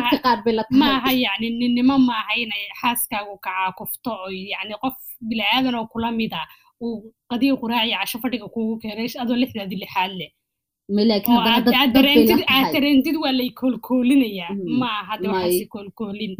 dadka 0.00 0.18
qaar 0.26 0.38
bay 0.44 0.54
la 0.58 0.64
maaha 0.82 1.10
yani 1.24 1.48
ninnimo 1.60 1.94
maaha 2.10 2.32
inay 2.42 2.64
xaaskaagu 2.80 3.34
kacaakufto 3.46 4.10
oo 4.24 4.30
yani 4.52 4.74
qof 4.84 4.96
bilaadan 5.30 5.74
oo 5.80 5.86
kula 5.92 6.10
mida 6.20 6.40
uu 6.84 6.96
qadiyo 7.30 7.54
quraaci 7.62 7.92
casho 8.00 8.18
fadhiga 8.24 8.48
kugu 8.54 8.74
keenay 8.82 9.08
adoo 9.22 9.36
lixdaadi 9.42 9.76
lixaad 9.82 10.12
leh 10.20 10.30
aad 12.54 12.72
dareentid 12.74 13.16
waa 13.24 13.32
lay 13.40 13.50
koolkoolinayaa 13.60 14.52
maaha 14.82 15.12
de 15.22 15.26
waxaasi 15.32 15.66
koolkoolin 15.74 16.32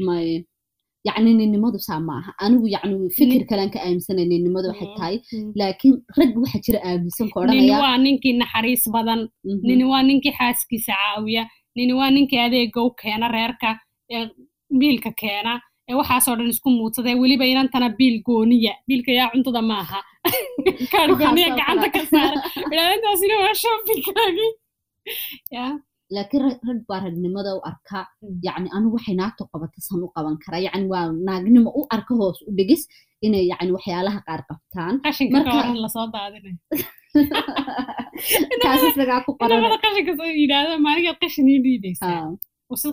yacni 1.07 1.31
ninnimadu 1.41 1.79
saa 1.89 2.01
maaha 2.09 2.31
anigu 2.45 2.67
yacni 2.75 3.11
fikir 3.19 3.43
kalaan 3.51 3.71
ka 3.75 3.79
aaminsanay 3.85 4.27
ninnimadu 4.33 4.69
waxay 4.73 4.89
tahay 4.97 5.17
laakiin 5.61 5.95
rag 6.19 6.33
waxa 6.43 6.59
jira 6.67 6.79
aaminsan 6.91 7.29
ka 7.33 7.37
odhanaya 7.43 7.79
waa 7.85 7.97
ninkii 8.05 8.35
naxariis 8.43 8.85
badan 8.97 9.21
nini 9.69 9.85
waa 9.93 10.03
ninkii 10.09 10.35
xaaskiisa 10.39 10.93
caawiya 11.03 11.43
nini 11.77 11.93
waa 12.01 12.11
ninkii 12.17 12.41
adeega 12.47 12.81
u 12.87 12.91
keena 13.03 13.27
reerka 13.37 13.71
biilka 14.81 15.11
keena 15.23 15.53
ee 15.91 15.95
waxaasoo 16.01 16.35
dhan 16.39 16.49
isku 16.55 16.69
muudsaday 16.79 17.15
weliba 17.23 17.45
inantana 17.53 17.89
biil 17.99 18.17
gooniya 18.27 18.73
biilka 18.89 19.13
yaa 19.19 19.29
cuntada 19.33 19.63
maaha 19.71 20.01
kaar 20.93 21.11
gooniya 21.21 21.49
gacanta 21.59 21.89
ka 21.95 22.01
saara 22.13 22.39
ilaalintaasina 22.73 23.35
waa 23.45 23.55
shoppingkaagii 23.63 24.51
laakiin 26.15 26.43
rag 26.69 26.81
baa 26.89 27.01
ragnimada 27.07 27.51
u 27.59 27.61
arka 27.71 27.99
yani 28.47 28.69
anigu 28.77 28.95
waxay 28.99 29.15
naagtu 29.21 29.43
qabata 29.53 29.79
san 29.87 30.01
u 30.07 30.09
qaban 30.17 30.37
karaa 30.45 30.63
yani 30.67 30.87
waa 30.93 31.05
naagnimo 31.29 31.71
u 31.79 31.83
arka 31.97 32.13
hoos 32.21 32.39
u 32.49 32.51
dhigis 32.59 32.83
inay 33.27 33.45
yani 33.53 33.71
waxyaalaha 33.77 34.21
qaar 34.29 34.41
qabtaan 34.51 34.95
maaligaad 40.87 41.19
qashin 41.23 41.49
ii 41.55 41.59
dhiibaysaa 41.65 42.21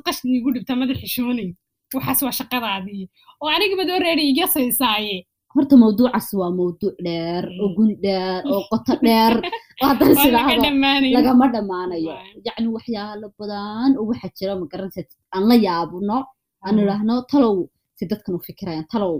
qashin 0.08 0.30
iigu 0.36 0.50
dhibta 0.56 0.74
madax 0.82 0.98
xishoonay 1.04 1.50
waxaas 1.96 2.20
waa 2.26 2.36
shaqadaadii 2.40 3.04
oo 3.42 3.50
anigaba 3.56 3.84
doo 3.90 4.00
reeri 4.06 4.24
iga 4.32 4.46
saysaaye 4.56 5.18
horta 5.56 5.76
mawduucaas 5.82 6.28
waa 6.40 6.52
mawduuc 6.60 6.96
dheer 7.06 7.44
oo 7.62 7.70
gun 7.76 7.92
dheer 8.04 8.42
oo 8.54 8.62
qoto 8.72 8.94
dheer. 9.06 9.34
Haddana 9.88 10.16
sidaado 10.24 10.70
lagama 11.16 11.46
dhammaanayo. 11.54 12.14
Yacni 12.46 12.68
waxyaalo 12.76 13.28
badan 13.40 13.92
oo 14.00 14.06
waxa 14.10 14.28
jira 14.38 14.54
ma 14.60 14.66
garanaysa 14.72 15.02
aan 15.36 15.44
la 15.50 15.56
yaabno 15.68 16.18
aan 16.66 16.76
idhaahno 16.82 17.16
talow 17.32 17.58
si 17.98 18.04
dadkan 18.12 18.36
u 18.38 18.40
fikirayaan 18.48 18.88
talow. 18.92 19.16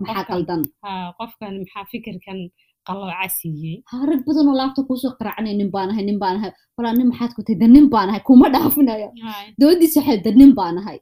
Maxaa 0.00 0.24
qaldan? 0.30 0.62
qofkan 1.18 1.54
maxaa 1.62 1.84
fikirkan 1.92 2.38
qalooca 2.88 3.28
siiyey 3.38 3.76
rag 4.10 4.20
badan 4.28 4.48
oo 4.50 4.56
laabta 4.60 4.80
kuusoo 4.88 5.12
qaraacanaya 5.18 5.56
nin 5.60 5.70
baan 5.74 5.88
ahay 5.92 6.04
nin 6.08 6.18
baan 6.22 6.36
ahay. 6.40 6.52
Walaa 6.76 6.92
nin 6.98 7.08
maxaad 7.10 7.32
ku 7.36 7.40
tahay 7.46 7.58
da 7.62 7.66
nin 7.76 7.86
baan 7.92 8.08
ahay 8.10 8.22
kuma 8.28 8.46
dhaafinayo 8.54 9.08
doodiisa 9.60 10.00
waxay 10.00 10.18
da 10.24 10.30
nin 10.40 10.52
baan 10.58 10.76
ahay 10.80 10.98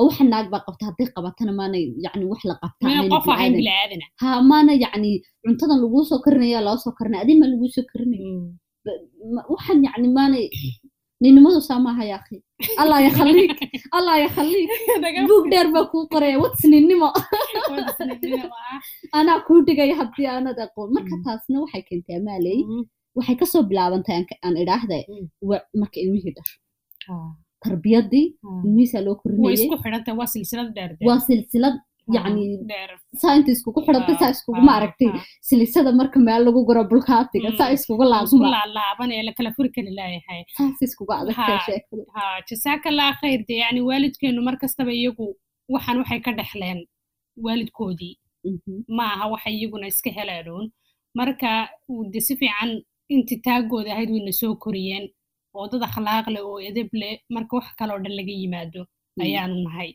oo 0.00 0.06
waxa 0.08 0.24
naag 0.32 0.46
baa 0.52 0.62
qabta 0.66 0.82
hadday 0.88 1.06
qabatana 1.16 1.52
maana 1.60 1.76
yani 2.04 2.24
wax 2.32 2.40
la 2.50 2.54
qabtaa 2.62 4.38
maana 4.50 4.72
yani 4.84 5.10
cuntadan 5.44 5.78
laguu 5.84 6.02
soo 6.10 6.18
karinaya 6.24 6.60
loo 6.66 6.76
soo 6.84 6.92
karinaya 6.98 7.22
adin 7.24 7.36
maa 7.40 7.50
laguu 7.52 7.70
soo 7.76 7.84
karinaya 7.90 8.28
waxan 9.52 9.78
yani 9.86 10.08
maana 10.16 10.36
ninimadu 11.22 11.60
saa 11.68 11.78
maaha 11.86 12.02
ya 12.10 12.16
akhi 12.20 12.36
allah 12.82 12.98
yakhaliik 13.06 13.50
allah 13.98 14.14
yakhaliik 14.24 14.68
buug 15.30 15.44
dheer 15.52 15.66
baa 15.74 15.84
kuu 15.92 16.04
qoraya 16.12 16.36
wats 16.44 16.62
ninnimo 16.72 17.08
anaa 19.18 19.38
kuu 19.46 19.60
dhigaya 19.66 19.94
haddii 20.00 20.26
aanad 20.34 20.58
aqoon 20.64 20.88
marka 20.96 21.14
taasna 21.26 21.56
waxay 21.64 21.82
keentay 21.88 22.16
amaaley 22.20 22.58
waxay 23.18 23.36
ka 23.40 23.46
soo 23.52 23.62
bilaabantay 23.70 24.16
aan 24.46 24.56
idhaahda 24.62 24.98
marka 25.80 25.96
ilmihii 26.04 26.32
dhasho 26.36 26.56
tarbiyadii 27.64 28.26
ilmihiisaa 28.64 29.02
loo 29.06 29.14
korinayay 29.22 29.56
waa 31.08 31.20
silsilad 31.28 31.76
yani 32.16 32.44
saa 33.22 33.34
inta 33.38 33.50
iskugu 33.54 33.80
xidhantay 33.86 34.16
saa 34.22 34.30
iskugu 34.36 34.60
maaragtay 34.68 35.10
silisada 35.48 35.90
marka 36.00 36.18
meel 36.28 36.42
lagu 36.46 36.60
guro 36.68 36.82
bulkaatiga 36.92 37.50
saa 37.58 37.70
iskugu 37.76 38.04
laaban 38.78 39.10
ee 39.16 39.22
lakala 39.28 39.50
furi 39.56 39.70
kari 39.76 39.92
laayahay 39.98 40.40
saas 40.56 40.82
iskugu 40.86 41.12
adagtay 41.20 41.58
sheekadu 41.66 42.02
jasaakallah 42.50 43.08
khayr 43.20 43.40
de 43.48 43.54
yani 43.64 43.80
waalidkeenu 43.88 44.40
mar 44.48 44.56
kastaba 44.62 44.92
iyagu 45.00 45.26
waxaan 45.74 45.96
waxay 46.02 46.20
ka 46.26 46.32
dhexleen 46.38 46.78
waalidkoodii 47.44 48.14
ma 48.96 49.04
aha 49.14 49.26
waxay 49.34 49.54
iyaguna 49.58 49.86
iska 49.92 50.10
helaanuun 50.18 50.66
marka 51.18 51.50
de 52.12 52.20
si 52.26 52.36
fiican 52.40 52.70
inti 53.14 53.36
taagooda 53.46 53.90
ahayd 53.94 54.10
wayna 54.14 54.32
soo 54.40 54.54
koriyeen 54.64 55.04
oo 55.56 55.64
dad 55.72 55.82
akhlaaq 55.88 56.26
leh 56.34 56.42
oo 56.50 56.58
edeb 56.68 56.88
leh 57.00 57.14
marka 57.34 57.52
wax 57.58 57.66
kaloo 57.78 57.98
dhan 58.04 58.14
laga 58.18 58.34
yimaado 58.40 58.82
ayaanu 59.24 59.56
nahay. 59.66 59.90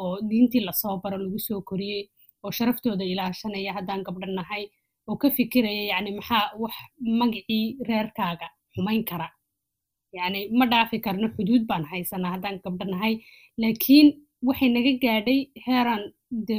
Oo 0.00 0.14
diintii 0.28 0.62
la 0.66 0.72
soo 0.80 0.96
baro 1.02 1.16
lagu 1.24 1.38
soo 1.48 1.60
koriyey 1.68 2.02
oo 2.44 2.50
sharaftooda 2.56 3.04
ilaashanaya 3.12 3.72
haddaan 3.76 4.02
gabdho 4.06 4.26
nahay 4.38 4.62
oo 5.08 5.16
ka 5.22 5.28
fikiraya 5.36 5.84
yani 5.92 6.10
maxaa 6.18 6.44
wax 6.62 6.74
magacii 7.20 7.64
reerkaaga 7.88 8.46
xumayn 8.74 9.04
kara. 9.10 9.28
Yani 10.18 10.40
ma 10.58 10.64
dhaafi 10.72 10.98
karno 11.04 11.26
xuduud 11.36 11.62
baan 11.70 11.84
haysanaa 11.90 12.32
haddaan 12.34 12.56
gabdho 12.64 12.84
nahay 12.92 13.14
laakiin 13.62 14.08
waxay 14.48 14.68
naga 14.76 14.92
gaadhay 15.04 15.40
heeraan 15.66 16.02
de 16.48 16.56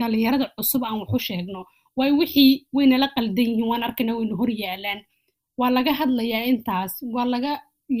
dhalinyarada 0.00 0.46
cusub 0.56 0.82
aan 0.84 0.98
waxu 1.02 1.18
sheegno. 1.28 1.60
Waay 1.98 2.12
wixii 2.20 2.50
waynala 2.76 3.06
qaldan 3.16 3.48
yihiin 3.50 3.68
waan 3.70 3.82
arkana 3.88 4.12
wayna 4.18 4.34
hor 4.40 4.50
yaalaan 4.62 5.00
waa 5.60 5.70
laga 5.76 5.92
hadlayaa 6.00 6.44
intaas. 6.52 6.92
Waa 7.14 7.26
laga 7.34 7.52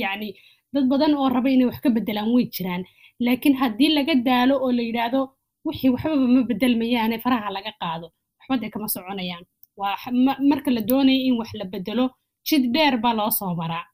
yani 0.02 0.28
dad 0.74 0.84
badan 0.92 1.12
oo 1.20 1.28
raba 1.34 1.48
inay 1.54 1.66
wax 1.70 1.78
ka 1.84 1.90
bedelaan 1.96 2.30
way 2.34 2.44
jiraan. 2.54 2.82
Laakiin 3.24 3.54
haddii 3.60 3.90
laga 3.98 4.14
daalo 4.28 4.54
oo 4.64 4.70
la 4.78 4.82
yidhaahdo 4.88 5.20
wixii 5.66 5.90
waxbaba 5.94 6.26
ma 6.34 6.42
bedelmayaane 6.50 7.16
faraha 7.24 7.48
laga 7.56 7.72
qaado. 7.80 8.06
Waxba 8.38 8.54
dee 8.62 8.70
kama 8.74 8.88
soconayaan. 8.94 9.44
Waa 9.80 9.96
marka 10.50 10.70
la 10.76 10.80
doonaya 10.90 11.20
in 11.28 11.34
wax 11.40 11.50
la 11.60 11.64
bedelo 11.72 12.04
jid 12.48 12.64
dheer 12.74 12.94
baa 13.04 13.14
loo 13.18 13.30
soo 13.38 13.54
maraa. 13.60 13.84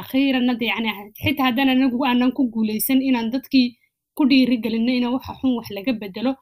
Akhiiranna 0.00 0.54
de 0.60 0.66
yani 0.72 0.90
xitaa 1.22 1.46
haddaan 1.48 1.68
anagu 1.74 1.98
aanan 2.08 2.32
ku 2.36 2.42
guulaysan 2.54 3.00
inaan 3.08 3.28
dadkii 3.34 3.68
ku 4.16 4.22
dhiirigelinno 4.30 4.92
in 4.98 5.06
waxa 5.14 5.32
xun 5.40 5.52
wax 5.58 5.66
laga 5.76 5.92
bedelo 6.02 6.32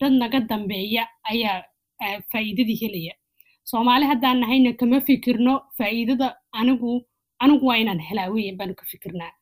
dad 0.00 0.12
naga 0.20 0.38
dambeeya 0.50 1.04
ayaa 1.30 1.56
faa'iidadii 2.30 2.78
helaya 2.82 3.12
soomaali 3.70 4.04
haddaan 4.12 4.38
nahayna 4.42 4.70
kama 4.80 4.98
fikirno 5.08 5.54
faa'iidada 5.78 6.28
anigu 6.60 6.92
anigu 7.44 7.64
waa 7.70 7.78
inaan 7.82 8.00
helaa 8.08 8.28
weyan 8.34 8.56
baanu 8.58 8.74
ka 8.80 8.84
fikirnaa 8.92 9.32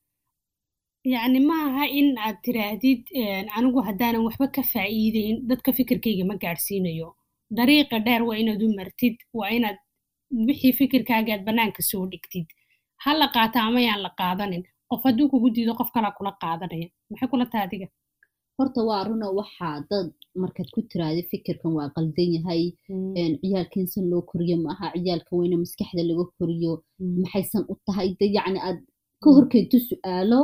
yacni 1.12 1.40
ma 1.48 1.56
aha 1.68 1.85
in 2.00 2.09
aad 2.26 2.37
tiraahdid 2.46 3.02
anigu 3.59 3.78
haddaanan 3.88 4.22
waxba 4.26 4.46
ka 4.56 4.62
faa'iideyn 4.72 5.37
dadka 5.50 5.70
fikirkayga 5.78 6.24
ma 6.30 6.35
gaadhsiinayo 6.44 7.09
dariiqa 7.59 7.96
dheer 8.06 8.22
waa 8.28 8.38
inaad 8.42 8.62
u 8.66 8.68
martid 8.80 9.16
waa 9.38 9.50
inaad 9.59 9.78
wixii 10.48 10.72
fikirkaaga 10.80 11.30
aad 11.35 11.44
bannaanka 11.48 11.83
soo 11.90 12.04
dhigtid. 12.12 12.46
Ha 13.04 13.11
la 13.20 13.26
qaata 13.37 13.59
ama 13.68 13.80
yaan 13.87 14.02
la 14.06 14.11
qaadanin 14.20 14.62
qof 14.90 15.02
hadduu 15.06 15.26
kugu 15.33 15.48
diido 15.56 15.72
qof 15.80 15.90
kalaa 15.94 16.12
kula 16.18 16.33
qaadanaya 16.42 16.88
maxay 17.11 17.28
kula 17.33 17.46
taha 17.52 17.64
adiga? 17.68 17.87
Horta 18.59 18.80
waa 18.88 19.02
runa 19.09 19.26
waxaa 19.38 19.76
dad 19.90 20.09
markaad 20.43 20.69
ku 20.75 20.81
tiraahdo 20.90 21.23
fikirkan 21.31 21.73
waa 21.79 21.88
qaldan 21.97 22.31
yahay. 22.37 22.62
Ciyaalkan 23.43 23.87
san 23.93 24.05
loo 24.11 24.23
koriyo 24.31 24.57
maaha 24.66 24.93
ciyaalka 24.95 25.33
weyne 25.38 25.57
maskaxda 25.62 26.03
laga 26.11 26.25
koriyo. 26.38 26.73
Maxaysan 27.23 27.62
u 27.73 27.75
tahay? 27.87 28.09
De 28.21 28.27
yacni 28.37 28.59
aad 28.69 28.79
ka 29.23 29.29
horkeento 29.37 29.79
su'aalo 29.88 30.40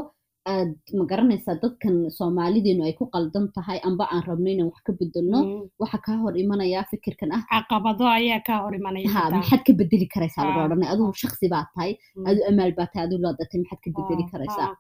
aad 0.55 0.70
ma 0.99 1.05
garanaysaa 1.11 1.59
dadkan 1.62 1.94
soomaalideenu 2.18 2.83
ay 2.87 2.94
ku 2.99 3.05
qaldan 3.14 3.46
tahay 3.57 3.79
amba 3.88 4.05
aan 4.12 4.22
rabno 4.29 4.49
inaan 4.51 4.68
wax 4.70 4.79
ka 4.87 4.92
bedelno. 4.99 5.40
Waxa 5.81 5.99
kaa 6.07 6.16
hor 6.22 6.35
imanayaa 6.42 6.85
fikirkan 6.90 7.31
ah. 7.37 7.42
Caqabado 7.53 8.05
ayaa 8.18 8.40
kaa 8.49 8.59
hor 8.64 8.75
imanaya 8.81 9.09
ha 9.14 9.31
maxaad 9.38 9.62
ka 9.66 9.72
bedeli 9.81 10.07
karaysaa? 10.14 10.44
Lagu 10.46 10.61
odhanay 10.66 10.88
adigu 10.92 11.12
shaksi 11.22 11.46
baa 11.55 11.64
tahay. 11.75 11.92
Adu 12.29 12.40
amaal 12.51 12.72
baa 12.79 12.87
tahay 12.92 13.05
adu 13.07 13.16
loodatay 13.25 13.59
maxaad 13.62 13.81
ka 13.85 13.90
bedeli 13.96 14.25
karaysaa? 14.33 14.70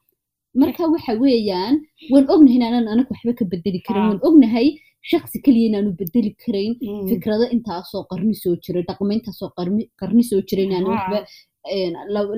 marka 0.60 0.82
waxa 0.92 1.12
weeyaan 1.22 1.74
waan 2.12 2.24
ognahay 2.34 2.56
inaanan 2.58 2.86
anaga 2.92 3.10
waxba 3.12 3.32
ka 3.38 3.44
bedeli 3.52 3.80
karin. 3.86 4.04
Waan 4.08 4.20
ognahay 4.28 4.68
shaksi 5.10 5.36
keliya 5.44 5.66
inaanu 5.70 5.90
bedeli 6.00 6.30
karayn 6.44 6.72
fikrado 7.10 7.44
intaasoo 7.56 8.02
qarni 8.10 8.34
soo 8.42 8.54
jira 8.64 8.80
dhaqmo 8.88 9.10
intaasoo 9.18 9.50
qarni 10.00 10.22
soo 10.30 10.40
jira 10.48 10.62
inaanu 10.68 10.88
waxba 10.94 11.18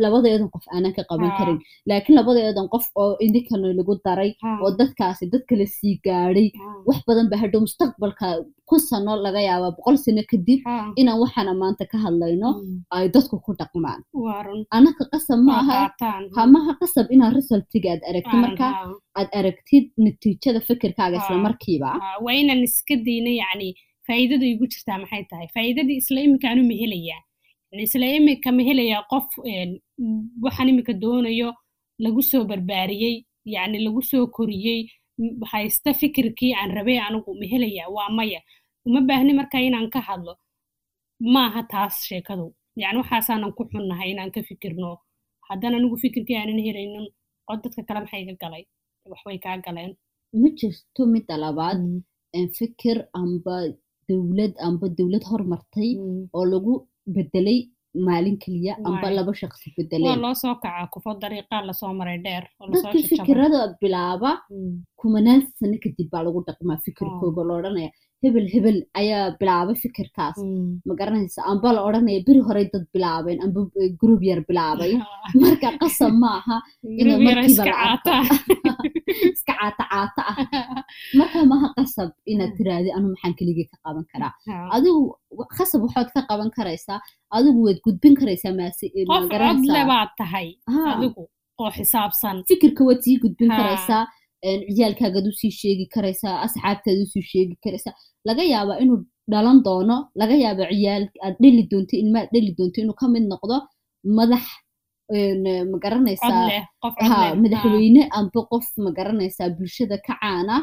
labadeedan 0.05 0.49
qof 0.55 0.65
aanan 0.75 0.93
ka 0.97 1.03
qaban 1.11 1.31
karin 1.39 1.59
laakiin 1.91 2.17
labadeedan 2.19 2.69
qof 2.75 2.87
oo 3.03 3.17
idinkana 3.27 3.69
lagu 3.79 3.95
daray 4.07 4.31
oo 4.63 4.71
dadkaasi 4.81 5.31
dad 5.33 5.43
kala 5.51 5.67
sii 5.77 5.95
gaadhay 6.07 6.49
wax 6.89 6.99
badan 7.09 7.27
ba 7.33 7.37
hadhow 7.43 7.61
mustaqbalka 7.67 8.27
kun 8.69 8.81
sano 8.89 9.13
laga 9.27 9.41
yaabaa 9.49 9.73
boqol 9.79 9.97
sano 10.05 10.23
kadib 10.31 10.61
inaan 11.01 11.19
waxaana 11.23 11.53
maanta 11.63 11.85
ka 11.93 11.97
hadlayno 12.05 12.49
ay 12.97 13.07
dadku 13.15 13.37
ku 13.47 13.53
dhaqmaan 13.61 14.01
anaka 14.79 15.03
qasab 15.13 15.41
maaha 15.51 15.77
hamaha 16.39 16.73
qasab 16.81 17.07
inaad 17.15 17.35
resultiga 17.41 17.89
aad 17.95 18.03
aragtid 18.11 18.39
marka 18.45 18.67
aad 19.21 19.29
aragtid 19.41 19.85
natiijada 20.05 20.61
fikirkaaga 20.69 21.17
isla 21.23 21.39
markiiba 21.47 21.91
waa 22.25 22.35
inaan 22.43 22.63
iska 22.69 22.95
dayno 23.09 23.33
yacni 23.43 23.69
faa'iidada 24.09 24.47
igu 24.55 24.65
jirtaa 24.73 24.99
maxay 25.03 25.23
tahay 25.31 25.49
faa'iidadii 25.55 25.99
isla 26.03 26.21
iminkaanu 26.27 26.63
mahelayaa 26.71 27.21
isla 27.73 28.07
imika 28.17 28.51
ma 28.53 28.63
helayaa 28.69 29.03
qof 29.11 29.27
waxaan 30.45 30.69
imika 30.73 30.93
doonayo 31.03 31.49
lagu 32.05 32.23
soo 32.23 32.45
barbaariyey 32.45 33.15
yacni 33.55 33.79
lagu 33.87 34.03
soo 34.03 34.27
koriyey 34.37 34.81
haysta 35.53 35.91
fikirkii 36.01 36.53
aan 36.55 36.71
rabay 36.79 36.99
anigu 36.99 37.31
ma 37.41 37.47
helayaa 37.53 37.89
waa 37.97 38.09
maya. 38.11 38.41
Uma 38.87 39.01
baahni 39.01 39.33
marka 39.35 39.59
inaan 39.61 39.91
ka 39.91 40.01
hadlo 40.01 40.35
maaha 41.21 41.63
taas 41.73 41.95
sheekadu. 42.09 42.55
Yacni 42.77 42.99
waxaasaanan 43.03 43.53
ku 43.57 43.63
xunnahay 43.71 44.11
inaan 44.13 44.31
ka 44.31 44.41
fikirno. 44.49 44.99
Haddana 45.49 45.77
anigu 45.77 45.97
fikirkii 46.05 46.37
aanan 46.37 46.59
helaynin 46.67 47.07
oo 47.51 47.57
dadka 47.63 47.83
kale 47.89 48.01
maxay 48.01 48.23
ka 48.29 48.35
galay? 48.43 48.65
Waxbay 49.11 49.39
kaa 49.45 49.57
galeen. 49.67 49.93
Ma 50.41 50.49
jirto 50.59 51.03
midda 51.13 51.37
labaad 51.45 51.81
fikir 52.59 52.97
amba 53.21 53.57
dowlad 54.09 54.55
amba 54.67 54.87
dowlad 54.99 55.25
hormartay 55.31 55.91
oo 56.37 56.45
lagu 56.53 56.73
bedelay 57.17 57.59
maalin 58.07 58.37
keliya 58.43 58.73
amba 58.89 59.09
laba 59.17 59.33
shaqsi 59.41 59.67
bedeleen 59.77 60.09
waa 60.11 60.23
loo 60.25 60.35
soo 60.43 60.55
kacaa 60.65 60.87
kufo 60.95 61.11
dariiqaa 61.23 61.63
la 61.69 61.73
soo 61.81 61.93
maray 62.01 62.19
dheer 62.27 62.45
dadka 62.75 62.99
fikirada 63.13 63.61
bilaaba 63.83 64.31
kumanaan 65.01 65.41
sano 65.61 65.77
kadib 65.85 66.09
baa 66.13 66.23
lagu 66.27 66.41
dhaqmaa 66.49 66.79
fikirkooga 66.87 67.43
la 67.49 67.55
odhanaya 67.61 67.91
hebel 68.25 68.47
hebel 68.55 68.79
ayaa 69.01 69.25
bilaabay 69.41 69.77
fikirkaas 69.85 70.37
ma 70.89 70.93
garanaysa 71.01 71.41
amba 71.53 71.69
la 71.77 71.81
odhanaya 71.89 72.21
beri 72.29 72.41
horey 72.49 72.67
dad 72.73 72.85
bilaabeen 72.95 73.39
amba 73.47 73.61
group 74.01 74.23
yar 74.31 74.41
bilaabay 74.49 74.93
marka 75.43 75.69
qasab 75.83 76.13
maaha 76.25 76.57
ina 77.03 77.15
markiiba 77.27 77.65
la 77.71 77.77
arko 77.87 78.15
iska 79.35 79.53
caata 79.61 79.85
caata 79.93 80.23
ah 80.33 80.37
marka 81.21 81.39
maaha 81.53 81.69
qasab 81.79 82.09
inaad 82.33 82.53
tiraahdi 82.59 82.91
anu 82.97 83.07
maxaan 83.13 83.35
keligii 83.41 83.67
ka 83.73 83.77
qaban 83.85 84.05
karaa 84.13 84.33
adigu 84.77 85.03
qasab 85.57 85.81
waxaad 85.87 86.09
ka 86.15 86.21
qaban 86.31 86.51
karaysaa 86.59 86.99
adigu 87.37 87.59
waad 87.67 87.79
gudbin 87.87 88.15
karaysaa 88.21 88.53
qof 89.11 89.25
codle 89.31 89.83
baad 89.93 90.11
tahay 90.21 90.49
adigu 90.95 91.23
oo 91.63 91.71
xisaabsan. 91.77 92.37
Fikirka 92.51 92.83
waad 92.89 93.01
sii 93.07 93.17
gudbin 93.23 93.51
karaysaa 93.59 94.03
ciyaalkaagaad 94.77 95.27
u 95.31 95.33
sii 95.41 95.51
sheegi 95.61 95.87
karaysaa 95.95 96.35
asxaabtaad 96.47 96.99
u 97.05 97.07
sii 97.13 97.23
sheegi 97.33 97.55
karaysaa 97.65 97.95
laga 98.29 98.43
yaabaa 98.55 98.79
inuu 98.85 98.99
dhalan 99.33 99.59
doono 99.67 99.97
laga 100.21 100.35
yaaba 100.45 100.65
ciyaal 100.73 101.05
aad 101.27 101.35
dheli 101.43 101.63
doonto 101.71 101.95
ilmaad 102.03 102.29
dheli 102.35 102.51
doonto 102.59 102.79
inuu 102.83 102.97
ka 103.01 103.07
mid 103.15 103.25
noqdo 103.33 103.57
madax 104.19 104.45
madaxweyne 107.43 108.03
amba 108.19 108.41
qof 108.51 108.67
ma 108.85 108.91
garanaysaa 108.99 109.49
bulshada 109.57 109.97
ka 110.07 110.15
caana 110.21 110.57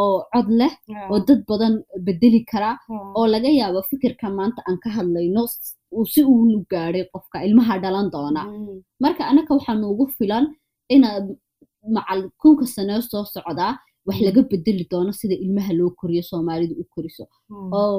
oo 0.00 0.16
cod 0.32 0.48
leh 0.60 0.72
oo 1.12 1.18
dad 1.28 1.40
badan 1.48 1.74
bedeli 2.06 2.40
kara 2.50 2.70
oo 3.18 3.26
laga 3.34 3.50
yaabo 3.60 3.80
fikirka 3.90 4.26
maanta 4.38 4.60
aan 4.68 4.78
ka 4.84 4.90
hadlayno 4.96 5.42
si 6.12 6.20
uunu 6.32 6.58
gaadhay 6.72 7.04
qofka 7.12 7.36
ilmaha 7.46 7.74
dhalan 7.82 8.08
doona 8.14 8.42
marka 9.02 9.22
anaka 9.30 9.50
waxaa 9.56 9.76
nuugu 9.82 10.04
filan 10.18 10.44
inaad 10.94 11.26
macal 11.96 12.20
kunka 12.40 12.64
sanee 12.74 13.00
soo 13.10 13.24
socdaa 13.34 13.72
wax 14.06 14.18
laga 14.26 14.40
bedeli 14.50 14.84
doono 14.92 15.12
sida 15.20 15.34
ilmaha 15.44 15.72
loo 15.78 15.90
koriyo 16.00 16.22
soomaalidu 16.30 16.74
u 16.82 16.84
koriso 16.94 17.24
oo 17.78 17.96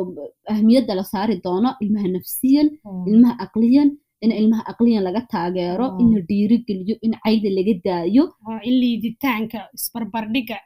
ahmiyadda 0.53 0.93
la 0.99 1.03
saari 1.11 1.35
doono 1.45 1.69
ilmaha 1.83 2.07
nafsiyan 2.15 2.67
ilmaha 3.09 3.33
aqliyan 3.45 3.89
in 4.25 4.31
ilmaha 4.39 4.63
aqliyan 4.71 5.03
laga 5.07 5.21
taageero 5.33 5.85
in 6.01 6.07
la 6.15 6.21
dhiirigeliyo 6.29 6.95
in 7.05 7.13
cayda 7.23 7.49
laga 7.57 7.73
daayo. 7.87 8.23
In 8.69 8.75
liiditaanka 8.81 9.59
isbarbardhiga 9.77 10.57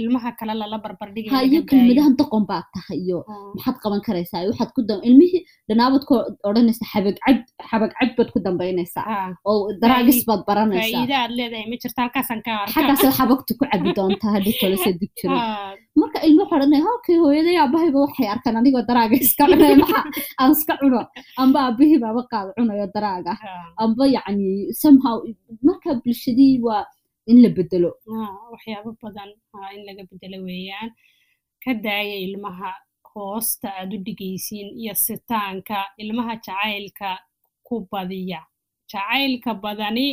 ilmaha 0.00 0.30
kale 0.38 0.54
lala 0.60 0.78
barbardhiga 0.84 1.30
hayo 1.36 1.60
kelmadahan 1.70 2.14
doqon 2.20 2.44
baad 2.50 2.66
tahay 2.74 2.98
iyo 3.04 3.18
maxaad 3.56 3.76
qaban 3.84 4.00
karaysaa 4.06 4.42
waxaad 4.50 4.70
ku 4.76 4.80
ilmihii 5.08 5.42
dhanaabaad 5.68 6.04
ku 6.08 6.14
odhanaysa 6.50 6.84
xabagcad 6.92 7.38
xabagcad 7.70 8.10
baad 8.18 8.28
ku 8.34 8.38
dambaynaysaa 8.46 9.06
oo 9.50 9.58
daraagis 9.82 10.20
baad 10.28 10.42
baranaysaa. 10.48 11.04
Leedahay 11.38 11.66
ma 11.72 11.76
jirta 11.82 12.00
halkaasaan 12.04 12.40
ka 12.46 12.50
arka. 12.62 12.72
Xaggaasaad 12.74 13.14
xabagtu 13.20 13.52
ku 13.58 13.64
cabi 13.72 13.88
doontaa 13.98 14.30
haddii 14.36 14.56
tolese 14.60 14.90
dib 15.00 15.12
jiro. 15.18 15.36
Marka 16.00 16.18
ilmo 16.26 16.42
waxaa 16.42 16.58
odhanaya 16.58 16.86
okay 16.96 17.16
hooyaday 17.22 17.56
aabahayba 17.62 17.98
waxay 18.06 18.28
arkaan 18.34 18.56
anigoo 18.60 18.84
daraaga 18.90 19.16
iska 19.24 19.44
cunaya 19.50 19.76
maxa 19.82 20.00
aan 20.40 20.50
iska 20.56 20.74
cuno? 20.80 21.00
Amba 21.42 21.58
aabahii 21.66 21.98
baaba 22.04 22.22
qaad 22.32 22.46
cunayo 22.58 22.86
daraaga. 22.96 23.32
Amba 23.84 24.04
yacni 24.16 24.48
somehow 24.82 25.16
marka 25.68 25.90
bulshadii 26.02 26.54
waa 26.66 26.84
in 27.30 27.38
la 27.44 27.48
bedelo 27.56 27.90
waxyaabo 28.52 28.90
badan 29.02 29.30
in 29.76 29.82
laga 29.88 30.02
bedelo 30.10 30.36
weeyaan. 30.48 30.88
Ka 31.64 31.72
daaya 31.84 32.16
ilmaha 32.26 32.70
hoosta 33.10 33.68
aad 33.80 33.90
u 33.96 33.98
dhigaysiin 34.06 34.68
iyo 34.82 34.94
sitaanka 35.06 35.76
ilmaha 36.02 36.32
jacaylka 36.46 37.08
ku 37.66 37.74
badiya. 37.92 38.40
Jacaylka 38.92 39.50
badani 39.64 40.06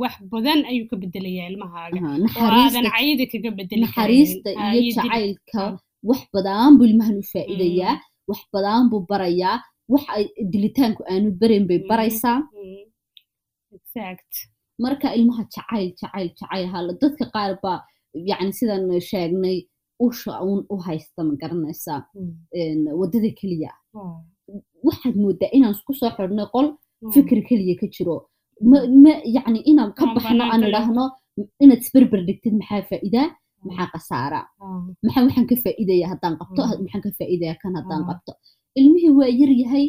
wax 0.00 0.14
badan 0.32 0.60
ayuu 0.70 0.86
ka 0.90 0.96
bedelayaa 1.02 1.48
ilmahaaga. 1.52 1.98
Oo 2.40 2.50
aadan 2.60 2.86
cayda 2.94 3.24
kaga 3.32 3.50
bedeli 3.58 3.82
naxariista 3.84 4.48
iyo 4.78 4.90
jacaylka 4.98 5.62
wax 6.08 6.20
badan 6.34 6.70
buu 6.78 6.86
ilmahan 6.90 7.16
u 7.22 7.24
faa'iidayaa 7.32 7.94
wax 8.30 8.40
badan 8.54 8.82
buu 8.90 9.02
barayaa 9.10 9.56
wax 9.92 10.04
ay 10.16 10.24
dilitaanku 10.52 11.02
aanu 11.12 11.28
barayn 11.40 11.64
bay 11.68 11.78
baraysaa 11.90 12.38
marka 14.84 15.08
ilmaha 15.18 15.42
jacayl 15.54 15.88
jacayl 16.00 16.28
jacayl 16.38 16.66
hala. 16.72 16.92
Dadka 17.02 17.24
qaar 17.34 17.52
baa 17.62 17.78
yacni 18.30 18.52
sidan 18.58 18.82
sheegnay 19.10 19.58
usha 20.06 20.32
uun 20.46 20.60
u 20.72 20.76
haysta 20.86 21.20
ma 21.28 21.32
garanaysaa 21.42 22.00
waddada 23.00 23.30
keliya. 23.40 23.70
Waxaad 24.86 25.16
moodaa 25.22 25.50
inaan 25.56 25.74
isku 25.76 25.92
soo 26.00 26.10
xidhnay 26.16 26.46
qol 26.54 26.66
fikir 27.14 27.38
keliya 27.48 27.74
ka 27.80 27.86
jiro. 27.94 28.16
Ma 29.02 29.12
yacni 29.36 29.60
inaan 29.70 29.90
ka 29.98 30.04
baxno 30.14 30.44
aan 30.52 30.62
idhaahno 30.68 31.04
inaad 31.62 31.80
isberber 31.84 32.20
dhigtid 32.28 32.54
maxaa 32.60 32.82
faa'iidaa 32.90 33.28
maxaa 33.66 33.88
khasaara? 33.92 34.40
Maxaa 35.04 35.22
waxaan 35.26 35.46
ka 35.50 35.54
faa'iidaya 35.64 36.06
haddaan 36.12 36.34
qabto? 36.40 36.62
Maxaan 36.84 37.02
ka 37.06 37.10
faa'iidaya 37.18 37.54
kan 37.62 37.72
haddaan 37.78 38.02
qabto? 38.08 38.32
Ilmihii 38.80 39.12
waa 39.18 39.30
yar 39.40 39.52
yahay 39.62 39.86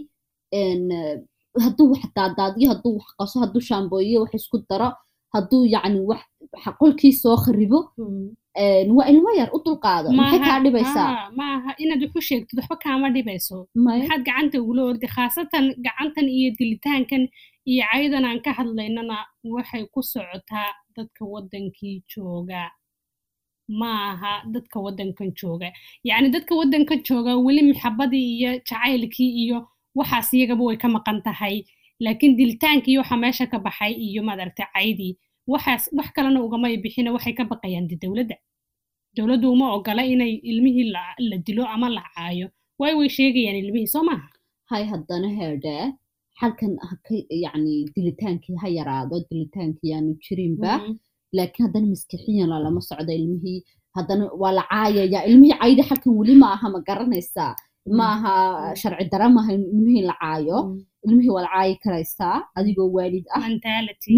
hadduu 1.65 1.87
wax 1.93 2.03
daadaadiyo 2.17 2.67
hadduu 2.71 2.93
wax 2.99 3.07
qaso 3.19 3.35
hadduu 3.43 3.61
shaambooyo 3.69 4.17
wax 4.23 4.33
isku 4.39 4.57
daro 4.69 4.89
hadduu 5.33 5.63
yacni 5.73 5.99
wax 6.09 6.21
qolkii 6.79 7.13
soo 7.21 7.37
kharibo 7.43 7.79
waa 8.97 9.07
ilmo 9.13 9.29
yar 9.39 9.49
u 9.55 9.59
dulqaado. 9.65 10.07
Maxay 10.19 10.39
kaa 10.47 10.59
dhibaysaa 10.63 11.09
maaha 11.39 11.71
inaad 11.83 12.01
waxu 12.05 12.21
sheegtid 12.29 12.57
waxba 12.59 12.75
kaama 12.83 13.07
dhibayso 13.15 13.57
maxaad 13.85 14.21
gacanta 14.27 14.57
ugula 14.61 14.81
ordi 14.89 15.07
khaasatan 15.15 15.65
gacantan 15.85 16.27
iyo 16.37 16.49
dilitaankan 16.59 17.23
iyo 17.71 17.83
cayadan 17.91 18.25
aan 18.29 18.39
ka 18.45 18.51
hadlaynana 18.57 19.17
waxay 19.55 19.83
ku 19.93 20.01
socotaa 20.13 20.69
dadka 20.95 21.21
waddankii 21.33 21.95
jooga. 22.11 22.63
Maaha 23.79 24.33
dadka 24.53 24.77
waddankan 24.85 25.29
jooga. 25.39 25.69
Yacni 26.09 26.29
dadka 26.35 26.53
waddankan 26.59 26.99
jooga 27.07 27.31
weli 27.45 27.61
maxabadii 27.69 28.27
iyo 28.39 28.51
jacaylkii 28.69 29.31
iyo 29.43 29.57
waxaas 29.99 30.29
iyagaba 30.33 30.63
way 30.67 30.77
ka 30.83 30.87
maqan 30.95 31.19
tahay. 31.27 31.55
Laakiin 32.05 32.33
dilitaankii 32.39 32.97
waxa 33.01 33.15
meesha 33.23 33.45
ka 33.51 33.57
baxay 33.65 33.93
iyo 34.07 34.21
maaragtay 34.27 34.67
caydii 34.75 35.13
waxaas 35.53 35.83
wax 35.97 36.07
kalena 36.15 36.39
ugamay 36.45 36.77
bixina 36.83 37.09
waxay 37.15 37.33
ka 37.39 37.43
baqayaan 37.51 37.87
de 37.89 37.95
dowladda. 38.03 38.35
Dowladdu 39.15 39.47
uma 39.55 39.67
ogola 39.77 40.03
inay 40.13 40.33
ilmihii 40.51 40.91
la 41.29 41.37
dilo 41.45 41.63
ama 41.65 41.89
la 41.89 42.03
caayo. 42.15 42.47
Way 42.79 42.93
way 42.99 43.09
sheegayaan 43.09 43.57
ilmihii 43.63 43.87
soo 43.93 44.03
maaha? 44.03 44.27
Hay 44.69 44.83
haddana 44.91 45.29
heedhe 45.39 45.93
halkan 46.41 46.73
yacni 47.43 47.85
dilitaankii 47.95 48.55
ha 48.61 48.67
yaraado 48.77 49.15
dilitaankii 49.29 49.93
aanu 49.95 50.11
jirinba. 50.25 50.71
Laakiin 51.33 51.65
haddana 51.65 51.87
maskixiyan 51.93 52.49
lama 52.65 52.81
socdo 52.89 53.11
ilmihii. 53.19 53.63
Haddana 53.95 54.25
waa 54.41 54.51
la 54.57 54.63
caayaya 54.71 55.25
ilmihii 55.29 55.57
cayda 55.61 55.83
halkan 55.89 56.13
weli 56.19 56.35
ma 56.41 56.47
aha 56.55 56.67
ma 56.69 56.79
garanaysaa 56.87 57.55
ma 57.97 58.05
aha 58.15 58.35
sharci 58.81 59.09
dara 59.11 59.27
maaha 59.35 59.51
ilmihii 59.53 60.05
la 60.09 60.15
caayo 60.21 60.57
ilmihii 61.07 61.29
waad 61.35 61.47
caayi 61.53 61.75
karaysaa 61.83 62.37
adigoo 62.59 62.89
waalid 62.95 63.25
ah. 63.35 63.39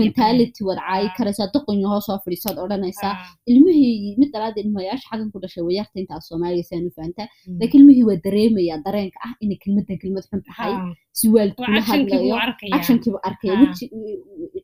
Mentality. 0.03 0.61
Waad 0.67 0.80
caayi 0.88 1.07
karaysaa 1.17 1.47
doqonya 1.53 1.88
hoos 1.91 2.05
soo 2.07 2.17
fadhiisaad 2.24 2.57
odhanaysaa 2.65 3.13
ilmihii 3.51 4.15
mid 4.20 4.30
dalaada 4.34 4.59
ilmayaasha 4.63 5.07
xagan 5.11 5.30
ku 5.34 5.38
dhashay 5.43 5.63
wayarta 5.67 5.99
intaa 6.01 6.22
soomaaliga 6.28 6.65
saan 6.70 6.88
u 6.89 6.91
fahantaa 6.97 7.28
laakiin 7.59 7.82
ilmihii 7.82 8.05
waa 8.09 8.20
dareemaya 8.26 8.78
dareenka 8.86 9.20
ah 9.28 9.34
inay 9.43 9.57
kelmaddan 9.63 9.97
kelmad 10.01 10.24
xun 10.30 10.41
tahay. 10.49 10.74
Si 11.20 11.26
waalid 11.36 11.55
kula 11.59 11.82
hadlayo 11.89 12.34
actionkiibu 12.78 13.20
arkaya 13.30 13.55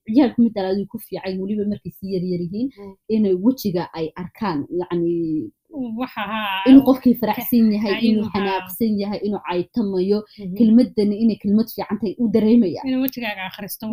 ciyaalku 0.05 0.39
mid 0.45 0.53
dalaaduu 0.57 0.87
ku 0.91 0.97
fiican 1.05 1.35
weliba 1.41 1.63
markay 1.71 1.91
sii 1.97 2.13
yaryar 2.15 2.41
yihiin 2.45 2.67
inay 3.15 3.35
wejiga 3.45 3.83
ay 3.99 4.07
arkaan 4.21 4.59
yacni 4.79 5.13
inuu 6.69 6.83
qofkii 6.89 7.15
faraxsan 7.21 7.65
yahay 7.75 7.93
inuu 8.09 8.25
xanaaqsan 8.33 8.91
yahay 9.01 9.19
inuu 9.27 9.41
caytamayo 9.49 10.19
kelmadani 10.57 11.15
inay 11.23 11.37
kelmad 11.43 11.67
fiican 11.75 11.97
tahay 12.01 12.13
uu 12.21 12.27
dareemaya 12.35 12.81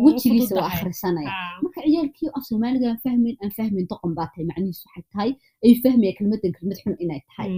wejigiisa 0.07 0.53
waa 0.61 0.69
akhrisanaya 0.75 1.29
marka 1.63 1.79
ciyaalkii 1.87 2.29
af 2.37 2.43
soomaaliga 2.49 2.85
aan 2.91 2.99
fahmin 3.05 3.35
aan 3.43 3.51
fahmin 3.57 3.85
doqon 3.91 4.11
baa 4.17 4.27
tahay 4.31 4.45
macnihiisu 4.51 4.83
waxay 4.87 5.03
tahay 5.13 5.31
ayuu 5.65 5.79
fahmaya 5.85 6.11
kelmadan 6.19 6.51
kelmad 6.57 6.77
xun 6.83 6.95
inay 7.03 7.21
tahay 7.29 7.49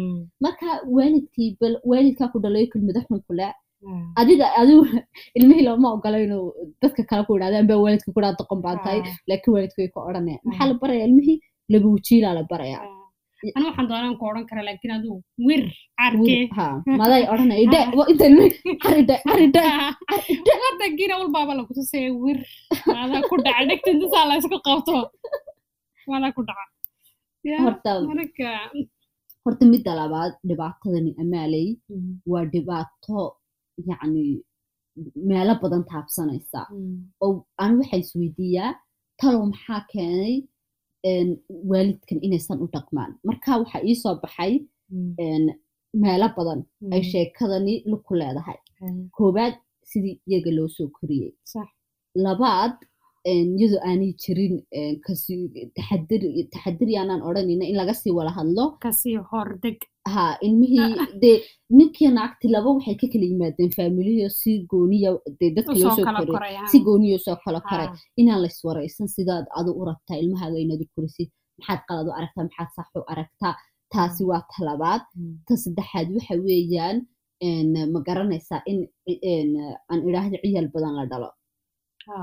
marka 0.45 0.67
waalidkii 0.97 1.49
bal 1.61 1.73
waalidkaa 1.91 2.28
ku 2.34 2.38
dhalayo 2.43 2.67
kelmado 2.73 2.99
xun 3.07 3.21
kule 3.28 3.47
adiga 4.21 4.45
adigu 4.61 4.84
ilmihii 5.38 5.65
looma 5.67 5.88
ogolo 5.95 6.17
inuu 6.26 6.45
dadka 6.82 7.01
kale 7.09 7.23
ku 7.28 7.32
idhahda 7.38 7.57
anbaa 7.63 7.80
waalidka 7.86 8.09
ku 8.15 8.21
doqon 8.39 8.59
baa 8.65 8.76
tahay 8.86 9.01
laakiin 9.30 9.53
waalidku 9.55 9.80
way 9.82 9.91
odhanaya 10.09 10.39
maxaa 10.47 10.67
la 10.71 10.76
baraya 10.82 11.03
ilmihii 11.09 11.38
laba 11.73 11.88
wajiilaa 11.95 12.34
la 12.38 12.43
baraya 12.51 12.80
anu 13.55 13.65
waxaan 13.69 13.87
doonaan 13.91 14.15
ku 14.19 14.23
odhan 14.29 14.45
kara 14.49 14.61
laakiin 14.67 14.93
adigu 14.97 15.17
wir 15.47 15.63
carkee 15.99 16.43
maday 17.01 17.23
odhanay 17.33 17.59
idhe 17.65 17.81
inta 18.11 18.25
caridhe 18.83 19.15
caridhe 19.27 19.63
wadankiina 20.63 21.15
walbaaba 21.21 21.53
lagu 21.57 21.71
tusaya 21.77 22.09
wir. 22.23 22.39
Maadaa 22.95 23.21
ku 23.29 23.35
dhaca 23.45 23.63
dhegta 23.69 23.89
intasaa 23.95 24.25
la 24.29 24.33
isku 24.39 24.57
qabto. 24.67 24.97
Maadaa 26.09 26.35
ku 26.37 26.41
dhaca. 26.47 26.65
Horta 29.45 29.63
midda 29.73 29.91
labaad 29.99 30.33
dhibaatadani 30.49 31.11
amaaley 31.21 31.67
waa 32.31 32.45
dhibaato 32.53 33.21
yacni 33.89 34.25
meelo 35.29 35.53
badan 35.61 35.83
taabsanaysa. 35.91 36.61
Oo 37.23 37.35
ani 37.61 37.73
waxaa 37.81 38.01
isweydiiyaa 38.03 38.71
talow 39.19 39.43
maxaa 39.51 39.81
keenay 39.91 40.35
waalidkan 41.71 42.19
inaysan 42.25 42.57
u 42.63 42.67
dhaqmaan. 42.73 43.11
Marka 43.27 43.51
waxaa 43.61 43.81
ii 43.89 43.95
soo 44.03 44.15
baxay 44.23 44.53
meelo 46.01 46.27
badan 46.37 46.59
ay 46.93 47.01
sheekadani 47.11 47.73
lugku 47.91 48.13
leedahay. 48.21 48.57
Koowaad 49.17 49.53
sidii 49.89 50.15
iyaga 50.29 50.51
loo 50.57 50.67
soo 50.77 50.87
koriyey. 50.97 51.31
Labaad 52.25 52.75
iyadoo 53.31 53.81
aanay 53.89 54.11
jirin 54.23 54.55
taxadir 55.75 56.89
yaanaan 56.95 57.21
odhanayna 57.27 57.65
in 57.71 57.75
laga 57.81 57.93
sii 58.01 58.11
wala 58.17 58.31
hadlo 58.37 58.63
ha 60.13 60.23
ilmihii 60.45 60.89
dee 61.21 61.37
ninkii 61.77 62.09
naagti 62.17 62.47
laba 62.55 62.69
waxay 62.75 62.95
ka 63.01 63.07
kala 63.13 63.25
yimaadeen 63.31 63.71
faamiliyo 63.77 64.29
si 64.39 64.51
gooniya 64.71 65.11
dee 65.39 65.51
dadka 65.57 65.73
loo 65.81 65.95
soo 65.97 66.05
koray. 66.33 66.55
si 66.71 66.77
gooniya 66.87 67.17
soo 67.25 67.37
kala 67.45 67.59
koray. 67.69 67.89
Inaan 68.21 68.41
la 68.43 68.47
iswaraysan 68.53 69.07
sidaad 69.15 69.45
adu 69.59 69.71
u 69.79 69.85
rabtaa 69.89 70.17
ilmahaaga 70.23 70.57
inaad 70.65 70.81
u 70.85 70.87
korisid. 70.95 71.29
Maxaad 71.59 71.81
qalad 71.87 72.07
u 72.09 72.13
aragtaa 72.19 72.43
maxaad 72.47 72.69
sax 72.75 72.87
u 73.01 73.03
aragtaa. 73.13 73.53
Taasi 73.93 74.23
waa 74.29 74.41
talabaad 74.53 75.01
ta 75.47 75.53
saddexaad 75.63 76.07
waxa 76.15 76.35
weeyaan 76.45 76.97
ma 77.93 77.99
garanaysaa 78.07 78.61
in 78.71 78.79
aan 79.91 79.99
idhaahdo 80.09 80.37
ciyaal 80.43 80.67
badan 80.75 80.93
la 80.99 81.05
dhalo 81.11 81.29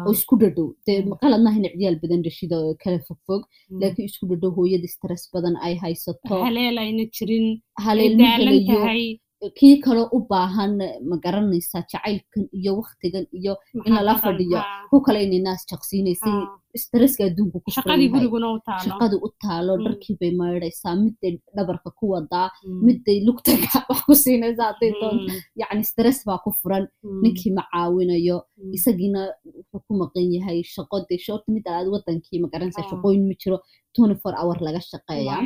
oo 0.07 0.13
isku 0.17 0.35
dhadhow 0.43 0.69
dee 0.87 0.99
qalad 1.23 1.43
maaha 1.47 1.59
in 1.61 1.69
ciyaal 1.79 1.97
badan 2.03 2.23
dhashida 2.27 2.57
kala 2.85 2.99
fogfog 3.09 3.43
laakiin 3.81 4.09
isku 4.11 4.25
dhadhow 4.31 4.51
hooyada 4.59 4.89
stress 4.95 5.23
badan 5.35 5.55
ay 5.67 5.75
haysato 5.83 6.35
kii 9.59 9.77
kaloo 9.85 10.09
u 10.17 10.19
baahan 10.31 10.75
ma 11.11 11.17
garanaysaa 11.25 11.83
jacaylkan 11.93 12.45
iyo 12.59 12.73
waktigan 12.81 13.25
iyo 13.39 13.55
in 13.87 13.93
lala 13.97 14.15
fadhiyo 14.25 14.61
ku 14.91 14.97
kale 15.07 15.19
inay 15.27 15.41
naas 15.47 15.63
jaqsiinaysay 15.71 16.35
stresska 16.83 17.23
adduunku 17.29 17.59
ku 17.65 17.71
u 19.27 19.29
taalo 19.45 19.73
dharkii 19.85 20.17
bay 20.21 20.31
maydhaysaa 20.41 20.95
miday 21.03 21.33
dhabarka 21.57 21.91
ku 21.99 22.05
wadaa 22.13 22.47
miday 22.87 23.19
lugtaga 23.27 23.73
wax 23.89 24.01
ku 24.07 24.15
siinaysaa 24.23 24.69
hadday 24.71 24.93
doonto 25.01 25.33
yacni 25.63 25.85
stress 25.91 26.19
baa 26.29 26.39
ku 26.45 26.51
furan 26.61 26.85
ninkii 27.25 27.53
ma 27.59 27.63
caawinayo 27.73 28.37
isagiina 28.79 29.21
ku 29.87 29.93
maqan 30.03 30.27
yahay 30.37 30.59
shaqo 30.75 30.97
dee 31.09 31.19
shorta 31.27 31.49
mid 31.55 31.65
alaad 31.71 31.89
wadankii 31.95 32.41
ma 32.43 32.49
garanaysaa 32.53 32.89
shaqooyin 32.91 33.23
ma 33.31 33.35
jiro 33.43 33.57
twenty 33.95 34.17
four 34.23 34.35
hour 34.41 34.57
laga 34.67 34.81
shaqeeyaa 34.93 35.43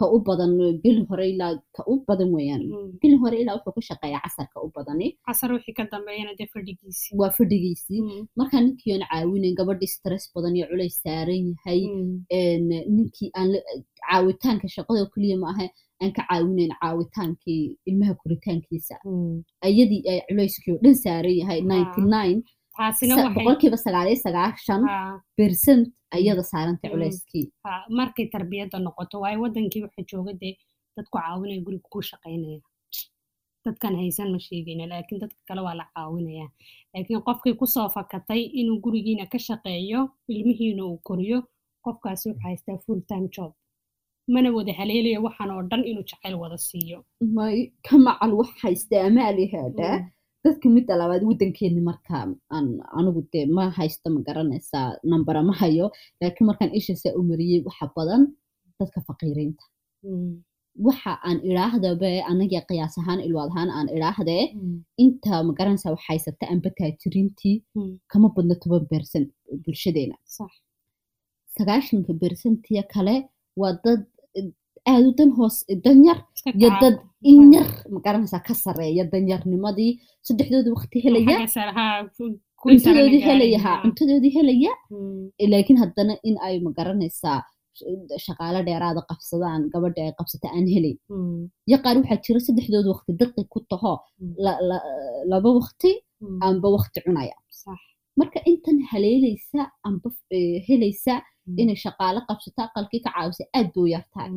ka 0.00 0.06
u 0.16 0.18
badan 0.28 0.52
geli 0.84 1.02
hore 1.08 1.24
ilaa 1.32 1.52
ka 1.76 1.82
u 1.92 1.94
badan 2.08 2.28
weeyaan 2.36 2.62
geli 3.02 3.16
hore 3.22 3.36
ilaa 3.42 3.56
wuxuu 3.56 3.74
ka 3.76 3.82
shaqeeyaa 3.88 4.22
casarka 4.26 4.56
u 4.66 4.68
badani 4.76 5.06
casar 5.26 5.50
wixii 5.56 5.74
ka 5.78 5.84
dambeeyana 5.92 6.32
dee 6.38 6.46
fadhigiisii 6.54 7.16
waa 7.20 7.30
fadhigiisii 7.38 8.00
marka 8.38 8.56
ninkii 8.64 8.92
aan 8.96 9.04
caawinayn 9.10 9.54
gabadhii 9.60 9.90
stress 9.96 10.24
badan 10.34 10.56
iyo 10.56 10.66
culays 10.70 10.96
saaran 11.04 11.42
yahay 11.52 11.80
ninkii 12.96 13.30
aan 13.40 13.50
caawitaanka 14.08 14.68
shaqada 14.76 15.04
keliya 15.14 15.36
ma 15.42 15.48
aha 15.52 15.66
aan 16.02 16.12
ka 16.16 16.22
caawinayn 16.30 16.72
caawitaankii 16.82 17.62
ilmaha 17.90 18.14
koritaankiisa 18.22 18.94
ayadii 19.68 20.02
ay 20.10 20.18
culayskii 20.28 20.72
oo 20.74 20.80
dhan 20.84 20.94
saaran 21.04 21.34
yahay 21.40 21.60
ninety 21.72 22.00
nine 22.14 22.38
boqolkiiba 23.36 23.78
sagaaliyo 23.86 24.18
sagaashan 24.26 24.82
percent 25.38 25.84
ayada 26.16 26.42
saarantay 26.52 26.90
culayskii 26.94 27.44
markay 27.98 28.26
tarbiyadda 28.34 28.78
noqoto 28.86 29.16
waayo 29.22 29.38
wadankii 29.44 29.82
waxa 29.86 30.02
jooga 30.10 30.32
dee 30.42 30.54
dadku 30.96 31.16
caawinaya 31.18 31.60
guriga 31.66 31.88
ku 31.92 32.00
shaqaynaya 32.10 32.60
dadkan 33.64 33.94
haysan 34.00 34.28
ma 34.34 34.38
sheegayna 34.46 34.84
laakiin 34.92 35.20
dadka 35.22 35.40
kale 35.48 35.60
waa 35.66 35.74
la 35.80 35.84
caawinaya 35.94 36.46
laakiin 36.94 37.22
qofkii 37.28 37.54
ku 37.60 37.66
soo 37.74 37.88
fakatay 37.96 38.42
inuu 38.60 38.78
gurigiina 38.84 39.24
ka 39.32 39.38
shaqeeyo 39.48 40.00
ilmihiina 40.34 40.82
uu 40.90 40.98
koriyo 41.08 41.38
qofkaasi 41.84 42.24
wuxuu 42.28 42.42
haystaa 42.46 42.78
full 42.86 43.00
time 43.10 43.28
job. 43.36 43.52
mana 44.34 44.48
wada 44.56 44.72
haleelaya 44.78 45.20
waxaan 45.26 45.50
oo 45.54 45.62
dhan 45.70 45.82
inuu 45.90 46.04
jacayl 46.10 46.34
wada 46.42 46.58
siiyo 46.68 46.98
may 47.36 47.56
ka 47.86 47.94
macal 48.06 48.32
wax 48.40 48.50
haysta 48.62 48.96
amaali 49.08 49.44
haadhaa 49.54 49.96
dadka 50.44 50.66
midda 50.76 50.92
labaad 51.00 51.22
waddankeeni 51.28 51.80
marka 51.90 52.16
aan 52.56 52.66
anigu 52.98 53.20
dee 53.32 53.46
ma 53.56 53.64
haysto 53.78 54.06
ma 54.14 54.20
garanaysaa 54.28 54.86
nambara 55.10 55.40
ma 55.48 55.54
hayo. 55.60 55.86
Laakiin 56.20 56.46
markaan 56.50 56.70
ishasaa 56.80 57.12
u 57.18 57.22
mariyey 57.30 57.60
waxa 57.66 57.86
badan 57.96 58.22
dadka 58.80 58.98
faqiiriinta 59.08 59.64
waxa 60.86 61.12
aan 61.28 61.38
idhaahdabe 61.48 62.10
anaga 62.32 62.60
qiyaas 62.68 62.94
ahaan 63.00 63.20
ilwaad 63.26 63.50
ahaan 63.52 63.70
aan 63.78 63.88
idhaahdee 63.96 64.42
inta 65.04 65.34
ma 65.46 65.52
garanaysaa 65.58 65.92
wax 65.94 66.02
haysata 66.10 66.44
anba 66.52 66.68
taajiriintii 66.78 67.56
kama 68.12 68.28
badno 68.36 68.54
toban 68.62 68.84
bercent 68.90 69.28
bulshadeena. 69.64 70.16
Sagaashanka 71.56 72.12
bersentiya 72.22 72.82
kale 72.94 73.14
waa 73.60 73.72
dad 73.84 74.02
aad 74.92 75.04
u 75.08 75.12
dan 75.18 75.30
hoos 75.38 75.56
danyar 75.84 76.18
iyo 76.58 76.68
dad 76.82 76.96
in 77.30 77.52
yar 77.54 77.68
ma 77.92 77.98
garanaysaa 78.06 78.42
ka 78.48 78.54
sareeya 78.64 79.04
danyarnimadii 79.12 79.92
saddexdoodii 80.26 80.72
waqti 80.76 80.98
helaya 81.04 81.36
cuntadoodii 82.62 83.22
helaya 83.28 83.58
ha 83.64 83.72
cuntadoodii 83.84 84.32
helaya 84.38 84.72
laakiin 85.52 85.78
haddana 85.82 86.14
in 86.28 86.36
ay 86.46 86.54
ma 86.64 86.70
garanaysaa 86.78 87.38
shaqaale 88.26 88.60
dheeraada 88.68 89.00
qabsadaan 89.10 89.60
gabadha 89.72 90.00
ay 90.06 90.12
qabsata 90.18 90.46
aan 90.56 90.66
helayn 90.74 90.98
iyo 91.68 91.78
qaar 91.84 91.96
waxaa 92.00 92.20
jira 92.24 92.40
saddexdooda 92.46 92.88
waqti 92.94 93.12
daqi 93.20 93.42
ku 93.52 93.58
taho 93.70 93.92
laba 95.32 95.50
waqti 95.58 95.90
amba 96.48 96.68
waqti 96.76 96.98
cunaya 97.06 97.36
marka 98.20 98.38
intan 98.50 98.78
haleelaysa 98.90 99.60
amba 99.88 100.08
helaysa 100.68 101.14
inay 101.62 101.76
shaqaale 101.84 102.20
qabsato 102.28 102.60
aqalkii 102.68 103.00
ka 103.04 103.10
caawisa 103.16 103.44
aad 103.58 103.66
buu 103.74 103.86
yartahay 103.94 104.30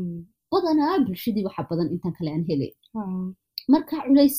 badanaa 0.54 0.96
bulshadii 1.06 1.46
waxa 1.48 1.64
badan 1.70 1.88
intan 1.96 2.14
kale 2.18 2.30
aan 2.36 2.44
helay 2.50 2.72
marka 3.74 3.96
culays 4.08 4.38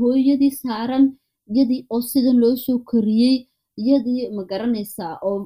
hooyadii 0.00 0.50
saaran 0.62 1.04
yadii 1.58 1.80
oo 1.94 2.00
sidan 2.10 2.36
loo 2.42 2.54
soo 2.64 2.78
koriyey 2.90 3.36
iyadii 3.82 4.20
ma 4.36 4.42
garanaysaa 4.50 5.12
oo 5.28 5.38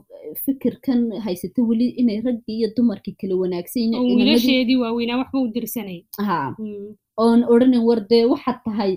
fikirkan 0.44 1.00
haysata 1.24 1.60
weli 1.68 1.86
inay 2.00 2.18
raggii 2.26 2.56
iyo 2.58 2.68
dumarkii 2.76 3.14
kala 3.20 3.34
wanaagsan 3.42 3.80
yihiin 3.82 3.94
oo 3.98 4.02
inamadii- 4.04 4.16
wiilasheedii 4.26 4.76
waaweynaa 4.82 5.18
waxba 5.22 5.38
u 5.44 5.48
dirsanay 5.54 6.00
ha 6.28 6.38
Mm. 6.58 6.90
oon 7.24 7.40
odhanin 7.52 7.82
war 7.88 8.00
dee 8.10 8.24
waxaad 8.32 8.58
tahay 8.66 8.92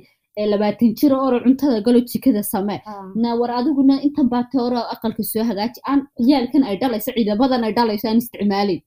labaatan 0.52 0.92
jiro 1.00 1.18
oro 1.28 1.38
cuntada 1.46 1.80
galo 1.86 2.00
jikada 2.12 2.44
samee 2.54 2.80
Ah. 2.92 3.10
na 3.22 3.30
war 3.40 3.52
adiguna 3.60 3.96
intan 4.08 4.28
baate 4.34 4.58
oro 4.68 4.80
aqalka 4.94 5.24
soo 5.32 5.44
hagaaji 5.50 5.80
aan 5.90 6.00
ciyaalkan 6.26 6.64
ay 6.70 6.76
dhalayso 6.82 7.12
ciidabadan 7.18 7.64
ay 7.68 7.74
dhalayso 7.78 8.06
aan 8.10 8.18
isticmaalin 8.24 8.82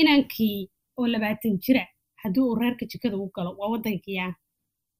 inankii 0.00 0.58
oo 0.98 1.06
labaatan 1.14 1.58
jira 1.64 1.82
haddii 2.22 2.40
uu 2.46 2.54
reerka 2.60 2.84
jikada 2.92 3.16
u 3.16 3.30
galo 3.36 3.50
waa 3.58 3.68
waddankiia 3.74 4.34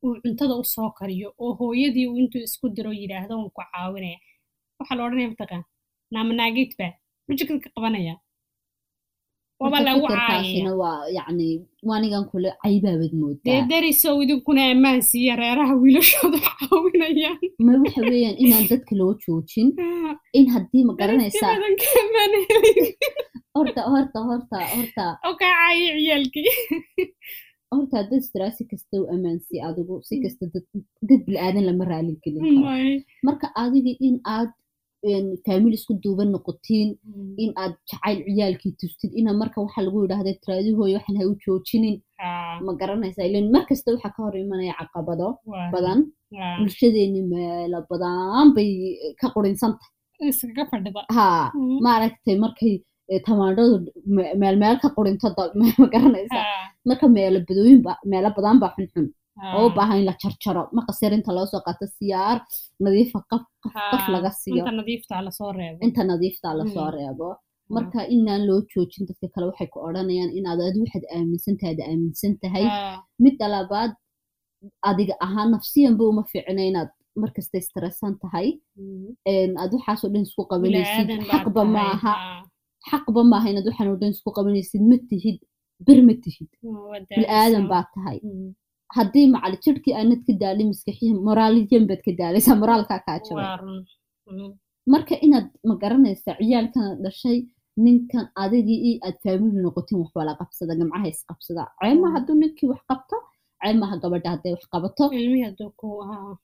uu 0.05 0.15
cuntada 0.23 0.55
u 0.61 0.65
soo 0.65 0.91
kariyo 0.99 1.29
oo 1.39 1.53
hooyadii 1.59 2.07
uu 2.09 2.19
intuu 2.23 2.43
isku 2.49 2.69
diro 2.77 2.93
yidhaahdo 3.01 3.35
waan 3.37 3.51
ku 3.51 3.63
caawinaya. 3.73 4.19
Waxaa 4.79 4.97
la 4.97 5.05
odhanaya 5.07 5.29
mataqaan 5.33 5.65
naamanaagidba 6.13 6.87
muxuu 7.29 7.39
jikada 7.39 7.61
ka 7.65 7.71
qabanaya. 7.75 8.15
Lagu 9.87 10.07
darisow 13.71 14.17
idinkuna 14.23 14.63
ammaan 14.73 15.01
siiya 15.11 15.37
reeraha 15.43 15.75
wiilashooda 15.83 16.39
caawinayaan. 16.49 17.39
Ma 17.67 17.73
waxa 17.83 18.01
weeyaan 18.11 18.37
inaan 18.45 18.67
dadka 18.73 18.93
loo 18.99 19.13
joojin 19.23 19.69
in 20.39 20.47
haddii 20.55 20.85
ma 20.89 20.93
garanaysaa 21.01 21.55
horta 23.57 23.83
horta 23.93 24.19
horta 24.29 24.59
horta. 24.75 25.07
Oo 25.27 25.35
kaa 25.41 25.71
ciyaalkii 25.77 26.49
horta 27.75 27.97
dad 28.11 28.13
istraa 28.23 28.51
si 28.57 28.65
kasta 28.71 28.95
u 29.03 29.07
ammaansi 29.15 29.55
adigu 29.69 29.95
si 30.09 30.21
kasta 30.25 30.45
dad 30.55 31.21
bilaadan 31.27 31.65
lama 31.69 31.85
raali 31.91 32.15
gelin 32.25 33.03
marka 33.29 33.47
adiga 33.63 33.93
in 34.09 34.17
aad 34.37 34.51
faamil 35.47 35.75
isku 35.79 35.95
duuban 36.05 36.29
noqotiin 36.35 36.91
in 37.45 37.51
aad 37.63 37.75
jacayl 37.91 38.19
ciyaalkii 38.29 38.73
tustid 38.81 39.13
ina 39.21 39.33
marka 39.41 39.59
waxa 39.65 39.81
lagu 39.87 39.99
yidhaahda 40.05 40.33
tiraadihooyo 40.43 40.97
waxaan 40.99 41.19
ha 41.21 41.25
u 41.31 41.35
joojinin. 41.45 41.97
Ah, 42.27 42.57
ma 42.67 42.73
garanaysaa 42.81 43.27
ilan 43.29 43.49
mar 43.55 43.63
kasta 43.71 43.93
waxaa 43.95 44.13
ka 44.17 44.21
hor 44.25 44.37
imanaya 44.45 44.75
caqabado 44.81 45.29
badan. 45.75 46.01
Bulshadeeni 46.59 47.21
meelo 47.33 47.79
badan 47.91 48.47
bay 48.57 48.71
ka 49.21 49.27
qurinsan 49.35 49.73
tahay. 49.79 50.31
Iskaga 50.33 50.65
fadhida. 50.71 51.01
Haa 51.17 51.45
Mm. 51.59 51.79
maaragtay 51.87 52.37
markay 52.45 52.75
tamaandhadu 53.27 53.75
me- 54.17 54.35
meel 54.41 54.57
meel 54.63 54.77
ka 54.83 54.89
qurinto 54.97 55.29
da- 55.37 55.53
ma 55.81 55.87
garanaysaa 55.95 56.45
Ah, 56.53 56.65
marka 56.89 57.07
meelo 57.17 57.39
badooyin 57.49 57.81
ba 57.87 57.93
meelo 58.13 58.29
badan 58.37 58.57
baa 58.63 58.73
xunxun. 58.77 59.07
Oo 59.57 59.63
u 59.67 59.71
ah. 59.71 59.75
baahan 59.77 59.97
in 60.01 60.07
la 60.09 60.15
jarjaro 60.23 60.63
maqasir 60.77 61.13
inta 61.17 61.31
loo 61.37 61.47
soo 61.53 61.61
qaato 61.67 61.87
siyaar 61.99 62.39
nadiifa 62.85 63.19
qaf 63.31 63.43
qaf 63.63 63.75
qaf 63.93 64.05
Ah, 64.07 64.13
laga 64.15 64.31
siiyo 64.41 64.63
inta 65.87 66.03
nadiifta 66.11 66.49
la 66.59 66.65
soo 66.75 66.89
reebo. 66.89 66.89
Mm. 66.91 66.97
reebo. 66.99 67.29
Marka 67.75 68.01
inaan 68.17 68.43
loo 68.49 68.61
joojin 68.73 69.05
dadka 69.09 69.27
kale 69.35 69.45
waxay 69.51 69.69
ku 69.73 69.79
odhanayaan 69.89 70.31
inaad 70.39 70.61
adi 70.69 70.79
waxaad 70.85 71.05
aaminsan 71.17 71.55
tahay 71.61 71.73
aad 71.75 71.81
aaminsan 71.91 72.33
tahay 72.43 72.65
Ah, 72.73 72.97
midda 73.25 73.47
labaad 73.55 73.93
adiga 74.91 75.15
ahaan 75.27 75.49
nafsiyanba 75.55 76.03
uma 76.13 76.23
fiicna 76.33 76.63
inaad 76.71 76.91
markasta 77.23 77.57
istressan 77.63 78.13
tahay. 78.23 78.49
Mm. 78.79 79.09
een, 79.33 79.53
aad 79.63 79.71
waxaasoo 79.77 80.09
dhan 80.13 80.23
isku 80.29 80.43
qabanaysid 80.53 81.09
xaqba 81.31 81.63
maaha. 81.77 82.13
Ah, 82.23 82.41
xaqba 82.91 83.21
maaha 83.33 83.47
inaad 83.53 83.67
waxaan 83.71 83.89
oo 83.93 83.97
dhan 84.01 84.11
isku 84.17 84.31
qabanaysid 84.37 84.83
ma 84.91 84.97
tihid 85.11 85.39
bir 85.87 85.99
ma 86.09 86.15
tihid 86.25 86.49
bilaadan 87.17 87.65
baad 87.73 87.87
tahay 87.95 88.19
haddii 88.97 89.27
macali 89.35 89.57
jirhkii 89.65 89.95
aanad 90.01 90.21
ka 90.27 90.33
daalin 90.43 90.69
maskaxiyan 90.73 91.19
moraaliyan 91.29 91.85
baad 91.91 92.01
ka 92.07 92.13
daalaysaa 92.21 92.57
moraalkaa 92.63 93.01
kaa 93.07 93.19
jabay 93.27 93.47
marka 94.93 95.15
inaad 95.27 95.47
ma 95.69 95.75
garanaysaa 95.83 96.37
ciyaalkana 96.41 96.91
dhashay 97.05 97.39
ninkan 97.85 98.27
adigii 98.45 98.95
aad 99.07 99.17
faamili 99.25 99.59
noqotin 99.65 99.97
wax 100.01 100.11
wala 100.19 100.33
qabsada 100.41 100.73
gamcaha 100.81 101.07
isqabsada 101.15 101.63
ceema 101.81 102.09
hadduu 102.15 102.37
ninkii 102.43 102.69
wax 102.73 102.83
qabto 103.65 103.73
ceemaha 103.73 103.97
gabadha 104.03 104.31
hadday 104.35 104.53
wax 104.55 104.65
qabato. 104.73 105.05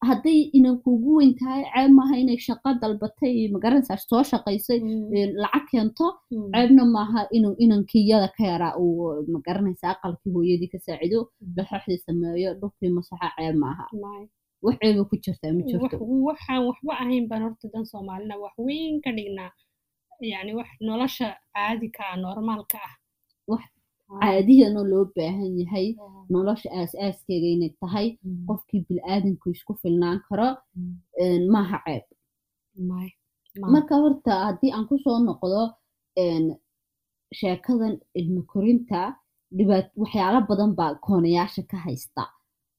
Hadday 0.09 0.51
inan 0.59 0.77
kuugu 0.85 1.11
weyn 1.19 1.35
tahay 1.41 1.63
ceemaha 1.75 2.15
inay 2.23 2.39
shaqo 2.47 2.71
dalbatay 2.81 3.49
ma 3.53 3.59
garanaysaa 3.65 3.99
soo 4.09 4.23
shaqaysay 4.31 4.81
Mm. 4.81 5.37
lacag 5.43 5.65
keento 5.71 6.07
Mm. 6.31 6.51
ceebna 6.55 6.85
maaha 6.97 7.21
inuu 7.37 7.55
inankii 7.65 8.05
yada 8.11 8.29
ka 8.37 8.43
yaraa 8.51 8.75
uu 8.83 9.25
ma 9.33 9.39
garanaysaa 9.47 9.91
aqalkii 9.95 10.33
hooyadii 10.35 10.71
ka 10.73 10.79
saacido 10.87 11.19
laxooxdii 11.57 11.99
sameeyo 12.07 12.51
dhulkii 12.61 12.91
masaxa 12.97 13.29
ceeb 13.37 13.57
maaha 13.65 13.85
May. 14.03 14.23
wax 14.65 14.77
ceeba 14.83 15.03
ku 15.11 15.15
jirtaa 15.25 15.53
ma 15.57 15.63
jirto. 15.69 15.85
wax- 15.85 16.01
waxaan 16.29 16.61
waxba 16.69 16.93
ahayn 17.03 17.25
baan 17.31 17.43
horta 17.47 17.67
dan 17.73 17.85
soomaalina 17.93 18.35
wax 18.43 18.55
weyn 18.67 19.01
ka 19.05 19.11
dhignaa. 19.17 19.53
Yani 20.33 20.53
wax 20.59 20.69
nolosha 20.87 21.29
caadika 21.55 22.03
ah 22.13 22.17
normaalka 22.25 22.79
ah 22.89 22.93
Caadiyanoo 24.19 24.85
loo 24.93 25.05
baahan 25.17 25.53
yahay 25.61 25.87
Ah. 25.99 26.25
nolosha 26.33 26.69
aas-aaskeega 26.79 27.49
inay 27.55 27.73
tahay 27.81 28.07
qofkii 28.49 28.83
bilaadanku 28.89 29.47
isku 29.55 29.73
filnaan 29.83 30.19
karo 30.29 30.49
maaha 31.55 31.79
ceeb 31.87 32.05
marka 33.75 33.95
horta 34.03 34.33
haddii 34.47 34.73
aan 34.75 34.87
ku 34.91 34.95
soo 35.05 35.19
noqdo 35.27 35.63
sheekadan 37.39 37.95
ilmo 38.21 38.43
korinta 38.53 39.01
waxyaalo 40.01 40.41
badan 40.49 40.73
baa 40.79 40.93
koonayaasha 41.07 41.63
ka 41.71 41.77
haysta 41.87 42.23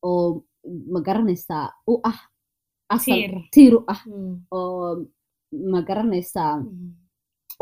oo 0.09 0.43
ma 0.93 0.99
garanaysaa 1.07 1.65
u 1.91 1.93
ah 2.11 2.19
asal 2.95 3.19
Tiir. 3.53 3.73
u 3.77 3.79
ah 3.93 4.01
oo 4.57 5.05
ma 5.71 5.79
garanaysaa 5.87 6.53
Mm. 6.59 6.91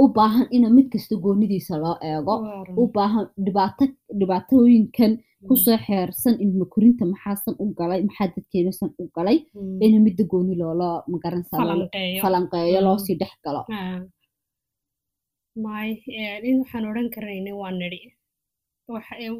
U 0.02 0.06
baahan 0.18 0.48
ina 0.56 0.70
mid 0.78 0.88
kasta 0.94 1.16
goonidiisa 1.24 1.74
loo 1.84 1.96
eego. 2.10 2.36
U 2.82 2.84
baahan 2.96 3.26
dhibaato 3.46 3.84
dhibaatooyinkan 4.20 5.12
ku 5.48 5.54
soo 5.64 5.78
xeersan 5.86 6.36
ilmo 6.44 6.66
korinta 6.74 7.04
maxaasan 7.12 7.56
u 7.64 7.66
galay 7.80 8.02
maxaa 8.08 8.28
dadkeenasan 8.36 8.90
u 9.02 9.04
galay 9.16 9.38
Mm. 9.56 9.82
ina 9.86 9.98
midda 10.06 10.24
gooni 10.32 10.56
loola 10.62 10.88
ma 11.12 11.18
garanaysaa 11.24 11.58
loo- 11.60 11.68
falanqeeyo. 11.70 12.22
falanqeeyo 12.24 12.80
Mm. 12.80 12.86
loosii 12.88 13.16
dhex 13.22 13.34
galo. 13.46 13.62
May 15.64 15.90
eh, 16.20 16.40
in 16.50 16.58
waxaan 16.62 16.86
odhan 16.90 17.10
karaynay 17.16 17.54
waa 17.62 17.72
nidhi. 17.80 18.00
Eh, 19.24 19.32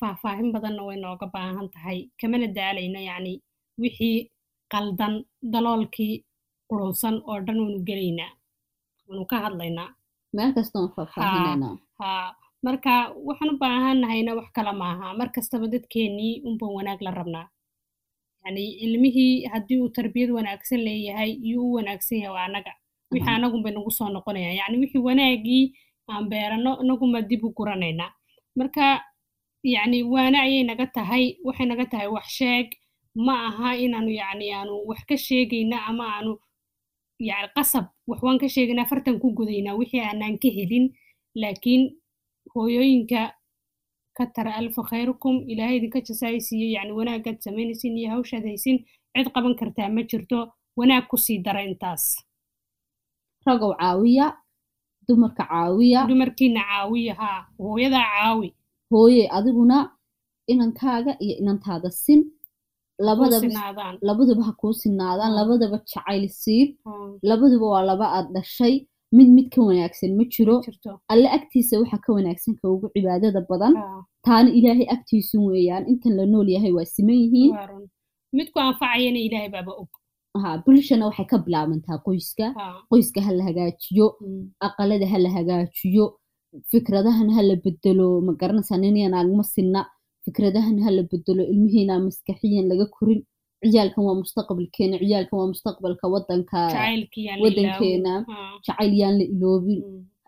faahfaahin 0.00 0.48
badanna 0.54 0.82
way 0.88 0.96
nooga 1.04 1.26
baahan 1.34 1.68
tahay. 1.74 1.98
Kamana 2.20 2.46
daalayno 2.58 3.00
yacni 3.08 3.32
wixii 3.82 4.16
qaldan 4.72 5.14
daloolkii 5.52 6.14
qurunsan 6.70 7.16
oo 7.30 7.38
dhan 7.46 7.58
waynu 7.62 7.80
gelaynaa 7.88 8.32
waynu 9.08 9.24
ka 9.30 9.36
hadlaynaa 9.44 9.88
meel 10.36 10.52
kasta 10.56 10.76
oon 10.78 10.90
faahfaahinayna 10.96 11.68
marka 12.66 12.94
waxaan 13.28 13.50
u 13.54 13.58
baahannahayna 13.62 14.32
wax 14.38 14.48
kale 14.56 14.72
maaha. 14.82 15.14
Mar 15.18 15.28
kastaba 15.36 15.66
dadkeennii 15.74 16.42
unban 16.48 16.70
wanaag 16.76 17.00
la 17.06 17.10
rabnaa. 17.18 17.46
Yacni 18.44 18.64
ilmihii 18.84 19.44
haddii 19.52 19.78
uu 19.82 19.88
tarbiyad 19.98 20.30
wanaagsan 20.30 20.80
leeyahay 20.86 21.30
iyo 21.46 21.60
u 21.62 21.72
wanaagsan 21.76 22.18
yahay 22.18 22.32
waa 22.34 22.44
annaga 22.48 22.72
wixii 23.12 23.28
Aha. 23.28 23.36
anagun 23.36 23.62
bay 23.62 23.72
nagu 23.72 23.90
soo 23.90 24.08
noqonayaan. 24.08 24.56
Yacni 24.60 24.76
wixii 24.82 25.02
wanaagii 25.08 25.64
aan 26.10 26.28
beerano 26.30 26.72
inaguma 26.82 27.20
dib 27.22 27.44
u 27.44 27.50
guranaynaa 27.56 28.10
marka 28.58 29.02
yacni 29.74 30.02
waana 30.02 30.38
ayay 30.46 30.62
naga 30.64 30.86
tahay 30.86 31.24
waxay 31.44 31.66
naga 31.66 31.86
tahay 31.86 32.08
wax 32.16 32.26
sheeg. 32.38 32.66
Ma 33.26 33.34
aha 33.48 33.76
inaanu 33.84 34.10
yacni 34.20 34.52
aanu 34.52 34.74
wax 34.88 35.00
ka 35.08 35.16
sheegayna 35.16 35.86
ama 35.86 36.04
aanu 36.16 36.32
yacni 37.28 37.48
qasab 37.56 37.84
wax 38.06 38.20
waan 38.22 38.38
ka 38.42 38.48
sheegaynaa 38.54 38.88
fartan 38.90 39.18
ku 39.22 39.28
gudaynaa 39.38 39.74
wixii 39.80 40.00
aanaan 40.08 40.36
ka 40.42 40.48
helin 40.56 40.86
laakiin 41.34 41.82
hooyooyinka 42.54 43.20
ka 44.16 44.24
tara 44.34 44.52
alfa 44.60 44.82
khayrukum 44.90 45.34
ilaahay 45.52 45.76
idinka 45.76 46.00
jasaaysiiyo 46.08 46.68
yacni 46.76 46.92
wanaagaad 46.98 47.38
samaynaysin 47.46 47.98
iyo 47.98 48.08
hawshaad 48.10 48.44
haysin 48.48 48.78
cid 49.14 49.28
qaban 49.34 49.54
kartaa 49.60 49.88
ma 49.88 50.02
jirto 50.10 50.38
wanaag 50.78 51.04
ku 51.10 51.16
sii 51.16 51.38
dara 51.46 51.62
intaas 51.68 52.04
ragow 53.46 53.72
caawiya 53.80 54.26
dumarka 55.08 55.44
caawiya 55.50 56.00
dumarkiina 56.10 56.60
caawiya 56.70 57.14
haa 57.20 57.40
hooyadaa 57.58 58.06
caawi 58.14 58.48
hooye 58.90 59.24
adiguna 59.36 59.78
inankaaga 60.52 61.12
iyo 61.24 61.34
inantaada 61.42 61.90
sin 61.90 62.20
labaduba 64.08 64.42
ha 64.48 64.52
kuu 64.60 64.72
sinaadaan 64.82 65.30
Mm. 65.32 65.36
labadaba 65.38 65.78
jacayl 65.90 66.24
siib 66.42 66.68
labaduba 67.30 67.66
waa 67.74 67.84
laba 67.90 68.06
aad 68.16 68.26
dhashay 68.34 68.74
mid 69.16 69.28
mid 69.36 69.46
ka 69.54 69.60
wanaagsan 69.68 70.10
ma 70.18 70.24
jiro. 70.34 70.56
Alle 71.12 71.28
agtiisa 71.36 71.74
waxa 71.80 71.98
ka 72.04 72.10
wanaagsan 72.16 72.54
ka 72.60 72.64
ugu 72.74 72.86
cibaadada 72.94 73.40
badan. 73.50 73.74
Taana 74.26 74.50
ilaahay 74.58 74.86
agtiisu 74.94 75.36
weeyaan 75.48 75.84
intan 75.92 76.12
la 76.18 76.24
nool 76.32 76.48
yahay 76.54 76.72
waa 76.78 76.84
siman 76.94 77.16
yihiin. 77.22 77.52
Bulshana 80.64 81.04
waxay 81.08 81.26
ka 81.30 81.36
bilaabantaa 81.44 81.98
qoyska. 82.06 82.46
Qoyska 82.90 83.20
ha 83.26 83.30
la 83.38 83.42
hagaajiyo 83.48 84.06
hmm, 84.20 84.42
aqalada 84.66 85.06
ha 85.12 85.18
la 85.24 85.30
hagaajiyo 85.36 86.04
fikradahan 86.70 87.28
ha 87.36 87.40
la 87.48 87.56
bedelo 87.64 88.08
ma 88.26 88.32
garanaysaa 88.40 88.78
nin 88.82 88.96
iyo 88.96 89.08
naagma 89.14 89.44
sinna 89.54 89.80
fikradahan 90.26 90.76
ha 90.84 90.90
la 90.98 91.02
bedelo 91.10 91.42
ilmihiina 91.52 91.94
maskaxiyan 92.06 92.66
laga 92.70 92.86
korin. 92.96 93.22
Ciyaalkan 93.64 94.02
waa 94.06 94.16
mustaqbalkeena 94.22 94.96
ciyaalkan 95.02 95.36
waa 95.40 95.50
mustaqbalka 95.52 96.06
wadanka 96.14 96.58
wadankeena 97.42 98.12
jacayl 98.66 98.92
yaan 99.00 99.14
la 99.20 99.24
iloobin. 99.34 99.80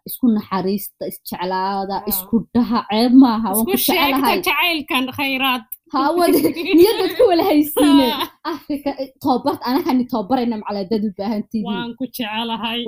Isku 0.08 0.26
naxariista 0.36 1.04
isjeclaada 1.12 1.96
isku 2.10 2.36
dhaha 2.54 2.80
ceeb 2.90 3.12
maaha 3.22 3.48
waan 3.54 3.66
ku 3.66 3.72
jecelahay 3.76 4.38
jacaylkan 4.48 5.04
khayraad. 5.18 5.64
Hawad 5.94 6.32
niyadad 6.78 7.12
ku 7.18 7.22
wala 7.30 7.44
haysiine. 7.50 8.06
Afrika 8.52 8.90
toobart 9.24 9.60
anakani 9.68 10.04
toobarayna 10.12 10.56
macalaadad 10.62 11.02
u 11.08 11.10
baahantihiin 11.18 11.68
waan 11.68 11.92
ku 11.98 12.04
jeclahay. 12.16 12.80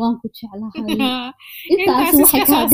Intaas 1.72 2.16
waxay 2.22 2.44
kaa 2.48 2.64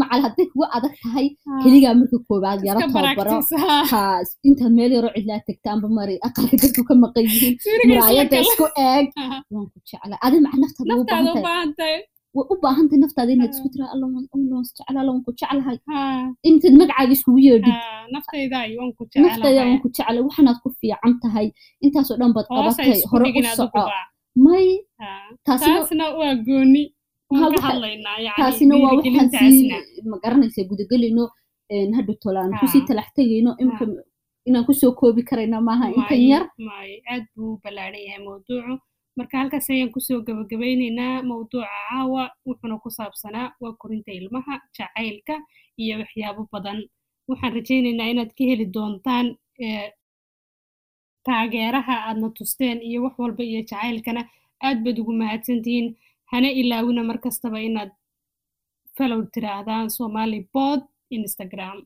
macal 0.00 0.20
hadday 0.24 0.46
kugu 0.52 0.64
adag 0.76 0.94
tahay 1.02 1.26
keligaa 1.64 1.94
marka 2.00 2.18
koowaad 2.28 2.60
yaro 2.68 2.80
toobaro 2.92 3.32
intaad 4.48 4.72
meel 4.78 4.92
yaroo 4.96 5.12
cidlaa 5.16 5.40
tagta 5.48 5.68
amba 5.74 5.88
mari 5.98 6.14
aqalka 6.26 6.56
dadku 6.62 6.82
ka 6.88 6.94
maqan 7.02 7.24
yihiin 7.32 7.54
muraayada 7.88 8.36
isku 8.44 8.64
eeg 8.88 9.06
waan 9.54 9.66
ku 9.72 9.78
jeclay 9.88 10.18
adi 10.26 10.36
maca 10.44 10.56
naftaada 10.62 10.92
u 11.00 11.04
baahantahay 11.10 11.98
way 12.36 12.44
u 12.52 12.54
baahantahay 12.64 13.00
naftaada 13.04 13.30
inaad 13.36 13.52
isku 13.56 13.68
tira 13.72 13.86
alloon 13.94 14.12
jeclaa 14.68 15.04
waan 15.08 15.20
ku 15.26 15.30
jeclahay 15.40 15.76
intaad 16.48 16.74
magacaaga 16.80 17.12
iskugu 17.16 17.40
yeedhid 17.48 17.76
naftayda 18.14 18.58
waan 19.68 19.78
ku 19.82 19.88
jeclay 19.96 20.20
waxanaad 20.28 20.58
ku 20.64 20.68
fiican 20.80 21.12
tahay 21.24 21.46
intaasoo 21.84 22.16
dhan 22.20 22.32
baad 22.36 22.46
qabatay 22.56 22.92
hore 23.10 23.26
u 23.40 23.42
soco 23.60 23.84
may 24.44 24.66
taasina 25.46 26.06
waa 26.20 26.34
gooni 26.46 26.84
taasina 28.38 28.74
waa 28.82 28.92
waxaan 28.96 29.30
sii 29.38 29.70
magaranaysa 30.12 30.62
gudagelayno 30.70 31.24
hadhu 31.96 32.12
tolaan 32.22 32.52
ku 32.60 32.66
sii 32.72 32.82
talax 32.88 33.08
tegayno 33.16 33.50
imika 33.62 33.84
inaan 34.48 34.64
ku 34.68 34.72
soo 34.80 34.92
koobi 35.00 35.22
karayna 35.28 35.60
maaha 35.68 35.86
intan 35.96 36.22
yar. 36.30 36.44
aad 37.12 37.24
buu 37.36 37.58
ballaaran 37.62 38.02
yahay 38.06 38.22
mawduucu. 38.26 38.74
Marka 39.16 39.34
halkaas 39.40 39.70
ayaan 39.70 39.92
ku 39.94 40.00
soo 40.00 40.20
gabagabaynaynaa 40.26 41.22
mawduuca 41.30 41.68
caawa 41.88 42.22
wuxuuna 42.46 42.76
ku 42.82 42.88
saabsanaa 42.98 43.48
waa 43.62 43.72
korinta 43.80 44.12
ilmaha 44.18 44.54
jacaylka 44.76 45.34
iyo 45.82 45.94
waxyaabo 46.00 46.42
badan. 46.52 46.78
Waxaan 47.28 47.52
rajaynaynaa 47.56 48.08
inaad 48.12 48.30
ka 48.38 48.42
heli 48.50 48.66
doontaan 48.74 49.26
taageeraha 51.26 51.94
aadna 52.08 52.28
tusteen 52.38 52.78
iyo 52.88 52.98
wax 53.04 53.14
walba 53.22 53.42
iyo 53.44 53.60
jacaylkana 53.70 54.22
aad 54.66 54.78
baad 54.84 54.96
ugu 55.02 55.12
mahadsantihiin 55.20 55.88
hana 56.32 56.48
ilaawina 56.60 57.02
mar 57.08 57.18
kastaba 57.24 57.58
inaad 57.68 57.90
falow 58.96 59.20
tiraahdaan 59.34 59.86
somali 59.98 60.40
bod 60.54 60.80
instagram. 61.16 61.78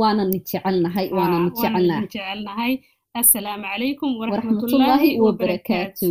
Waana 0.00 0.24
ni 0.30 0.38
jecelnahay 0.48 1.06
waana 1.18 1.36
ni 1.44 1.50
jecelnahay 1.50 2.06
jecelnahay 2.06 2.72
assalaamu 3.20 3.64
calaykum 3.72 4.10
waraxmatullaahi 4.20 5.10
wabarakaatu 5.26 6.08